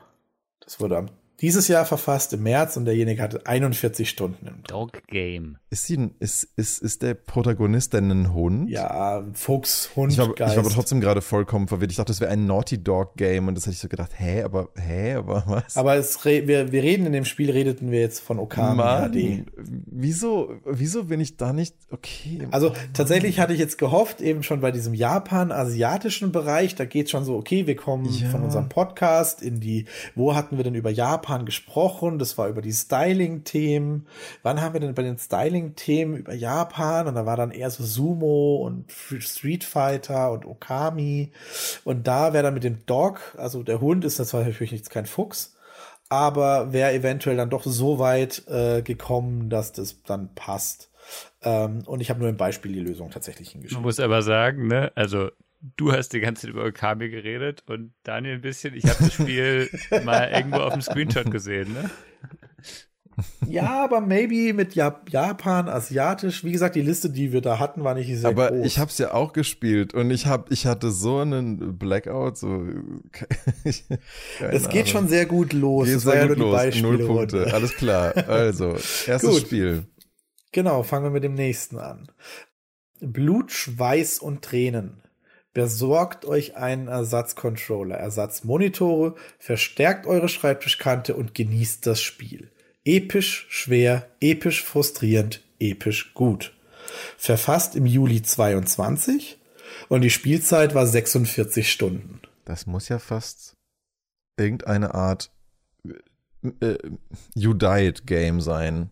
Das 0.63 0.79
wurde 0.79 0.97
am 0.97 1.09
dieses 1.41 1.67
Jahr 1.67 1.85
verfasst 1.85 2.33
im 2.33 2.43
März 2.43 2.77
und 2.77 2.85
derjenige 2.85 3.21
hatte 3.21 3.45
41 3.45 4.09
Stunden 4.09 4.47
im 4.47 4.63
Dog 4.63 5.05
Game. 5.07 5.57
Ist, 5.73 5.85
sie, 5.85 6.11
ist, 6.19 6.49
ist, 6.57 6.79
ist 6.79 7.01
der 7.01 7.13
Protagonist 7.13 7.93
denn 7.93 8.11
ein 8.11 8.33
Hund? 8.33 8.69
Ja, 8.69 9.23
Fuchs, 9.33 9.89
Hund, 9.95 10.11
ich 10.11 10.17
war, 10.17 10.27
Geist. 10.33 10.51
Ich 10.51 10.57
war 10.57 10.65
aber 10.65 10.73
trotzdem 10.73 10.99
gerade 10.99 11.21
vollkommen 11.21 11.69
verwirrt. 11.69 11.91
Ich 11.91 11.95
dachte, 11.95 12.11
das 12.11 12.19
wäre 12.19 12.29
ein 12.29 12.45
Naughty 12.45 12.83
Dog 12.83 13.15
Game 13.15 13.47
und 13.47 13.55
das 13.55 13.65
hätte 13.65 13.75
ich 13.75 13.79
so 13.79 13.87
gedacht, 13.87 14.11
hä, 14.17 14.43
aber, 14.43 14.67
hä, 14.75 15.13
aber 15.13 15.45
was? 15.47 15.77
Aber 15.77 15.95
es, 15.95 16.25
wir, 16.25 16.73
wir 16.73 16.83
reden 16.83 17.05
in 17.05 17.13
dem 17.13 17.23
Spiel, 17.23 17.49
redeten 17.51 17.89
wir 17.89 18.01
jetzt 18.01 18.19
von 18.19 18.37
Okami 18.37 18.75
Mann, 18.75 19.13
HD. 19.13 19.45
Wieso, 19.55 20.55
wieso 20.65 21.05
bin 21.05 21.21
ich 21.21 21.37
da 21.37 21.53
nicht, 21.53 21.73
okay. 21.89 22.49
Also 22.51 22.73
tatsächlich 22.91 23.39
hatte 23.39 23.53
ich 23.53 23.59
jetzt 23.59 23.77
gehofft, 23.77 24.19
eben 24.19 24.43
schon 24.43 24.59
bei 24.59 24.71
diesem 24.71 24.93
Japan-asiatischen 24.93 26.33
Bereich, 26.33 26.75
da 26.75 26.83
geht 26.83 27.09
schon 27.09 27.23
so, 27.23 27.37
okay, 27.37 27.65
wir 27.65 27.77
kommen 27.77 28.09
ja. 28.11 28.27
von 28.27 28.43
unserem 28.43 28.67
Podcast 28.67 29.41
in 29.41 29.61
die, 29.61 29.85
wo 30.15 30.35
hatten 30.35 30.57
wir 30.57 30.65
denn 30.65 30.75
über 30.75 30.89
Japan 30.89 31.45
gesprochen. 31.45 32.19
Das 32.19 32.37
war 32.37 32.49
über 32.49 32.61
die 32.61 32.73
Styling-Themen. 32.73 34.05
Wann 34.43 34.59
haben 34.59 34.73
wir 34.73 34.81
denn 34.81 34.93
bei 34.93 35.03
den 35.03 35.17
Styling-Themen 35.61 36.17
über 36.17 36.33
Japan? 36.33 37.07
Und 37.07 37.15
da 37.15 37.25
war 37.25 37.37
dann 37.37 37.51
eher 37.51 37.69
so 37.69 37.83
Sumo 37.83 38.57
und 38.57 38.91
Street 38.91 39.63
Fighter 39.63 40.31
und 40.31 40.45
Okami. 40.45 41.31
Und 41.83 42.07
da 42.07 42.33
wäre 42.33 42.43
dann 42.43 42.53
mit 42.53 42.63
dem 42.63 42.85
Dog, 42.85 43.35
also 43.37 43.63
der 43.63 43.81
Hund 43.81 44.05
ist 44.05 44.19
das 44.19 44.33
natürlich 44.33 44.71
nicht 44.71 44.89
kein 44.89 45.05
Fuchs, 45.05 45.55
aber 46.09 46.73
wäre 46.73 46.93
eventuell 46.93 47.37
dann 47.37 47.49
doch 47.49 47.63
so 47.63 47.99
weit 47.99 48.47
äh, 48.47 48.81
gekommen, 48.81 49.49
dass 49.49 49.71
das 49.71 50.01
dann 50.03 50.33
passt. 50.35 50.91
Ähm, 51.41 51.83
und 51.85 52.01
ich 52.01 52.09
habe 52.09 52.19
nur 52.19 52.29
im 52.29 52.37
Beispiel 52.37 52.73
die 52.73 52.79
Lösung 52.79 53.09
tatsächlich 53.09 53.51
hingeschrieben. 53.51 53.81
Man 53.81 53.87
muss 53.87 53.99
aber 53.99 54.21
sagen, 54.21 54.67
ne, 54.67 54.91
also 54.95 55.29
du 55.77 55.91
hast 55.91 56.09
die 56.09 56.19
ganze 56.19 56.43
Zeit 56.43 56.51
über 56.51 56.65
Okami 56.65 57.09
geredet 57.09 57.63
und 57.67 57.93
Daniel 58.03 58.35
ein 58.35 58.41
bisschen. 58.41 58.75
Ich 58.75 58.85
habe 58.85 59.03
das 59.03 59.13
Spiel 59.13 59.69
mal 60.03 60.29
irgendwo 60.31 60.59
auf 60.59 60.73
dem 60.73 60.81
Screenshot 60.81 61.31
gesehen, 61.31 61.73
ne? 61.73 61.89
Ja, 63.47 63.83
aber 63.83 64.01
maybe 64.01 64.53
mit 64.53 64.75
Japan, 64.75 65.67
asiatisch. 65.67 66.43
Wie 66.43 66.51
gesagt, 66.51 66.75
die 66.75 66.81
Liste, 66.81 67.09
die 67.09 67.31
wir 67.31 67.41
da 67.41 67.59
hatten, 67.59 67.83
war 67.83 67.93
nicht 67.93 68.07
sehr 68.07 68.29
aber 68.29 68.47
groß. 68.47 68.57
Aber 68.57 68.65
ich 68.65 68.79
habe 68.79 68.91
es 68.91 68.97
ja 68.97 69.13
auch 69.13 69.33
gespielt 69.33 69.93
und 69.93 70.11
ich 70.11 70.25
habe, 70.25 70.51
ich 70.53 70.65
hatte 70.65 70.91
so 70.91 71.19
einen 71.19 71.77
Blackout. 71.77 72.37
So, 72.37 72.65
es 73.63 73.83
geht 73.89 74.71
Ahnung. 74.71 74.85
schon 74.85 75.07
sehr 75.07 75.25
gut 75.25 75.53
los. 75.53 75.87
Geht 75.87 75.99
sehr 75.99 76.27
gut 76.27 76.37
ja 76.37 76.63
los. 76.63 76.81
Null 76.81 77.05
Punkte. 77.05 77.53
Alles 77.53 77.75
klar. 77.75 78.15
Also 78.27 78.75
erstes 79.07 79.39
Spiel. 79.39 79.85
Genau, 80.51 80.83
fangen 80.83 81.05
wir 81.05 81.11
mit 81.11 81.23
dem 81.23 81.33
nächsten 81.33 81.77
an. 81.77 82.07
Blut, 82.99 83.51
Schweiß 83.51 84.19
und 84.19 84.41
Tränen. 84.43 85.01
Besorgt 85.53 86.23
euch 86.23 86.55
einen 86.55 86.87
Ersatzcontroller, 86.87 87.95
Ersatzmonitore, 87.95 89.15
verstärkt 89.37 90.05
eure 90.05 90.29
Schreibtischkante 90.29 91.13
und 91.15 91.35
genießt 91.35 91.85
das 91.85 92.01
Spiel. 92.01 92.51
Episch 92.83 93.45
schwer, 93.49 94.09
episch 94.19 94.63
frustrierend, 94.63 95.41
episch 95.59 96.13
gut. 96.13 96.53
Verfasst 97.17 97.75
im 97.75 97.85
Juli 97.85 98.21
22 98.21 99.37
und 99.87 100.01
die 100.01 100.09
Spielzeit 100.09 100.73
war 100.73 100.87
46 100.87 101.71
Stunden. 101.71 102.21
Das 102.45 102.65
muss 102.65 102.89
ja 102.89 102.99
fast 102.99 103.55
irgendeine 104.37 104.93
Art 104.95 105.31
äh, 106.43 106.65
äh 106.65 106.77
You 107.35 107.53
Died 107.53 108.07
Game 108.07 108.41
sein. 108.41 108.89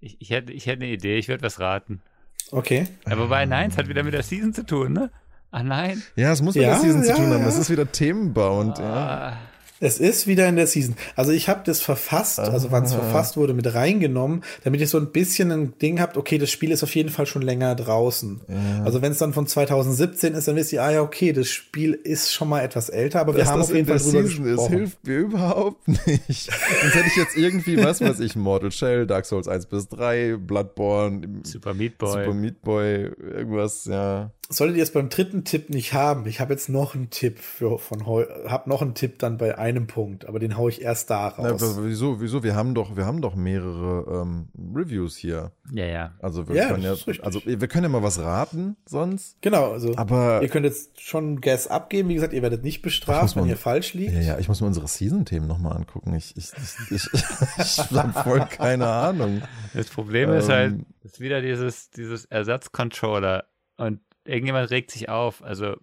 Ich, 0.00 0.20
ich, 0.20 0.30
hätte, 0.30 0.52
ich 0.52 0.66
hätte 0.66 0.82
eine 0.82 0.92
Idee, 0.92 1.16
ich 1.16 1.28
würde 1.28 1.42
was 1.42 1.58
raten. 1.58 2.02
Okay. 2.50 2.86
Aber 3.04 3.24
wobei, 3.24 3.46
nein, 3.46 3.70
es 3.70 3.78
hat 3.78 3.88
wieder 3.88 4.02
mit 4.02 4.12
der 4.14 4.22
Season 4.22 4.52
zu 4.52 4.66
tun, 4.66 4.92
ne? 4.92 5.10
Ah 5.50 5.62
nein. 5.62 6.02
Ja, 6.16 6.32
es 6.32 6.42
muss 6.42 6.54
mit 6.54 6.64
Ja, 6.64 6.70
der 6.72 6.80
Season 6.80 7.02
ja, 7.02 7.14
zu 7.14 7.14
tun 7.14 7.30
haben. 7.30 7.42
ja. 7.42 7.48
Es 7.48 7.58
ist 7.58 7.70
wieder 7.70 7.90
themenbauend. 7.90 8.78
Ja. 8.78 9.38
Ah, 9.82 9.86
Es 9.86 9.98
ist 9.98 10.26
wieder 10.26 10.48
in 10.48 10.56
der 10.56 10.66
Season. 10.66 10.94
Also 11.16 11.32
ich 11.32 11.48
habe 11.48 11.62
das 11.64 11.80
verfasst, 11.80 12.38
also 12.40 12.70
wann 12.70 12.84
es 12.84 12.92
verfasst 12.94 13.36
wurde, 13.36 13.52
mit 13.54 13.74
reingenommen, 13.74 14.42
damit 14.64 14.80
ihr 14.80 14.86
so 14.88 14.98
ein 14.98 15.10
bisschen 15.12 15.50
ein 15.50 15.74
Ding 15.80 16.00
habt, 16.00 16.16
okay, 16.16 16.38
das 16.38 16.50
Spiel 16.50 16.70
ist 16.70 16.82
auf 16.82 16.94
jeden 16.94 17.08
Fall 17.08 17.26
schon 17.26 17.42
länger 17.42 17.74
draußen. 17.74 18.40
Also 18.84 19.02
wenn 19.02 19.12
es 19.12 19.18
dann 19.18 19.32
von 19.32 19.46
2017 19.46 20.34
ist, 20.34 20.48
dann 20.48 20.56
wisst 20.56 20.72
ihr, 20.72 20.82
ah 20.82 20.90
ja, 20.92 21.02
okay, 21.02 21.32
das 21.32 21.48
Spiel 21.48 21.92
ist 21.94 22.32
schon 22.32 22.48
mal 22.48 22.60
etwas 22.60 22.88
älter, 22.88 23.20
aber 23.20 23.34
wir 23.34 23.40
Dass 23.40 23.48
haben 23.50 23.58
das 23.60 23.70
auf 23.70 23.74
jeden 23.76 23.88
in 23.90 23.98
Fall 23.98 24.12
der 24.12 24.22
drüber 24.22 24.28
Season 24.28 24.44
ist, 24.44 24.50
gesprochen. 24.56 24.76
hilft 24.78 25.06
mir 25.06 25.18
überhaupt 25.18 25.88
nicht. 25.88 26.50
Sonst 26.82 26.94
hätte 26.94 27.06
ich 27.08 27.16
jetzt 27.16 27.36
irgendwie, 27.36 27.82
was 27.82 28.00
weiß 28.00 28.20
ich, 28.20 28.36
Mortal 28.36 28.70
Shell, 28.70 29.06
Dark 29.06 29.26
Souls 29.26 29.48
1 29.48 29.66
bis 29.66 29.88
3, 29.88 30.36
Bloodborne, 30.36 31.40
Super 31.44 31.74
Meat 31.74 31.98
Boy. 31.98 32.24
Super 32.24 32.34
Meat 32.34 32.62
Boy, 32.62 33.10
irgendwas, 33.34 33.84
ja. 33.86 34.30
Solltet 34.52 34.76
ihr 34.76 34.82
es 34.82 34.92
beim 34.92 35.08
dritten 35.08 35.44
Tipp 35.44 35.70
nicht 35.70 35.92
haben, 35.94 36.26
ich 36.26 36.40
habe 36.40 36.52
jetzt 36.52 36.68
noch 36.68 36.94
einen 36.94 37.10
Tipp 37.10 37.38
für 37.38 37.78
von 37.78 38.04
habe 38.06 38.68
noch 38.68 38.82
einen 38.82 38.94
Tipp 38.94 39.18
dann 39.18 39.38
bei 39.38 39.56
einem 39.58 39.86
Punkt, 39.86 40.26
aber 40.26 40.38
den 40.38 40.56
hau 40.56 40.68
ich 40.68 40.82
erst 40.82 41.10
da 41.10 41.34
Na, 41.38 41.50
raus. 41.50 41.62
aber 41.62 41.84
wieso, 41.86 42.20
wieso? 42.20 42.42
Wir 42.42 42.54
haben 42.54 42.74
doch, 42.74 42.96
wir 42.96 43.06
haben 43.06 43.22
doch 43.22 43.34
mehrere 43.34 44.22
ähm, 44.22 44.48
Reviews 44.74 45.16
hier. 45.16 45.52
Ja, 45.72 45.86
ja. 45.86 46.12
Also 46.20 46.48
wir 46.48 46.56
Ja, 46.56 46.68
können 46.68 46.82
ja, 46.82 46.94
also 47.22 47.40
wir 47.44 47.68
können 47.68 47.84
ja 47.84 47.88
mal 47.88 48.02
was 48.02 48.18
raten 48.20 48.76
sonst. 48.86 49.40
Genau, 49.40 49.72
also 49.72 49.96
Aber 49.96 50.42
ihr 50.42 50.48
könnt 50.48 50.66
jetzt 50.66 51.00
schon 51.00 51.40
Guess 51.40 51.66
abgeben, 51.68 52.08
wie 52.08 52.14
gesagt, 52.14 52.32
ihr 52.32 52.42
werdet 52.42 52.62
nicht 52.62 52.82
bestraft, 52.82 53.34
wenn 53.36 53.46
ihr 53.46 53.56
falsch 53.56 53.94
liegt. 53.94 54.12
ja, 54.12 54.20
ja, 54.20 54.38
ich 54.38 54.48
muss 54.48 54.60
mir 54.60 54.66
unsere 54.66 54.86
Season-Themen 54.86 55.46
nochmal 55.46 55.76
angucken. 55.76 56.14
Ich, 56.14 56.36
ich, 56.36 56.50
ich, 56.90 56.90
ich, 56.90 57.08
ich 57.58 57.78
habe 57.92 58.12
voll 58.22 58.46
keine 58.46 58.86
Ahnung. 58.88 59.42
Das 59.72 59.88
Problem 59.88 60.30
ist 60.32 60.48
halt, 60.48 60.72
Ähm. 60.72 60.86
es 61.04 61.12
ist 61.12 61.20
wieder 61.20 61.40
dieses, 61.40 61.90
dieses 61.90 62.26
Ersatzcontroller 62.26 63.44
und 63.76 64.00
irgendjemand 64.24 64.70
regt 64.70 64.90
sich 64.90 65.08
auf. 65.08 65.42
Also, 65.42 65.76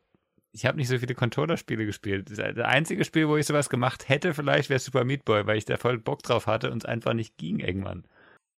ich 0.52 0.66
habe 0.66 0.78
nicht 0.78 0.88
so 0.88 0.98
viele 0.98 1.14
Controller-Spiele 1.16 1.86
gespielt. 1.86 2.30
Das 2.30 2.40
einzige 2.40 3.06
Spiel, 3.06 3.28
wo 3.28 3.38
ich 3.38 3.46
sowas 3.46 3.70
gemacht 3.70 4.10
hätte, 4.10 4.34
vielleicht 4.34 4.70
wäre 4.70 4.80
Super 4.80 5.04
Meat 5.04 5.24
Boy, 5.26 5.46
weil 5.46 5.58
ich 5.58 5.66
da 5.66 5.78
voll 5.78 6.00
Bock 6.00 6.24
drauf 6.24 6.48
hatte 6.48 6.72
und 6.72 6.84
es 6.84 6.86
einfach 6.90 7.14
nicht 7.14 7.38
ging 7.38 7.60
irgendwann. 7.60 8.04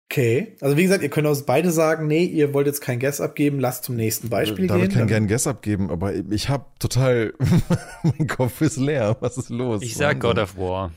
Okay. 0.10 0.56
Also 0.60 0.76
wie 0.76 0.84
gesagt, 0.84 1.04
ihr 1.04 1.10
könnt 1.10 1.28
uns 1.28 1.44
beide 1.44 1.72
sagen, 1.72 2.06
nee, 2.08 2.26
ihr 2.26 2.54
wollt 2.54 2.68
jetzt 2.68 2.82
kein 2.82 3.00
Guess 3.00 3.22
abgeben, 3.22 3.60
lasst 3.60 3.86
zum 3.86 3.96
nächsten 3.96 4.28
Beispiel 4.30 4.68
David 4.68 4.82
gehen. 4.84 4.90
kann 4.92 5.00
Dann- 5.00 5.08
gern 5.08 5.28
Guess 5.28 5.48
abgeben, 5.48 5.90
aber 5.90 6.14
ich 6.14 6.50
habe 6.50 6.66
total, 6.80 7.34
mein 8.04 8.28
Kopf 8.28 8.60
ist 8.62 8.78
leer. 8.78 9.16
Was 9.22 9.38
ist 9.38 9.50
los? 9.50 9.82
Ich 9.82 9.96
sag 9.96 10.20
God 10.20 10.38
of 10.38 10.58
War. 10.58 10.92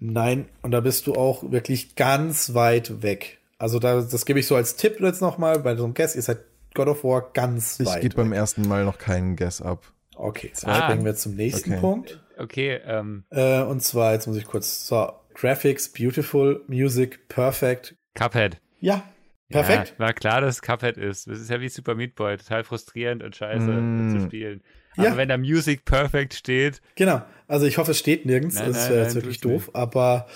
Nein, 0.00 0.46
und 0.62 0.70
da 0.72 0.80
bist 0.80 1.06
du 1.06 1.14
auch 1.14 1.50
wirklich 1.52 1.94
ganz 1.96 2.54
weit 2.54 3.02
weg. 3.02 3.38
Also 3.58 3.78
da, 3.80 4.00
das 4.00 4.24
gebe 4.24 4.38
ich 4.40 4.46
so 4.46 4.54
als 4.56 4.76
Tipp 4.76 5.00
jetzt 5.00 5.20
nochmal, 5.20 5.60
bei 5.60 5.76
so 5.76 5.84
einem 5.84 5.94
Guess, 5.94 6.14
ihr 6.16 6.22
seid 6.22 6.38
God 6.74 6.88
of 6.88 7.04
War 7.04 7.30
ganz 7.32 7.78
Ich 7.80 7.86
weit. 7.86 8.02
gebe 8.02 8.16
beim 8.16 8.32
ersten 8.32 8.62
Mal 8.68 8.84
noch 8.84 8.98
keinen 8.98 9.36
Guess 9.36 9.60
ab. 9.62 9.92
okay, 10.16 10.48
jetzt 10.48 10.66
Ah. 10.66 10.82
springen 10.84 11.04
wir 11.04 11.14
zum 11.14 11.34
nächsten 11.36 11.72
Okay. 11.72 11.80
Punkt. 11.80 12.24
Okay, 12.38 12.80
ähm, 12.84 13.24
Äh, 13.30 13.62
und 13.62 13.82
zwar, 13.82 14.12
jetzt 14.12 14.26
muss 14.26 14.36
ich 14.36 14.44
kurz, 14.46 14.86
so, 14.86 15.12
Graphics, 15.34 15.88
beautiful, 15.92 16.64
Music, 16.68 17.28
perfect. 17.28 17.96
Cuphead. 18.14 18.60
Ja, 18.80 19.02
perfekt. 19.48 19.94
Ja, 19.98 20.04
war 20.06 20.12
klar, 20.12 20.40
dass 20.40 20.56
es 20.56 20.62
Cuphead 20.62 20.96
ist. 20.96 21.26
Das 21.28 21.38
ist 21.40 21.50
ja 21.50 21.60
wie 21.60 21.68
Super 21.68 21.94
Meat 21.94 22.14
Boy, 22.16 22.36
total 22.36 22.64
frustrierend 22.64 23.22
und 23.22 23.36
scheiße 23.36 23.70
Mm. 23.70 24.10
zu 24.10 24.20
spielen. 24.26 24.62
Aber 24.98 25.08
Ja. 25.08 25.16
wenn 25.16 25.28
da 25.28 25.36
Music 25.38 25.84
Perfect 25.84 26.34
steht, 26.34 26.80
Genau. 26.96 27.22
Also 27.50 27.64
ich 27.64 27.78
hoffe, 27.78 27.92
es 27.92 27.98
steht 27.98 28.26
nirgends. 28.26 28.56
Nein, 28.56 28.74
das 28.74 28.90
wäre 28.90 28.98
jetzt 29.00 29.14
nein, 29.14 29.22
wirklich 29.22 29.40
doof. 29.40 29.70
Aber 29.72 30.26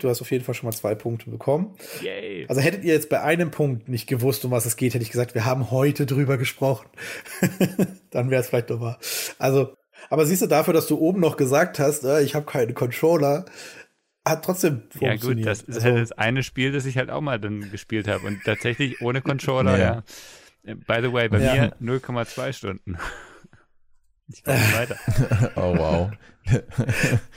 du 0.00 0.08
hast 0.08 0.22
auf 0.22 0.30
jeden 0.30 0.42
Fall 0.42 0.54
schon 0.54 0.66
mal 0.70 0.72
zwei 0.74 0.94
Punkte 0.94 1.28
bekommen. 1.28 1.74
yay. 2.00 2.46
Also 2.48 2.62
hättet 2.62 2.82
ihr 2.84 2.94
jetzt 2.94 3.10
bei 3.10 3.20
einem 3.20 3.50
Punkt 3.50 3.90
nicht 3.90 4.06
gewusst, 4.06 4.42
um 4.46 4.52
was 4.52 4.64
es 4.64 4.76
geht, 4.76 4.94
hätte 4.94 5.02
ich 5.04 5.10
gesagt, 5.10 5.34
wir 5.34 5.44
haben 5.44 5.70
heute 5.70 6.06
drüber 6.06 6.38
gesprochen. 6.38 6.88
Dann 8.10 8.30
wäre 8.30 8.40
es 8.40 8.48
vielleicht 8.48 8.70
doch. 8.70 8.96
Also, 9.38 9.74
aber 10.08 10.24
siehst 10.24 10.40
du 10.40 10.46
dafür, 10.46 10.72
dass 10.72 10.86
du 10.86 10.96
oben 10.98 11.20
noch 11.20 11.36
gesagt 11.36 11.78
hast, 11.78 12.04
äh, 12.04 12.22
ich 12.22 12.34
habe 12.34 12.46
keine 12.46 12.72
Controller, 12.72 13.44
hat 14.26 14.42
trotzdem 14.44 14.84
Ja 14.94 15.10
funktioniert. 15.10 15.46
gut, 15.46 15.46
das 15.46 15.60
ist 15.62 15.74
also, 15.76 15.88
halt 15.88 15.98
das 16.00 16.12
eine 16.12 16.42
Spiel, 16.42 16.72
das 16.72 16.86
ich 16.86 16.96
halt 16.96 17.10
auch 17.10 17.20
mal 17.20 17.38
dann 17.38 17.70
gespielt 17.70 18.08
habe 18.08 18.26
und 18.26 18.42
tatsächlich 18.44 19.00
ohne 19.02 19.20
Controller, 19.20 19.76
Ja. 19.78 20.02
ja. 20.64 20.74
By 20.86 21.00
the 21.02 21.12
way, 21.12 21.28
bei 21.28 21.40
Ja. 21.40 21.54
mir 21.80 21.98
0,2 22.00 22.52
Stunden. 22.54 22.96
Ich 24.32 24.42
komme 24.44 24.58
nicht 24.58 24.76
weiter. 24.76 24.96
Oh 25.56 25.76
wow. 25.76 26.10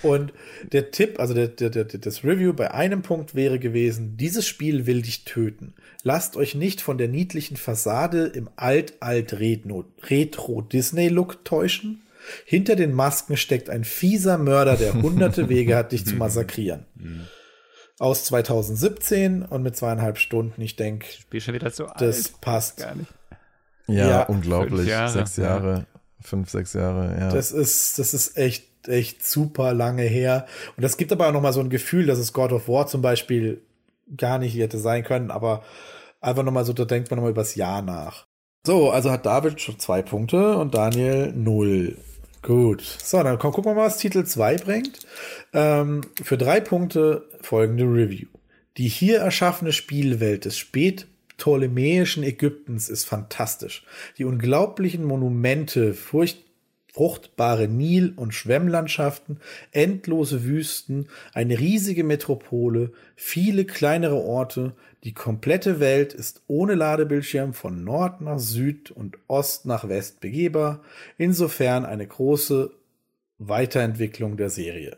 Und 0.02 0.34
der 0.72 0.90
Tipp, 0.92 1.20
also 1.20 1.34
der, 1.36 1.48
der, 1.50 1.70
der, 1.70 1.84
das 1.86 2.24
Review 2.24 2.54
bei 2.54 2.74
einem 2.74 3.02
Punkt 3.04 3.36
wäre 3.36 3.60
gewesen, 3.60 4.18
dieses 4.18 4.48
Spiel 4.48 4.88
will 4.88 5.02
dich 5.04 5.26
töten. 5.26 5.76
Lasst 6.04 6.36
euch 6.38 6.56
nicht 6.56 6.82
von 6.82 6.98
der 6.98 7.08
niedlichen 7.08 7.56
Fassade 7.58 8.26
im 8.26 8.50
alt-alt-Retro-Disney-Look 8.56 11.46
täuschen. 11.46 12.02
Hinter 12.46 12.76
den 12.76 12.94
Masken 12.94 13.38
steckt 13.38 13.70
ein 13.70 13.84
fieser 13.84 14.40
Mörder, 14.40 14.76
der 14.78 14.94
hunderte 14.94 15.50
Wege 15.50 15.76
hat, 15.76 15.92
dich 15.92 16.04
zu 16.06 16.16
massakrieren. 16.16 16.86
Aus 18.00 18.26
2017 18.26 19.44
und 19.44 19.62
mit 19.62 19.76
zweieinhalb 19.76 20.18
Stunden, 20.18 20.60
ich 20.62 20.76
denke, 20.76 21.06
Spiel 21.06 21.42
schon 21.42 21.54
wieder 21.54 21.70
so 21.70 21.86
das 21.98 22.34
alt. 22.34 22.42
passt. 22.42 22.78
Gar 22.78 22.96
nicht. 22.96 23.12
Ja, 23.88 24.10
Ja, 24.10 24.24
unglaublich. 24.24 24.88
Jahre, 24.88 25.12
Sechs 25.12 25.38
ja. 25.38 25.44
Jahre, 25.44 25.86
fünf, 26.26 26.50
sechs 26.50 26.74
Jahre, 26.74 27.18
ja. 27.20 27.30
Das 27.32 27.52
ist, 27.52 28.00
das 28.00 28.14
ist 28.14 28.38
echt, 28.38 28.88
echt 28.88 29.26
super 29.26 29.74
lange 29.74 30.04
her. 30.04 30.46
Und 30.76 30.84
das 30.84 30.98
gibt 30.98 31.12
aber 31.12 31.28
auch 31.28 31.34
noch 31.34 31.42
mal 31.42 31.54
so 31.54 31.62
ein 31.62 31.70
Gefühl, 31.70 32.06
dass 32.06 32.20
es 32.20 32.34
God 32.34 32.52
of 32.52 32.68
War 32.68 32.88
zum 32.88 33.02
Beispiel 33.02 33.62
gar 34.16 34.38
nicht 34.38 34.56
hätte 34.56 34.78
sein 34.78 35.04
können, 35.04 35.32
aber 35.32 35.64
einfach 36.22 36.44
noch 36.44 36.52
mal 36.52 36.66
so, 36.66 36.74
da 36.74 36.86
denkt 36.86 37.10
man 37.10 37.18
noch 37.18 37.24
mal 37.24 37.32
übers 37.32 37.56
Jahr 37.56 37.82
nach. 37.82 38.26
So, 38.66 38.90
also 38.90 39.12
hat 39.12 39.26
David 39.26 39.62
schon 39.62 39.80
zwei 39.80 40.02
Punkte 40.02 40.58
und 40.58 40.74
Daniel 40.74 41.32
null. 41.34 41.98
Gut. 42.42 42.82
So, 42.82 43.22
dann 43.24 43.40
komm, 43.40 43.54
gucken 43.54 43.72
wir 43.72 43.76
mal, 43.76 43.88
was 43.88 43.98
Titel 43.98 44.24
2 44.24 44.58
bringt. 44.58 45.00
Ähm, 45.54 46.02
für 46.24 46.38
drei 46.38 46.60
Punkte 46.60 47.28
folgende 47.42 47.86
Review. 47.86 48.28
Die 48.78 48.88
hier 48.88 49.20
erschaffene 49.20 49.72
Spielwelt 49.72 50.46
des 50.46 50.58
spätptolemäischen 51.36 52.24
Ägyptens 52.24 52.90
ist 52.90 53.06
fantastisch. 53.06 53.84
Die 54.18 54.26
unglaublichen 54.26 55.04
Monumente, 55.04 55.94
furcht 55.94 56.44
fruchtbare 56.94 57.68
Nil- 57.68 58.14
und 58.16 58.34
Schwemmlandschaften, 58.34 59.42
endlose 59.74 60.46
Wüsten, 60.46 61.10
eine 61.34 61.60
riesige 61.60 62.06
Metropole, 62.06 62.94
viele 63.18 63.66
kleinere 63.66 64.16
Orte, 64.16 64.72
die 65.04 65.14
komplette 65.14 65.82
Welt 65.82 66.14
ist 66.14 66.42
ohne 66.48 66.74
Ladebildschirm 66.74 67.54
von 67.54 67.84
Nord 67.84 68.22
nach 68.22 68.40
Süd 68.40 68.92
und 68.92 69.18
Ost 69.28 69.66
nach 69.66 69.90
West 69.90 70.22
begehbar, 70.22 70.82
insofern 71.18 71.86
eine 71.86 72.08
große 72.08 72.72
Weiterentwicklung 73.40 74.38
der 74.38 74.50
Serie. 74.50 74.98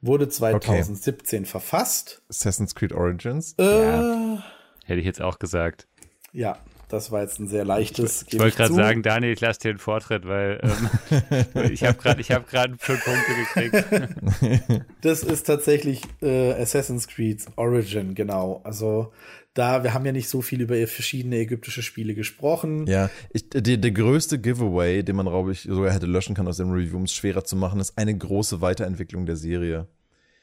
Wurde 0.00 0.30
2017 0.30 1.44
verfasst. 1.44 2.22
Assassin's 2.30 2.74
Creed 2.74 2.92
Origins. 2.94 3.54
Äh, 3.58 3.64
Ja. 3.64 4.42
Hätte 4.88 5.00
ich 5.00 5.06
jetzt 5.06 5.20
auch 5.20 5.38
gesagt. 5.38 5.86
ja, 6.32 6.58
das 6.88 7.12
war 7.12 7.20
jetzt 7.20 7.38
ein 7.38 7.48
sehr 7.48 7.66
leichtes. 7.66 8.22
Ich 8.22 8.28
gebe 8.28 8.44
wollte 8.44 8.56
gerade 8.56 8.72
sagen, 8.72 9.02
Daniel, 9.02 9.34
ich 9.34 9.40
lasse 9.40 9.60
dir 9.60 9.74
den 9.74 9.78
Vortritt, 9.78 10.26
weil 10.26 10.58
ähm, 10.62 11.70
ich 11.70 11.84
habe 11.84 11.98
gerade 11.98 12.20
ich 12.22 12.30
hab 12.30 12.48
gerade 12.48 12.76
fünf 12.78 13.04
Punkte 13.04 13.34
gekriegt. 13.34 14.84
Das 15.02 15.22
ist 15.22 15.44
tatsächlich 15.44 16.02
äh, 16.22 16.52
Assassin's 16.54 17.06
Creed 17.06 17.44
Origin, 17.56 18.14
genau. 18.14 18.62
Also 18.64 19.12
da, 19.54 19.84
wir 19.84 19.92
haben 19.94 20.06
ja 20.06 20.12
nicht 20.12 20.28
so 20.28 20.42
viel 20.42 20.60
über 20.60 20.74
verschiedene 20.86 21.36
ägyptische 21.36 21.82
Spiele 21.82 22.14
gesprochen. 22.14 22.86
Ja, 22.86 23.10
ich, 23.32 23.48
der, 23.50 23.76
der 23.76 23.90
größte 23.90 24.38
Giveaway, 24.40 25.02
den 25.02 25.16
man, 25.16 25.26
glaube 25.26 25.52
ich, 25.52 25.62
sogar 25.62 25.92
hätte 25.92 26.06
löschen 26.06 26.34
können 26.34 26.48
aus 26.48 26.56
dem 26.56 26.70
Review, 26.70 26.96
um 26.96 27.04
es 27.04 27.12
schwerer 27.12 27.44
zu 27.44 27.56
machen, 27.56 27.80
ist 27.80 27.98
eine 27.98 28.16
große 28.16 28.60
Weiterentwicklung 28.60 29.26
der 29.26 29.36
Serie. 29.36 29.86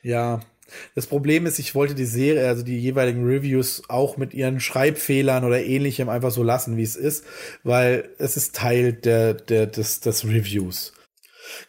Ja. 0.03 0.41
Das 0.95 1.07
Problem 1.07 1.45
ist, 1.45 1.59
ich 1.59 1.75
wollte 1.75 1.95
die 1.95 2.05
Serie, 2.05 2.47
also 2.47 2.63
die 2.63 2.79
jeweiligen 2.79 3.25
Reviews 3.25 3.83
auch 3.87 4.17
mit 4.17 4.33
ihren 4.33 4.59
Schreibfehlern 4.59 5.43
oder 5.43 5.63
ähnlichem 5.63 6.09
einfach 6.09 6.31
so 6.31 6.43
lassen, 6.43 6.77
wie 6.77 6.83
es 6.83 6.95
ist, 6.95 7.25
weil 7.63 8.09
es 8.17 8.37
ist 8.37 8.55
Teil 8.55 8.93
der, 8.93 9.33
der, 9.33 9.67
des, 9.67 9.99
des 9.99 10.25
Reviews. 10.25 10.93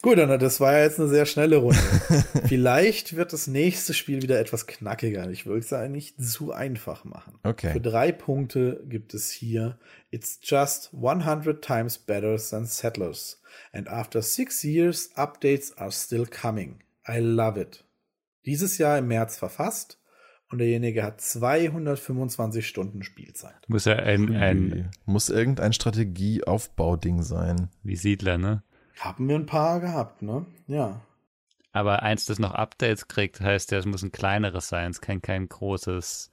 Gut, 0.03 0.18
dann, 0.18 0.38
das 0.38 0.61
war 0.61 0.72
ja 0.72 0.84
jetzt 0.84 0.99
eine 0.99 1.09
sehr 1.09 1.26
schnelle 1.26 1.59
Runde. 1.59 1.78
Vielleicht 2.47 3.16
wird 3.16 3.32
das 3.32 3.47
nächste 3.47 3.94
Spiel 3.94 4.22
wieder 4.22 4.38
etwas 4.40 4.66
knackiger. 4.66 5.28
Ich 5.30 5.47
will 5.47 5.59
es 5.59 5.70
ja 5.70 5.86
nicht 5.88 6.22
zu 6.22 6.53
einfach 6.53 7.05
machen. 7.05 7.38
Okay. 7.42 7.72
Für 7.72 7.80
drei 7.80 8.12
Punkte 8.12 8.82
gibt 8.88 9.14
es 9.14 9.30
hier 9.30 9.78
It's 10.11 10.38
just 10.42 10.90
100 10.94 11.62
times 11.62 11.99
better 11.99 12.36
than 12.38 12.64
Settlers. 12.64 13.40
And 13.72 13.88
after 13.88 14.22
six 14.22 14.62
years, 14.64 15.11
updates 15.16 15.76
are 15.76 15.92
still 15.92 16.26
coming. 16.26 16.80
I 17.07 17.18
love 17.20 17.61
it. 17.61 17.86
Dieses 18.47 18.78
Jahr 18.78 18.99
im 18.99 19.09
März 19.09 19.36
verfasst 19.36 20.01
und 20.51 20.59
derjenige 20.59 21.03
hat 21.03 21.20
225 21.20 22.66
Stunden 22.66 23.03
Spielzeit. 23.03 23.57
Muss 23.68 23.84
ja 23.84 23.94
ein, 23.97 24.34
ein 24.36 24.90
Muss 25.05 25.28
irgendein 25.28 25.72
Strategieaufbauding 25.72 27.22
sein. 27.22 27.68
wie 27.82 27.97
Siedler, 27.97 28.38
ne? 28.38 28.62
Haben 28.99 29.28
wir 29.28 29.36
ein 29.36 29.47
paar 29.47 29.80
gehabt, 29.80 30.22
ne? 30.22 30.47
Ja. 30.66 31.01
Aber 31.72 32.03
eins, 32.03 32.24
das 32.24 32.38
noch 32.38 32.53
Updates 32.55 33.09
kriegt, 33.09 33.40
heißt 33.40 33.70
ja, 33.70 33.78
es 33.78 33.84
muss 33.84 34.03
ein 34.03 34.12
kleineres 34.12 34.68
sein, 34.68 34.90
es 34.90 35.01
kann 35.03 35.20
kein 35.20 35.49
großes. 35.49 36.30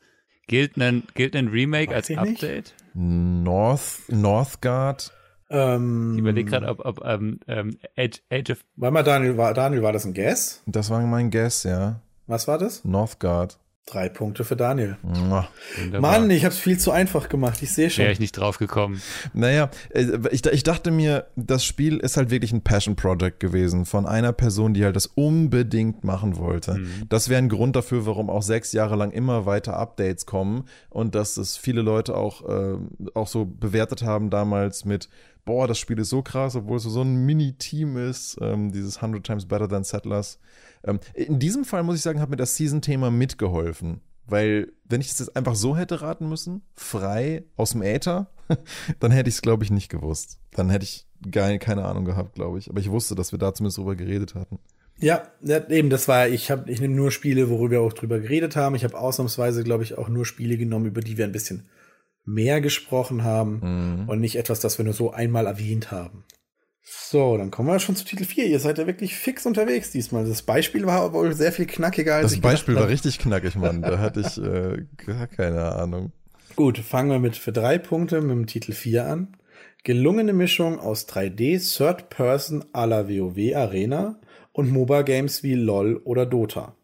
Gilt 0.47 0.77
ein, 0.77 1.03
gilt 1.15 1.35
ein 1.35 1.47
Remake 1.49 1.89
Weiß 1.89 1.95
als 1.95 2.09
ich 2.09 2.19
nicht. 2.21 2.43
Update? 2.43 2.73
North, 2.93 4.03
Northgard. 4.09 5.11
Ähm, 5.49 6.13
Ich 6.13 6.19
überlege 6.19 6.49
gerade, 6.49 6.67
ob, 6.67 6.85
ob 6.85 7.03
ähm, 7.05 7.39
ähm, 7.47 7.77
Age, 7.97 8.21
Age 8.31 8.51
of 8.51 8.65
Warte 8.75 8.93
mal, 8.93 9.03
Daniel, 9.03 9.37
war, 9.37 9.53
Daniel, 9.53 9.83
war 9.83 9.91
das 9.91 10.05
ein 10.05 10.13
Guess? 10.13 10.63
Das 10.65 10.89
war 10.89 11.01
mein 11.01 11.29
Guess, 11.31 11.63
ja. 11.63 12.01
Was 12.27 12.47
war 12.47 12.57
das? 12.57 12.83
Northgard. 12.85 13.59
Drei 13.85 14.07
Punkte 14.07 14.45
für 14.45 14.55
Daniel. 14.55 14.95
Mua. 15.01 15.49
Wunderbar. 15.77 16.19
Mann, 16.19 16.29
ich 16.29 16.45
hab's 16.45 16.57
viel 16.57 16.79
zu 16.79 16.91
einfach 16.91 17.27
gemacht. 17.27 17.61
Ich 17.61 17.73
sehe 17.73 17.89
schon. 17.89 18.03
Wäre 18.03 18.13
ich 18.13 18.19
nicht 18.19 18.31
drauf 18.31 18.57
gekommen. 18.57 19.01
Naja, 19.33 19.69
äh, 19.89 20.19
ich, 20.31 20.45
ich 20.45 20.63
dachte 20.63 20.89
mir, 20.89 21.27
das 21.35 21.65
Spiel 21.65 21.97
ist 21.97 22.15
halt 22.15 22.29
wirklich 22.29 22.53
ein 22.53 22.61
Passion 22.61 22.95
Project 22.95 23.41
gewesen 23.41 23.85
von 23.85 24.05
einer 24.05 24.31
Person, 24.31 24.73
die 24.73 24.85
halt 24.85 24.95
das 24.95 25.07
unbedingt 25.07 26.05
machen 26.05 26.37
wollte. 26.37 26.79
Das 27.09 27.27
wäre 27.27 27.39
ein 27.39 27.49
Grund 27.49 27.75
dafür, 27.75 28.05
warum 28.05 28.29
auch 28.29 28.41
sechs 28.41 28.71
Jahre 28.71 28.95
lang 28.95 29.11
immer 29.11 29.45
weiter 29.45 29.75
Updates 29.75 30.25
kommen 30.25 30.63
und 30.89 31.13
dass 31.13 31.35
es 31.35 31.57
viele 31.57 31.81
Leute 31.81 32.15
auch, 32.15 32.47
äh, 32.47 32.77
auch 33.15 33.27
so 33.27 33.43
bewertet 33.43 34.03
haben 34.03 34.29
damals 34.29 34.85
mit, 34.85 35.09
boah, 35.45 35.67
das 35.67 35.79
Spiel 35.79 35.99
ist 35.99 36.09
so 36.09 36.21
krass, 36.21 36.55
obwohl 36.55 36.77
es 36.77 36.83
so 36.83 37.01
ein 37.01 37.25
Mini-Team 37.25 37.97
ist, 37.97 38.37
ähm, 38.41 38.71
dieses 38.71 38.97
100 38.97 39.23
Times 39.23 39.45
Better 39.45 39.67
Than 39.67 39.83
Settlers. 39.83 40.39
Ähm, 40.83 40.99
in 41.13 41.39
diesem 41.39 41.65
Fall 41.65 41.83
muss 41.83 41.95
ich 41.95 42.01
sagen, 42.01 42.21
hat 42.21 42.29
mir 42.29 42.35
das 42.35 42.55
Season-Thema 42.55 43.11
mitgeholfen. 43.11 44.01
Weil, 44.25 44.71
wenn 44.85 45.01
ich 45.01 45.09
das 45.09 45.19
jetzt 45.19 45.35
einfach 45.35 45.55
so 45.55 45.75
hätte 45.75 46.01
raten 46.01 46.29
müssen, 46.29 46.61
frei 46.75 47.43
aus 47.57 47.71
dem 47.71 47.81
Äther, 47.81 48.29
dann 48.99 49.11
hätte 49.11 49.29
ich 49.29 49.35
es, 49.35 49.41
glaube 49.41 49.63
ich, 49.63 49.71
nicht 49.71 49.89
gewusst. 49.89 50.39
Dann 50.51 50.69
hätte 50.69 50.85
ich 50.85 51.05
gar 51.29 51.55
keine 51.57 51.85
Ahnung 51.85 52.05
gehabt, 52.05 52.35
glaube 52.35 52.57
ich. 52.57 52.69
Aber 52.69 52.79
ich 52.79 52.89
wusste, 52.89 53.15
dass 53.15 53.33
wir 53.33 53.39
da 53.39 53.53
zumindest 53.53 53.79
drüber 53.79 53.95
geredet 53.95 54.35
hatten. 54.35 54.59
Ja, 54.99 55.23
eben, 55.69 55.89
das 55.89 56.07
war, 56.07 56.29
ich 56.29 56.51
habe, 56.51 56.71
ich 56.71 56.79
nehme 56.79 56.95
nur 56.95 57.11
Spiele, 57.11 57.49
worüber 57.49 57.71
wir 57.71 57.81
auch 57.81 57.93
drüber 57.93 58.19
geredet 58.19 58.55
haben. 58.55 58.75
Ich 58.75 58.83
habe 58.83 58.97
ausnahmsweise, 58.97 59.63
glaube 59.63 59.83
ich, 59.83 59.97
auch 59.97 60.07
nur 60.07 60.25
Spiele 60.25 60.57
genommen, 60.57 60.85
über 60.85 61.01
die 61.01 61.17
wir 61.17 61.25
ein 61.25 61.31
bisschen 61.31 61.67
mehr 62.25 62.61
gesprochen 62.61 63.23
haben 63.23 64.05
und 64.07 64.19
nicht 64.19 64.37
etwas, 64.37 64.59
das 64.59 64.77
wir 64.77 64.85
nur 64.85 64.93
so 64.93 65.11
einmal 65.11 65.45
erwähnt 65.45 65.91
haben. 65.91 66.25
So, 66.85 67.37
dann 67.37 67.49
kommen 67.49 67.69
wir 67.69 67.79
schon 67.79 67.95
zu 67.95 68.03
Titel 68.03 68.25
4. 68.25 68.45
Ihr 68.47 68.59
seid 68.59 68.77
ja 68.77 68.85
wirklich 68.85 69.15
fix 69.15 69.45
unterwegs 69.45 69.91
diesmal. 69.91 70.25
Das 70.25 70.41
Beispiel 70.41 70.85
war 70.85 71.13
wohl 71.13 71.33
sehr 71.33 71.53
viel 71.53 71.65
knackiger 71.65 72.15
als 72.15 72.23
Das 72.23 72.33
ich 72.33 72.41
Beispiel 72.41 72.75
war 72.75 72.89
richtig 72.89 73.19
knackig, 73.19 73.55
Mann. 73.55 73.81
Da 73.81 73.99
hatte 73.99 74.19
ich 74.19 74.37
äh, 74.43 74.85
gar 74.97 75.27
keine 75.27 75.71
Ahnung. 75.75 76.11
Gut, 76.57 76.77
fangen 76.77 77.09
wir 77.09 77.19
mit 77.19 77.37
für 77.37 77.53
drei 77.53 77.77
Punkte 77.77 78.19
mit 78.21 78.31
dem 78.31 78.47
Titel 78.47 78.73
4 78.73 79.07
an. 79.07 79.37
Gelungene 79.85 80.33
Mischung 80.33 80.79
aus 80.79 81.07
3D, 81.07 81.77
Third 81.77 82.09
Person 82.09 82.65
à 82.73 82.85
la 82.85 83.07
WoW 83.07 83.55
Arena 83.55 84.19
und 84.51 84.71
MOBA 84.71 85.01
Games 85.03 85.41
wie 85.41 85.55
LOL 85.55 85.97
oder 86.03 86.25
Dota. 86.25 86.75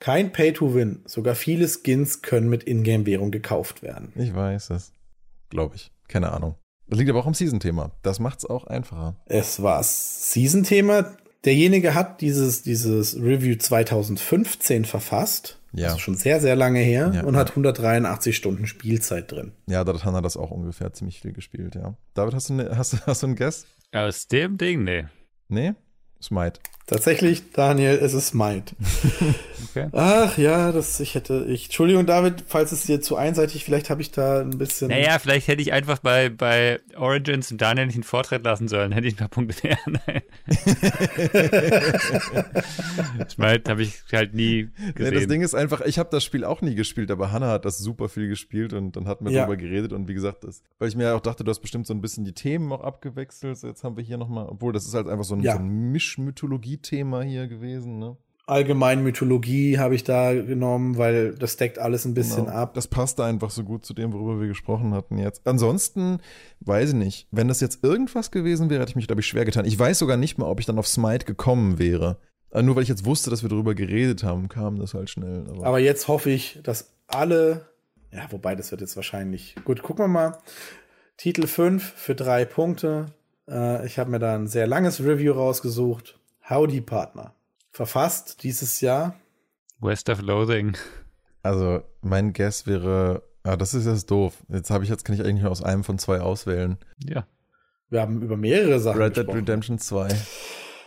Kein 0.00 0.32
Pay-to-Win, 0.32 1.02
sogar 1.06 1.34
viele 1.34 1.66
Skins 1.68 2.22
können 2.22 2.48
mit 2.48 2.64
Ingame-Währung 2.64 3.30
gekauft 3.30 3.82
werden. 3.82 4.12
Ich 4.14 4.34
weiß 4.34 4.70
es. 4.70 4.92
Glaube 5.50 5.74
ich. 5.76 5.90
Keine 6.08 6.32
Ahnung. 6.32 6.54
Das 6.86 6.98
liegt 6.98 7.10
aber 7.10 7.18
auch 7.20 7.26
am 7.26 7.34
Season-Thema. 7.34 7.90
Das 8.02 8.20
macht's 8.20 8.46
auch 8.46 8.66
einfacher. 8.66 9.16
Es 9.26 9.60
war 9.62 9.82
Season-Thema. 9.82 11.16
Derjenige 11.44 11.94
hat 11.94 12.20
dieses, 12.20 12.62
dieses 12.62 13.16
Review 13.16 13.56
2015 13.56 14.84
verfasst. 14.84 15.60
Ja. 15.72 15.88
Also 15.88 15.98
schon 15.98 16.14
sehr, 16.16 16.40
sehr 16.40 16.56
lange 16.56 16.80
her 16.80 17.12
Ja, 17.14 17.24
und 17.24 17.34
ja. 17.34 17.40
hat 17.40 17.50
183 17.50 18.34
Stunden 18.36 18.66
Spielzeit 18.66 19.30
drin. 19.30 19.52
Ja, 19.66 19.84
da 19.84 19.92
hat 19.92 20.04
Hannah 20.04 20.22
das 20.22 20.36
auch 20.36 20.50
ungefähr 20.50 20.92
ziemlich 20.94 21.20
viel 21.20 21.32
gespielt, 21.32 21.74
ja. 21.74 21.94
David, 22.14 22.34
hast 22.34 22.48
du, 22.48 22.54
ne, 22.54 22.70
hast, 22.74 22.94
du- 22.94 22.98
hast 23.06 23.22
du 23.22 23.26
einen 23.26 23.36
Guess? 23.36 23.66
Aus 23.92 24.26
dem 24.28 24.56
Ding, 24.58 24.84
nee. 24.84 25.04
Nee? 25.48 25.74
Smite. 26.22 26.60
Tatsächlich, 26.86 27.52
Daniel, 27.52 27.98
es 28.00 28.14
ist 28.14 28.28
Smite. 28.28 28.74
Okay. 29.70 29.88
Ach 29.92 30.38
ja, 30.38 30.72
das 30.72 30.98
ich 31.00 31.14
hätte 31.14 31.44
ich. 31.48 31.64
Entschuldigung, 31.64 32.06
David, 32.06 32.44
falls 32.46 32.72
es 32.72 32.84
dir 32.84 33.00
zu 33.02 33.16
einseitig, 33.16 33.64
vielleicht 33.64 33.90
habe 33.90 34.00
ich 34.00 34.12
da 34.12 34.40
ein 34.40 34.56
bisschen. 34.56 34.88
Naja, 34.88 35.18
vielleicht 35.18 35.46
hätte 35.48 35.60
ich 35.60 35.72
einfach 35.72 35.98
bei, 35.98 36.30
bei 36.30 36.80
Origins 36.96 37.50
und 37.52 37.60
Daniel 37.60 37.86
nicht 37.86 37.96
einen 37.96 38.04
Vortritt 38.04 38.44
lassen 38.44 38.68
sollen. 38.68 38.92
Hätte 38.92 39.08
ich 39.08 39.14
ein 39.14 39.18
paar 39.18 39.28
Punkte 39.28 39.54
mehr. 39.66 39.76
Nein. 40.06 40.22
Smite 43.28 43.70
habe 43.70 43.82
ich 43.82 44.02
halt 44.12 44.34
nie 44.34 44.68
Nee, 44.78 44.92
gesehen. 44.92 45.14
das 45.14 45.26
Ding 45.26 45.42
ist 45.42 45.54
einfach, 45.54 45.80
ich 45.82 45.98
habe 45.98 46.08
das 46.10 46.24
Spiel 46.24 46.44
auch 46.44 46.62
nie 46.62 46.74
gespielt, 46.74 47.10
aber 47.10 47.32
Hannah 47.32 47.48
hat 47.50 47.64
das 47.64 47.78
super 47.78 48.08
viel 48.08 48.28
gespielt 48.28 48.72
und 48.72 48.96
dann 48.96 49.06
hatten 49.06 49.24
wir 49.26 49.32
Ja. 49.32 49.40
darüber 49.40 49.56
geredet 49.56 49.92
und 49.92 50.08
wie 50.08 50.14
gesagt, 50.14 50.44
das, 50.44 50.62
weil 50.78 50.88
ich 50.88 50.96
mir 50.96 51.14
auch 51.14 51.20
dachte, 51.20 51.44
du 51.44 51.50
hast 51.50 51.60
bestimmt 51.60 51.86
so 51.86 51.94
ein 51.94 52.00
bisschen 52.00 52.24
die 52.24 52.32
Themen 52.32 52.72
auch 52.72 52.82
abgewechselt. 52.82 53.58
Jetzt 53.62 53.84
haben 53.84 53.96
wir 53.96 54.04
hier 54.04 54.18
nochmal, 54.18 54.46
obwohl 54.48 54.72
das 54.72 54.86
ist 54.86 54.94
halt 54.94 55.08
einfach 55.08 55.24
so 55.24 55.34
ein, 55.34 55.42
Ja. 55.42 55.54
so 55.54 55.58
ein 55.58 55.92
Mischmythologie-Thema 56.16 57.22
hier 57.22 57.46
gewesen, 57.48 57.98
ne? 57.98 58.16
Allgemein 58.46 59.02
Mythologie 59.02 59.78
habe 59.78 59.94
ich 59.94 60.04
da 60.04 60.32
genommen, 60.32 60.96
weil 60.96 61.34
das 61.34 61.58
deckt 61.58 61.78
alles 61.78 62.06
ein 62.06 62.14
bisschen 62.14 62.46
Genau. 62.46 62.56
ab. 62.56 62.72
Das 62.72 62.88
passte 62.88 63.22
einfach 63.22 63.50
so 63.50 63.62
gut 63.62 63.84
zu 63.84 63.92
dem, 63.92 64.14
worüber 64.14 64.40
wir 64.40 64.48
gesprochen 64.48 64.94
hatten 64.94 65.18
jetzt. 65.18 65.46
Ansonsten, 65.46 66.20
weiß 66.60 66.90
ich 66.90 66.94
nicht, 66.94 67.28
wenn 67.30 67.48
das 67.48 67.60
jetzt 67.60 67.84
irgendwas 67.84 68.30
gewesen 68.30 68.70
wäre, 68.70 68.80
hätte 68.80 68.88
ich 68.90 68.96
mich, 68.96 69.06
glaube 69.06 69.20
ich, 69.20 69.26
schwer 69.26 69.44
getan. 69.44 69.66
Ich 69.66 69.78
weiß 69.78 69.98
sogar 69.98 70.16
nicht 70.16 70.38
mehr, 70.38 70.46
ob 70.48 70.60
ich 70.60 70.66
dann 70.66 70.78
auf 70.78 70.88
Smite 70.88 71.26
gekommen 71.26 71.78
wäre. 71.78 72.16
Äh, 72.50 72.62
Nur 72.62 72.74
weil 72.76 72.84
ich 72.84 72.88
jetzt 72.88 73.04
wusste, 73.04 73.28
dass 73.28 73.42
wir 73.42 73.50
darüber 73.50 73.74
geredet 73.74 74.22
haben, 74.24 74.48
kam 74.48 74.78
das 74.78 74.94
halt 74.94 75.10
schnell. 75.10 75.44
Aber, 75.50 75.66
Aber 75.66 75.78
jetzt 75.78 76.08
hoffe 76.08 76.30
ich, 76.30 76.58
dass 76.62 76.94
alle. 77.06 77.66
Ja, 78.12 78.32
wobei 78.32 78.54
das 78.54 78.70
wird 78.70 78.80
jetzt 78.80 78.96
wahrscheinlich. 78.96 79.56
Gut, 79.66 79.82
gucken 79.82 80.04
wir 80.04 80.08
mal. 80.08 80.38
Titel 81.18 81.46
5 81.46 81.82
für 81.82 82.14
drei 82.14 82.46
Punkte. 82.46 83.12
Äh, 83.48 83.86
ich 83.86 83.98
habe 83.98 84.10
mir 84.10 84.18
da 84.18 84.34
ein 84.34 84.46
sehr 84.46 84.66
langes 84.66 85.00
Review 85.00 85.32
rausgesucht. 85.32 86.18
Howdy 86.48 86.80
Partner. 86.80 87.34
Verfasst 87.70 88.42
dieses 88.42 88.80
Jahr. 88.80 89.14
West 89.80 90.08
of 90.08 90.20
Loathing. 90.20 90.76
also 91.42 91.82
mein 92.02 92.32
Guess 92.32 92.66
wäre, 92.66 93.22
ah, 93.44 93.56
das 93.56 93.74
ist 93.74 93.86
jetzt 93.86 94.10
doof. 94.10 94.34
Jetzt 94.48 94.70
habe 94.70 94.84
ich 94.84 94.90
jetzt 94.90 95.04
kann 95.04 95.14
ich 95.14 95.22
eigentlich 95.22 95.42
nur 95.42 95.52
aus 95.52 95.62
einem 95.62 95.84
von 95.84 95.98
zwei 95.98 96.20
auswählen. 96.20 96.78
Ja. 97.04 97.26
Wir 97.90 98.02
haben 98.02 98.20
über 98.20 98.36
mehrere 98.36 98.80
Sachen 98.80 99.00
Red 99.00 99.16
Dead. 99.16 99.28
Redemption 99.28 99.78
2. 99.78 100.08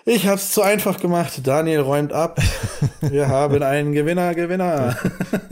Ich 0.06 0.28
hab's 0.28 0.52
zu 0.52 0.62
einfach 0.62 1.00
gemacht. 1.00 1.46
Daniel 1.46 1.82
räumt 1.82 2.12
ab. 2.12 2.40
Wir 3.02 3.28
haben 3.28 3.62
einen 3.62 3.92
Gewinner, 3.92 4.34
Gewinner. 4.34 4.98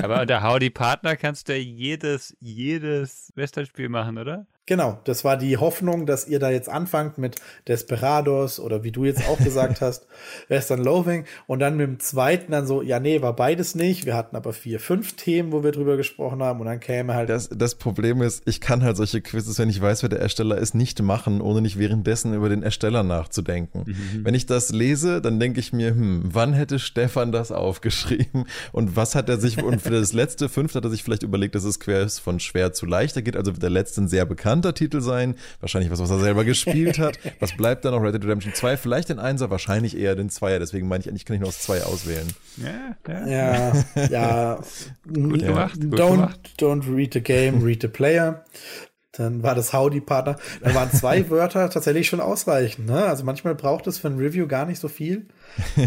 Aber 0.01 0.21
unter 0.21 0.43
Howdy 0.43 0.71
Partner 0.71 1.15
kannst 1.15 1.49
du 1.49 1.53
ja 1.53 1.59
jedes, 1.59 2.35
jedes 2.39 3.31
Western-Spiel 3.35 3.89
machen, 3.89 4.17
oder? 4.17 4.47
Genau, 4.69 4.99
das 5.03 5.23
war 5.23 5.35
die 5.35 5.57
Hoffnung, 5.57 6.05
dass 6.05 6.27
ihr 6.27 6.37
da 6.37 6.51
jetzt 6.51 6.69
anfangt 6.69 7.17
mit 7.17 7.37
Desperados 7.67 8.59
oder 8.59 8.83
wie 8.83 8.91
du 8.91 9.03
jetzt 9.03 9.27
auch 9.27 9.39
gesagt 9.39 9.81
hast, 9.81 10.05
Western 10.47 10.83
Loathing 10.83 11.25
und 11.47 11.57
dann 11.57 11.75
mit 11.75 11.87
dem 11.87 11.99
zweiten 11.99 12.51
dann 12.51 12.67
so, 12.67 12.83
ja 12.83 12.99
nee, 12.99 13.19
war 13.23 13.35
beides 13.35 13.73
nicht. 13.73 14.05
Wir 14.05 14.15
hatten 14.15 14.35
aber 14.35 14.53
vier, 14.53 14.79
fünf 14.79 15.13
Themen, 15.13 15.51
wo 15.51 15.63
wir 15.63 15.71
drüber 15.71 15.97
gesprochen 15.97 16.43
haben 16.43 16.59
und 16.59 16.67
dann 16.67 16.79
käme 16.79 17.15
halt 17.15 17.29
Das, 17.29 17.49
das 17.49 17.73
Problem 17.73 18.21
ist, 18.21 18.43
ich 18.45 18.61
kann 18.61 18.83
halt 18.83 18.95
solche 18.95 19.21
Quizzes, 19.21 19.57
wenn 19.57 19.71
ich 19.71 19.81
weiß, 19.81 20.03
wer 20.03 20.09
der 20.09 20.19
Ersteller 20.19 20.59
ist, 20.59 20.75
nicht 20.75 21.01
machen, 21.01 21.41
ohne 21.41 21.61
nicht 21.61 21.79
währenddessen 21.79 22.35
über 22.35 22.49
den 22.49 22.61
Ersteller 22.61 23.01
nachzudenken. 23.01 23.85
Wenn 24.21 24.35
ich 24.35 24.45
das 24.45 24.69
lese, 24.69 25.19
dann 25.19 25.39
denke 25.39 25.59
ich 25.61 25.73
mir, 25.73 25.89
hm, 25.89 26.25
wann 26.25 26.53
hätte 26.53 26.77
Stefan 26.77 27.31
das 27.31 27.51
aufgeschrieben? 27.51 28.45
Und 28.71 28.95
was 28.95 29.15
hat 29.15 29.29
er 29.29 29.39
sich, 29.39 29.63
und 29.63 29.81
für 29.81 29.89
das 29.89 30.13
letzte 30.13 30.47
fünfte 30.47 30.77
hat 30.77 30.83
er 30.83 30.91
sich 30.91 31.01
vielleicht 31.01 31.23
überlegt, 31.23 31.55
dass 31.55 31.63
es 31.63 31.79
quer 31.79 32.03
ist 32.03 32.19
von 32.19 32.39
schwer 32.39 32.71
zu 32.71 32.85
leichter 32.85 33.23
geht, 33.23 33.35
also 33.35 33.51
der 33.51 33.71
letzte 33.71 34.01
ein 34.01 34.07
sehr 34.07 34.27
bekannter 34.59 34.73
Titel 34.73 35.01
sein, 35.01 35.35
wahrscheinlich 35.59 35.91
was, 35.91 35.99
was 35.99 36.09
er 36.09 36.19
selber 36.19 36.43
gespielt 36.45 36.99
hat. 36.99 37.19
Was 37.39 37.55
bleibt 37.55 37.85
dann 37.85 37.93
noch? 37.93 38.01
Red 38.01 38.13
Dead 38.13 38.23
Redemption 38.23 38.53
2, 38.53 38.77
vielleicht 38.77 39.09
den 39.09 39.19
Einser, 39.19 39.49
wahrscheinlich 39.49 39.97
eher 39.97 40.15
den 40.15 40.29
Zweier, 40.29 40.59
deswegen 40.59 40.87
meine 40.87 41.01
ich, 41.01 41.09
eigentlich 41.09 41.25
kann 41.25 41.35
ich 41.35 41.39
nur 41.39 41.49
aus 41.49 41.61
zwei 41.61 41.83
auswählen. 41.83 42.27
Ja, 42.57 43.27
ja. 43.27 43.27
ja, 43.27 44.07
ja, 44.09 44.59
Gut 45.13 45.39
gemacht, 45.39 45.79
gut 45.79 45.99
don't, 45.99 46.11
gemacht. 46.11 46.53
don't 46.59 46.95
read 46.95 47.13
the 47.13 47.21
game, 47.21 47.63
read 47.63 47.81
the 47.81 47.87
player. 47.87 48.43
Dann 49.13 49.43
war 49.43 49.55
das 49.55 49.73
Howdy 49.73 50.01
Partner. 50.01 50.37
Da 50.61 50.73
waren 50.75 50.91
zwei 50.91 51.29
Wörter 51.29 51.69
tatsächlich 51.69 52.07
schon 52.07 52.21
ausreichend. 52.21 52.87
Ne? 52.87 53.05
Also 53.05 53.23
manchmal 53.23 53.55
braucht 53.55 53.87
es 53.87 53.97
für 53.97 54.07
ein 54.07 54.17
Review 54.17 54.47
gar 54.47 54.65
nicht 54.65 54.79
so 54.79 54.87
viel, 54.87 55.27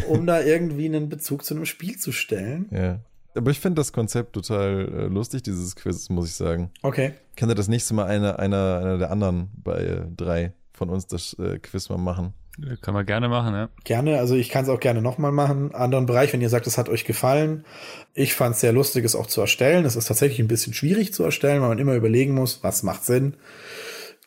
um 0.09 0.27
da 0.27 0.41
irgendwie 0.43 0.87
einen 0.87 1.09
Bezug 1.09 1.45
zu 1.45 1.55
einem 1.55 1.65
Spiel 1.65 1.97
zu 1.99 2.13
stellen. 2.13 2.67
Ja. 2.71 3.01
Aber 3.35 3.51
ich 3.51 3.61
finde 3.61 3.81
das 3.81 3.93
Konzept 3.93 4.35
total 4.35 4.89
äh, 4.89 5.07
lustig, 5.07 5.43
dieses 5.43 5.75
Quiz, 5.77 6.09
muss 6.11 6.29
ich 6.29 6.35
sagen. 6.35 6.71
Okay. 6.83 7.15
Kann 7.37 7.49
er 7.49 7.55
das 7.55 7.69
nächste 7.69 7.95
Mal 7.95 8.07
einer, 8.07 8.39
einer, 8.39 8.79
einer 8.79 8.99
der 8.99 9.11
anderen 9.11 9.51
bei 9.63 9.79
äh, 9.79 10.03
drei 10.17 10.53
von 10.73 10.91
uns 10.91 11.07
das 11.07 11.35
äh, 11.39 11.59
Quiz 11.59 11.89
mal 11.89 11.99
machen? 11.99 12.35
Kann 12.83 12.93
man 12.93 13.07
gerne 13.07 13.31
machen, 13.31 13.55
ja. 13.55 13.71
Gerne, 13.85 14.19
also 14.19 14.35
ich 14.35 14.51
kann 14.51 14.65
es 14.65 14.69
auch 14.69 14.81
gerne 14.81 15.01
nochmal 15.01 15.33
machen. 15.33 15.75
Anderen 15.75 16.05
Bereich, 16.05 16.35
wenn 16.35 16.43
ihr 16.43 16.51
sagt, 16.51 16.67
es 16.67 16.77
hat 16.77 16.91
euch 16.91 17.07
gefallen. 17.07 17.65
Ich 18.13 18.35
fand 18.35 18.55
es 18.55 18.61
sehr 18.61 18.75
lustig, 18.75 19.07
es 19.07 19.17
auch 19.17 19.27
zu 19.27 19.41
erstellen. 19.41 19.87
Es 19.87 19.97
ist 19.97 20.09
tatsächlich 20.09 20.41
ein 20.41 20.49
bisschen 20.49 20.75
schwierig 20.75 21.15
zu 21.15 21.25
erstellen, 21.25 21.63
weil 21.63 21.71
man 21.71 21.79
immer 21.79 21.95
überlegen 21.95 22.35
muss, 22.35 22.63
was 22.63 22.83
macht 22.83 23.05
Sinn 23.05 23.37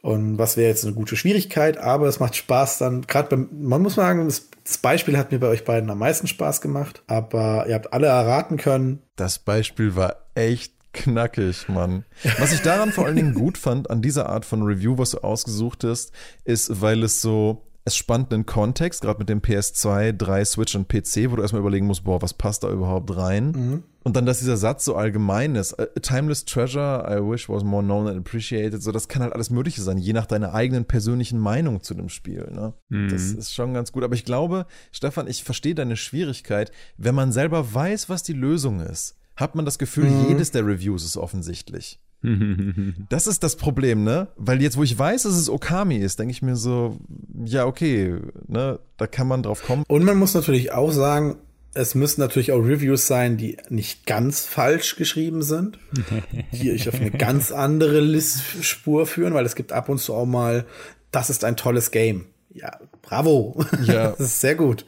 und 0.06 0.38
was 0.38 0.56
wäre 0.56 0.70
jetzt 0.70 0.86
eine 0.86 0.94
gute 0.94 1.16
Schwierigkeit. 1.16 1.80
Aber 1.80 2.08
es 2.08 2.20
macht 2.20 2.36
Spaß 2.36 2.78
dann, 2.78 3.02
gerade 3.08 3.30
beim, 3.30 3.50
man 3.60 3.82
muss 3.82 3.96
sagen, 3.96 4.28
das, 4.28 4.78
Beispiel 4.78 5.18
hat 5.18 5.32
mir 5.32 5.40
bei 5.40 5.48
euch 5.48 5.66
beiden 5.66 5.90
am 5.90 5.98
meisten 5.98 6.28
Spaß 6.28 6.62
gemacht. 6.62 7.02
Aber 7.08 7.66
ihr 7.68 7.74
habt 7.74 7.92
alle 7.92 8.06
erraten 8.06 8.58
können. 8.58 9.02
Das 9.16 9.40
Beispiel 9.40 9.96
war 9.96 10.18
echt 10.36 10.74
knackig, 10.94 11.68
Mann. 11.70 12.06
Was 12.38 12.54
ich 12.54 12.62
daran 12.62 12.92
vor 12.92 13.08
allen 13.08 13.16
Dingen 13.16 13.34
gut 13.34 13.58
fand, 13.58 13.90
an 13.90 14.04
dieser 14.04 14.30
Art 14.30 14.46
von 14.46 14.62
Review, 14.62 15.00
was 15.00 15.10
du 15.10 15.24
ausgesucht 15.24 15.84
hast, 15.84 16.12
ist, 16.44 16.82
weil 16.82 17.02
es 17.02 17.20
so 17.20 17.64
Es 17.88 17.96
spannt 17.96 18.34
einen 18.34 18.48
Kontext, 18.48 19.02
gerade 19.02 19.20
mit 19.20 19.30
dem 19.30 19.42
PS2, 19.42 20.12
3, 20.12 20.44
Switch 20.46 20.76
und 20.76 20.88
PC, 20.88 21.30
wo 21.30 21.36
du 21.36 21.44
erstmal 21.44 21.62
überlegen 21.62 21.86
musst, 21.86 22.04
boah, 22.04 22.20
was 22.20 22.34
passt 22.34 22.64
da 22.64 22.72
überhaupt 22.72 23.16
rein? 23.16 23.52
Mhm. 23.52 23.84
Und 24.04 24.16
dann, 24.16 24.26
dass 24.26 24.40
dieser 24.40 24.58
Satz 24.58 24.86
so 24.86 24.96
allgemein 24.96 25.54
ist. 25.56 25.80
A 25.80 25.86
timeless 26.02 26.46
treasure, 26.46 27.06
I 27.08 27.22
wish 27.22 27.48
was 27.48 27.64
more 27.64 27.84
known 27.84 28.08
and 28.08 28.18
appreciated. 28.18 28.82
So, 28.82 28.92
das 28.92 29.08
kann 29.08 29.22
halt 29.22 29.34
alles 29.34 29.52
Mögliche 29.52 29.82
sein, 29.84 30.00
je 30.00 30.14
nach 30.14 30.26
deiner 30.26 30.54
eigenen 30.56 30.86
persönlichen 30.86 31.40
Meinung 31.40 31.82
zu 31.82 31.94
dem 31.94 32.10
Spiel. 32.10 32.50
Ne? 32.52 32.74
Mhm. 32.90 33.10
Das 33.10 33.22
ist 33.32 33.54
schon 33.54 33.74
ganz 33.76 33.92
gut. 33.92 34.04
Aber 34.04 34.16
ich 34.16 34.26
glaube, 34.26 34.66
Stefan, 34.92 35.28
ich 35.28 35.44
verstehe 35.44 35.76
deine 35.76 35.96
Schwierigkeit. 35.96 36.72
Wenn 36.98 37.16
man 37.16 37.32
selber 37.32 37.74
weiß, 37.74 38.10
was 38.10 38.24
die 38.24 38.34
Lösung 38.34 38.80
ist, 38.80 39.16
hat 39.36 39.54
man 39.56 39.66
das 39.66 39.78
Gefühl, 39.78 40.10
Mhm. 40.10 40.30
jedes 40.30 40.50
der 40.52 40.66
Reviews 40.66 41.04
ist 41.04 41.18
offensichtlich. 41.18 42.00
Das 43.10 43.28
ist 43.28 43.44
das 43.44 43.56
Problem, 43.56 44.04
ne? 44.04 44.28
Weil 44.38 44.62
jetzt, 44.62 44.78
wo 44.78 44.84
ich 44.84 44.98
weiß, 44.98 45.24
dass 45.24 45.36
es 45.36 45.50
Okami 45.50 45.98
ist, 45.98 46.20
denke 46.20 46.32
ich 46.32 46.42
mir 46.42 46.56
so, 46.56 46.98
ja, 47.46 47.66
okay, 47.66 48.16
ne, 48.48 48.80
da 48.98 49.08
kann 49.08 49.28
man 49.28 49.44
drauf 49.44 49.64
kommen. 49.64 49.84
Und 49.88 50.04
man 50.04 50.18
muss 50.18 50.34
natürlich 50.34 50.72
auch 50.72 50.92
sagen, 50.92 51.38
es 51.74 51.94
müssen 51.94 52.22
natürlich 52.22 52.52
auch 52.54 52.60
Reviews 52.62 53.06
sein, 53.06 53.38
die 53.38 53.58
nicht 53.70 54.06
ganz 54.06 54.46
falsch 54.46 54.96
geschrieben 54.96 55.44
sind, 55.44 55.78
die 56.54 56.72
euch 56.72 56.88
auf 56.88 56.96
eine 56.96 57.12
ganz 57.12 57.52
andere 57.52 58.00
List 58.00 58.42
Spur 58.62 59.06
führen, 59.06 59.34
weil 59.34 59.46
es 59.46 59.56
gibt 59.56 59.74
ab 59.74 59.90
und 59.90 60.00
zu 60.00 60.14
auch 60.14 60.26
mal, 60.26 60.66
das 61.12 61.30
ist 61.30 61.44
ein 61.44 61.58
tolles 61.58 61.92
Game. 61.92 62.26
Ja, 62.54 62.80
bravo. 63.02 63.62
Ja. 63.84 64.12
das 64.18 64.20
ist 64.22 64.42
sehr 64.42 64.56
gut. 64.56 64.86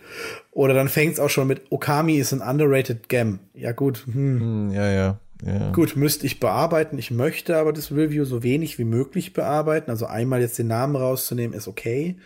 Oder 0.51 0.73
dann 0.73 0.87
fängt 0.87 1.13
es 1.13 1.19
auch 1.19 1.29
schon 1.29 1.47
mit 1.47 1.63
Okami 1.69 2.15
ist 2.15 2.31
ein 2.33 2.41
underrated 2.41 3.09
Game. 3.09 3.39
Ja, 3.53 3.73
gut. 3.73 4.05
Hm. 4.05 4.39
Hm, 4.39 4.71
Ja, 4.71 4.89
ja, 4.89 5.19
ja. 5.45 5.71
Gut, 5.71 5.95
müsste 5.95 6.25
ich 6.25 6.39
bearbeiten. 6.39 6.97
Ich 6.97 7.11
möchte 7.11 7.57
aber 7.57 7.73
das 7.73 7.91
Review 7.91 8.25
so 8.25 8.43
wenig 8.43 8.79
wie 8.79 8.85
möglich 8.85 9.33
bearbeiten. 9.33 9.91
Also 9.91 10.05
einmal 10.05 10.41
jetzt 10.41 10.57
den 10.57 10.67
Namen 10.67 10.95
rauszunehmen, 10.95 11.55
ist 11.55 11.67
okay. 11.67 12.17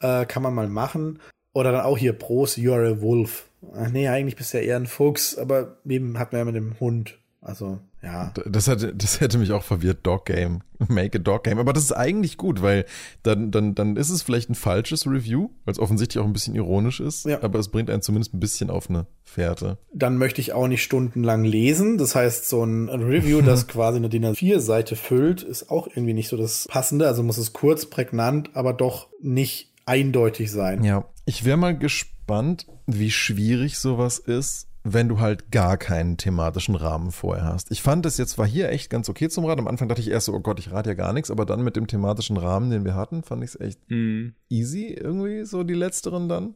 Äh, 0.00 0.24
kann 0.26 0.42
man 0.42 0.54
mal 0.54 0.68
machen. 0.68 1.18
Oder 1.52 1.72
dann 1.72 1.82
auch 1.82 1.98
hier 1.98 2.14
Pros, 2.14 2.56
you 2.56 2.72
are 2.72 2.88
a 2.88 3.00
wolf. 3.00 3.46
Ach 3.74 3.90
nee, 3.90 4.08
eigentlich 4.08 4.36
bist 4.36 4.52
du 4.52 4.58
ja 4.58 4.64
eher 4.64 4.76
ein 4.76 4.86
Fuchs, 4.86 5.38
aber 5.38 5.78
eben 5.86 6.18
hat 6.18 6.32
man 6.32 6.40
ja 6.40 6.44
mit 6.44 6.56
dem 6.56 6.78
Hund. 6.80 7.18
Also, 7.40 7.78
ja. 8.04 8.32
Das 8.46 8.66
hätte, 8.66 8.94
das 8.94 9.20
hätte 9.20 9.38
mich 9.38 9.52
auch 9.52 9.62
verwirrt, 9.62 10.06
Dog 10.06 10.26
Game. 10.26 10.60
Make 10.88 11.18
a 11.18 11.20
Dog 11.20 11.44
Game. 11.44 11.58
Aber 11.58 11.72
das 11.72 11.84
ist 11.84 11.92
eigentlich 11.92 12.36
gut, 12.36 12.60
weil 12.60 12.84
dann, 13.22 13.50
dann, 13.50 13.74
dann 13.74 13.96
ist 13.96 14.10
es 14.10 14.22
vielleicht 14.22 14.50
ein 14.50 14.54
falsches 14.54 15.06
Review, 15.06 15.48
weil 15.64 15.72
es 15.72 15.78
offensichtlich 15.78 16.22
auch 16.22 16.26
ein 16.26 16.32
bisschen 16.32 16.54
ironisch 16.54 17.00
ist. 17.00 17.24
Ja. 17.24 17.42
Aber 17.42 17.58
es 17.58 17.68
bringt 17.68 17.88
einen 17.88 18.02
zumindest 18.02 18.34
ein 18.34 18.40
bisschen 18.40 18.68
auf 18.68 18.90
eine 18.90 19.06
Fährte. 19.22 19.78
Dann 19.94 20.18
möchte 20.18 20.40
ich 20.40 20.52
auch 20.52 20.68
nicht 20.68 20.82
stundenlang 20.82 21.44
lesen. 21.44 21.96
Das 21.96 22.14
heißt, 22.14 22.48
so 22.48 22.62
ein 22.64 22.88
Review, 22.88 23.40
das 23.40 23.66
quasi 23.68 23.96
eine 23.96 24.10
DIN 24.10 24.26
A4-Seite 24.26 24.96
füllt, 24.96 25.42
ist 25.42 25.70
auch 25.70 25.86
irgendwie 25.86 26.14
nicht 26.14 26.28
so 26.28 26.36
das 26.36 26.66
Passende. 26.68 27.06
Also 27.06 27.22
muss 27.22 27.38
es 27.38 27.52
kurz, 27.54 27.86
prägnant, 27.86 28.50
aber 28.54 28.74
doch 28.74 29.08
nicht 29.22 29.72
eindeutig 29.86 30.50
sein. 30.50 30.84
Ja. 30.84 31.06
Ich 31.24 31.44
wäre 31.44 31.56
mal 31.56 31.76
gespannt, 31.76 32.66
wie 32.86 33.10
schwierig 33.10 33.78
sowas 33.78 34.18
ist, 34.18 34.68
wenn 34.86 35.08
du 35.08 35.18
halt 35.18 35.50
gar 35.50 35.78
keinen 35.78 36.18
thematischen 36.18 36.74
Rahmen 36.74 37.10
vorher 37.10 37.44
hast. 37.44 37.70
Ich 37.70 37.80
fand 37.82 38.04
es 38.04 38.18
jetzt 38.18 38.36
war 38.36 38.46
hier 38.46 38.68
echt 38.68 38.90
ganz 38.90 39.08
okay 39.08 39.30
zum 39.30 39.46
Rad. 39.46 39.58
Am 39.58 39.66
Anfang 39.66 39.88
dachte 39.88 40.02
ich 40.02 40.10
erst 40.10 40.26
so, 40.26 40.34
oh 40.34 40.40
Gott, 40.40 40.58
ich 40.58 40.70
rate 40.72 40.90
ja 40.90 40.94
gar 40.94 41.14
nichts, 41.14 41.30
aber 41.30 41.46
dann 41.46 41.64
mit 41.64 41.74
dem 41.74 41.86
thematischen 41.86 42.36
Rahmen, 42.36 42.70
den 42.70 42.84
wir 42.84 42.94
hatten, 42.94 43.22
fand 43.22 43.42
ich 43.42 43.50
es 43.54 43.60
echt 43.60 43.78
Mhm. 43.88 44.34
easy 44.50 44.88
irgendwie, 44.88 45.44
so 45.46 45.64
die 45.64 45.74
letzteren 45.74 46.28
dann. 46.28 46.54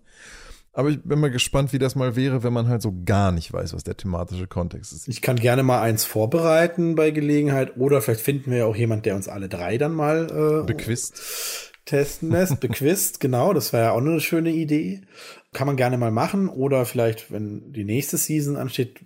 Aber 0.75 0.91
ich 0.91 1.03
bin 1.03 1.19
mal 1.19 1.31
gespannt, 1.31 1.73
wie 1.73 1.79
das 1.79 1.97
mal 1.97 2.15
wäre, 2.15 2.43
wenn 2.43 2.53
man 2.53 2.69
halt 2.69 2.83
so 2.83 2.95
gar 3.05 3.33
nicht 3.33 3.53
weiß, 3.53 3.73
was 3.73 3.83
der 3.83 3.97
thematische 3.97 4.47
Kontext 4.47 4.93
ist. 4.93 5.09
Ich 5.09 5.23
kann 5.23 5.37
gerne 5.37 5.63
mal 5.63 5.81
eins 5.81 6.05
vorbereiten 6.05 6.95
bei 6.95 7.11
Gelegenheit 7.11 7.77
oder 7.79 8.01
vielleicht 8.03 8.21
finden 8.21 8.51
wir 8.51 8.59
ja 8.59 8.65
auch 8.67 8.77
jemand, 8.77 9.07
der 9.07 9.17
uns 9.17 9.27
alle 9.27 9.49
drei 9.49 9.79
dann 9.79 9.93
mal 9.95 10.61
äh, 10.63 10.67
Bequist. 10.67 11.68
Testen 11.89 12.31
lässt, 12.31 12.61
bequist, 12.61 13.19
genau, 13.21 13.53
das 13.53 13.73
wäre 13.73 13.85
ja 13.85 13.91
auch 13.93 13.99
eine 13.99 14.21
schöne 14.21 14.51
Idee. 14.51 15.01
Kann 15.53 15.67
man 15.67 15.77
gerne 15.77 15.97
mal 15.97 16.11
machen 16.11 16.49
oder 16.49 16.85
vielleicht, 16.85 17.33
wenn 17.33 17.73
die 17.73 17.85
nächste 17.85 18.19
Season 18.19 18.57
ansteht, 18.57 19.01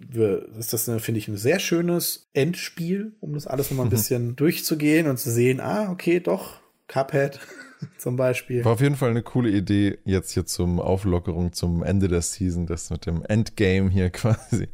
ist 0.58 0.72
das, 0.72 0.84
finde 0.98 1.18
ich, 1.18 1.28
ein 1.28 1.36
sehr 1.36 1.60
schönes 1.60 2.28
Endspiel, 2.32 3.14
um 3.20 3.34
das 3.34 3.46
alles 3.46 3.70
nochmal 3.70 3.86
ein 3.86 3.90
bisschen 3.90 4.34
durchzugehen 4.36 5.06
und 5.06 5.18
zu 5.18 5.30
sehen, 5.30 5.60
ah, 5.60 5.90
okay, 5.90 6.18
doch, 6.18 6.60
Cuphead 6.88 7.38
zum 7.98 8.16
Beispiel. 8.16 8.64
War 8.64 8.72
auf 8.72 8.80
jeden 8.80 8.96
Fall 8.96 9.10
eine 9.10 9.22
coole 9.22 9.50
Idee, 9.50 9.98
jetzt 10.04 10.32
hier 10.32 10.44
zum 10.44 10.80
Auflockerung 10.80 11.52
zum 11.52 11.84
Ende 11.84 12.08
der 12.08 12.22
Season, 12.22 12.66
das 12.66 12.90
mit 12.90 13.06
dem 13.06 13.22
Endgame 13.24 13.88
hier 13.90 14.10
quasi 14.10 14.68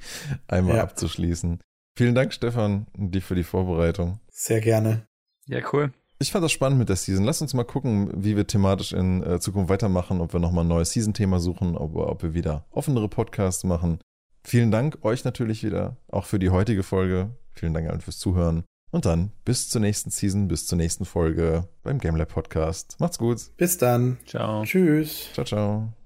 einmal 0.46 0.76
Ja. 0.76 0.82
abzuschließen. 0.84 1.60
Vielen 1.96 2.14
Dank, 2.14 2.32
Stefan, 2.32 2.86
dir 2.96 3.20
für 3.20 3.34
die 3.34 3.44
Vorbereitung. 3.44 4.20
Sehr 4.30 4.60
gerne. 4.60 5.06
Ja, 5.46 5.60
cool. 5.72 5.92
Ich 6.20 6.32
fand 6.32 6.44
das 6.44 6.52
spannend 6.52 6.78
mit 6.78 6.88
der 6.88 6.96
Season. 6.96 7.24
Lass 7.24 7.40
uns 7.42 7.54
mal 7.54 7.64
gucken, 7.64 8.10
wie 8.24 8.36
wir 8.36 8.46
thematisch 8.46 8.92
in 8.92 9.22
äh, 9.22 9.38
Zukunft 9.38 9.70
weitermachen, 9.70 10.20
ob 10.20 10.32
wir 10.32 10.40
nochmal 10.40 10.64
ein 10.64 10.68
neues 10.68 10.90
Season-Thema 10.90 11.38
suchen, 11.38 11.76
ob, 11.76 11.94
ob 11.94 12.22
wir 12.22 12.34
wieder 12.34 12.66
offenere 12.70 13.08
Podcasts 13.08 13.62
machen. 13.62 14.00
Vielen 14.42 14.70
Dank 14.70 15.04
euch 15.04 15.24
natürlich 15.24 15.62
wieder, 15.62 15.96
auch 16.08 16.24
für 16.24 16.38
die 16.38 16.50
heutige 16.50 16.82
Folge. 16.82 17.30
Vielen 17.52 17.74
Dank 17.74 17.88
allen 17.88 18.00
fürs 18.00 18.18
Zuhören. 18.18 18.64
Und 18.90 19.04
dann 19.04 19.32
bis 19.44 19.68
zur 19.68 19.80
nächsten 19.80 20.10
Season, 20.10 20.48
bis 20.48 20.66
zur 20.66 20.78
nächsten 20.78 21.04
Folge 21.04 21.68
beim 21.82 21.98
GameLab 21.98 22.30
Podcast. 22.30 22.96
Macht's 22.98 23.18
gut. 23.18 23.56
Bis 23.56 23.76
dann. 23.78 24.16
Ciao. 24.26 24.64
Tschüss. 24.64 25.28
Ciao, 25.34 25.44
ciao. 25.44 25.97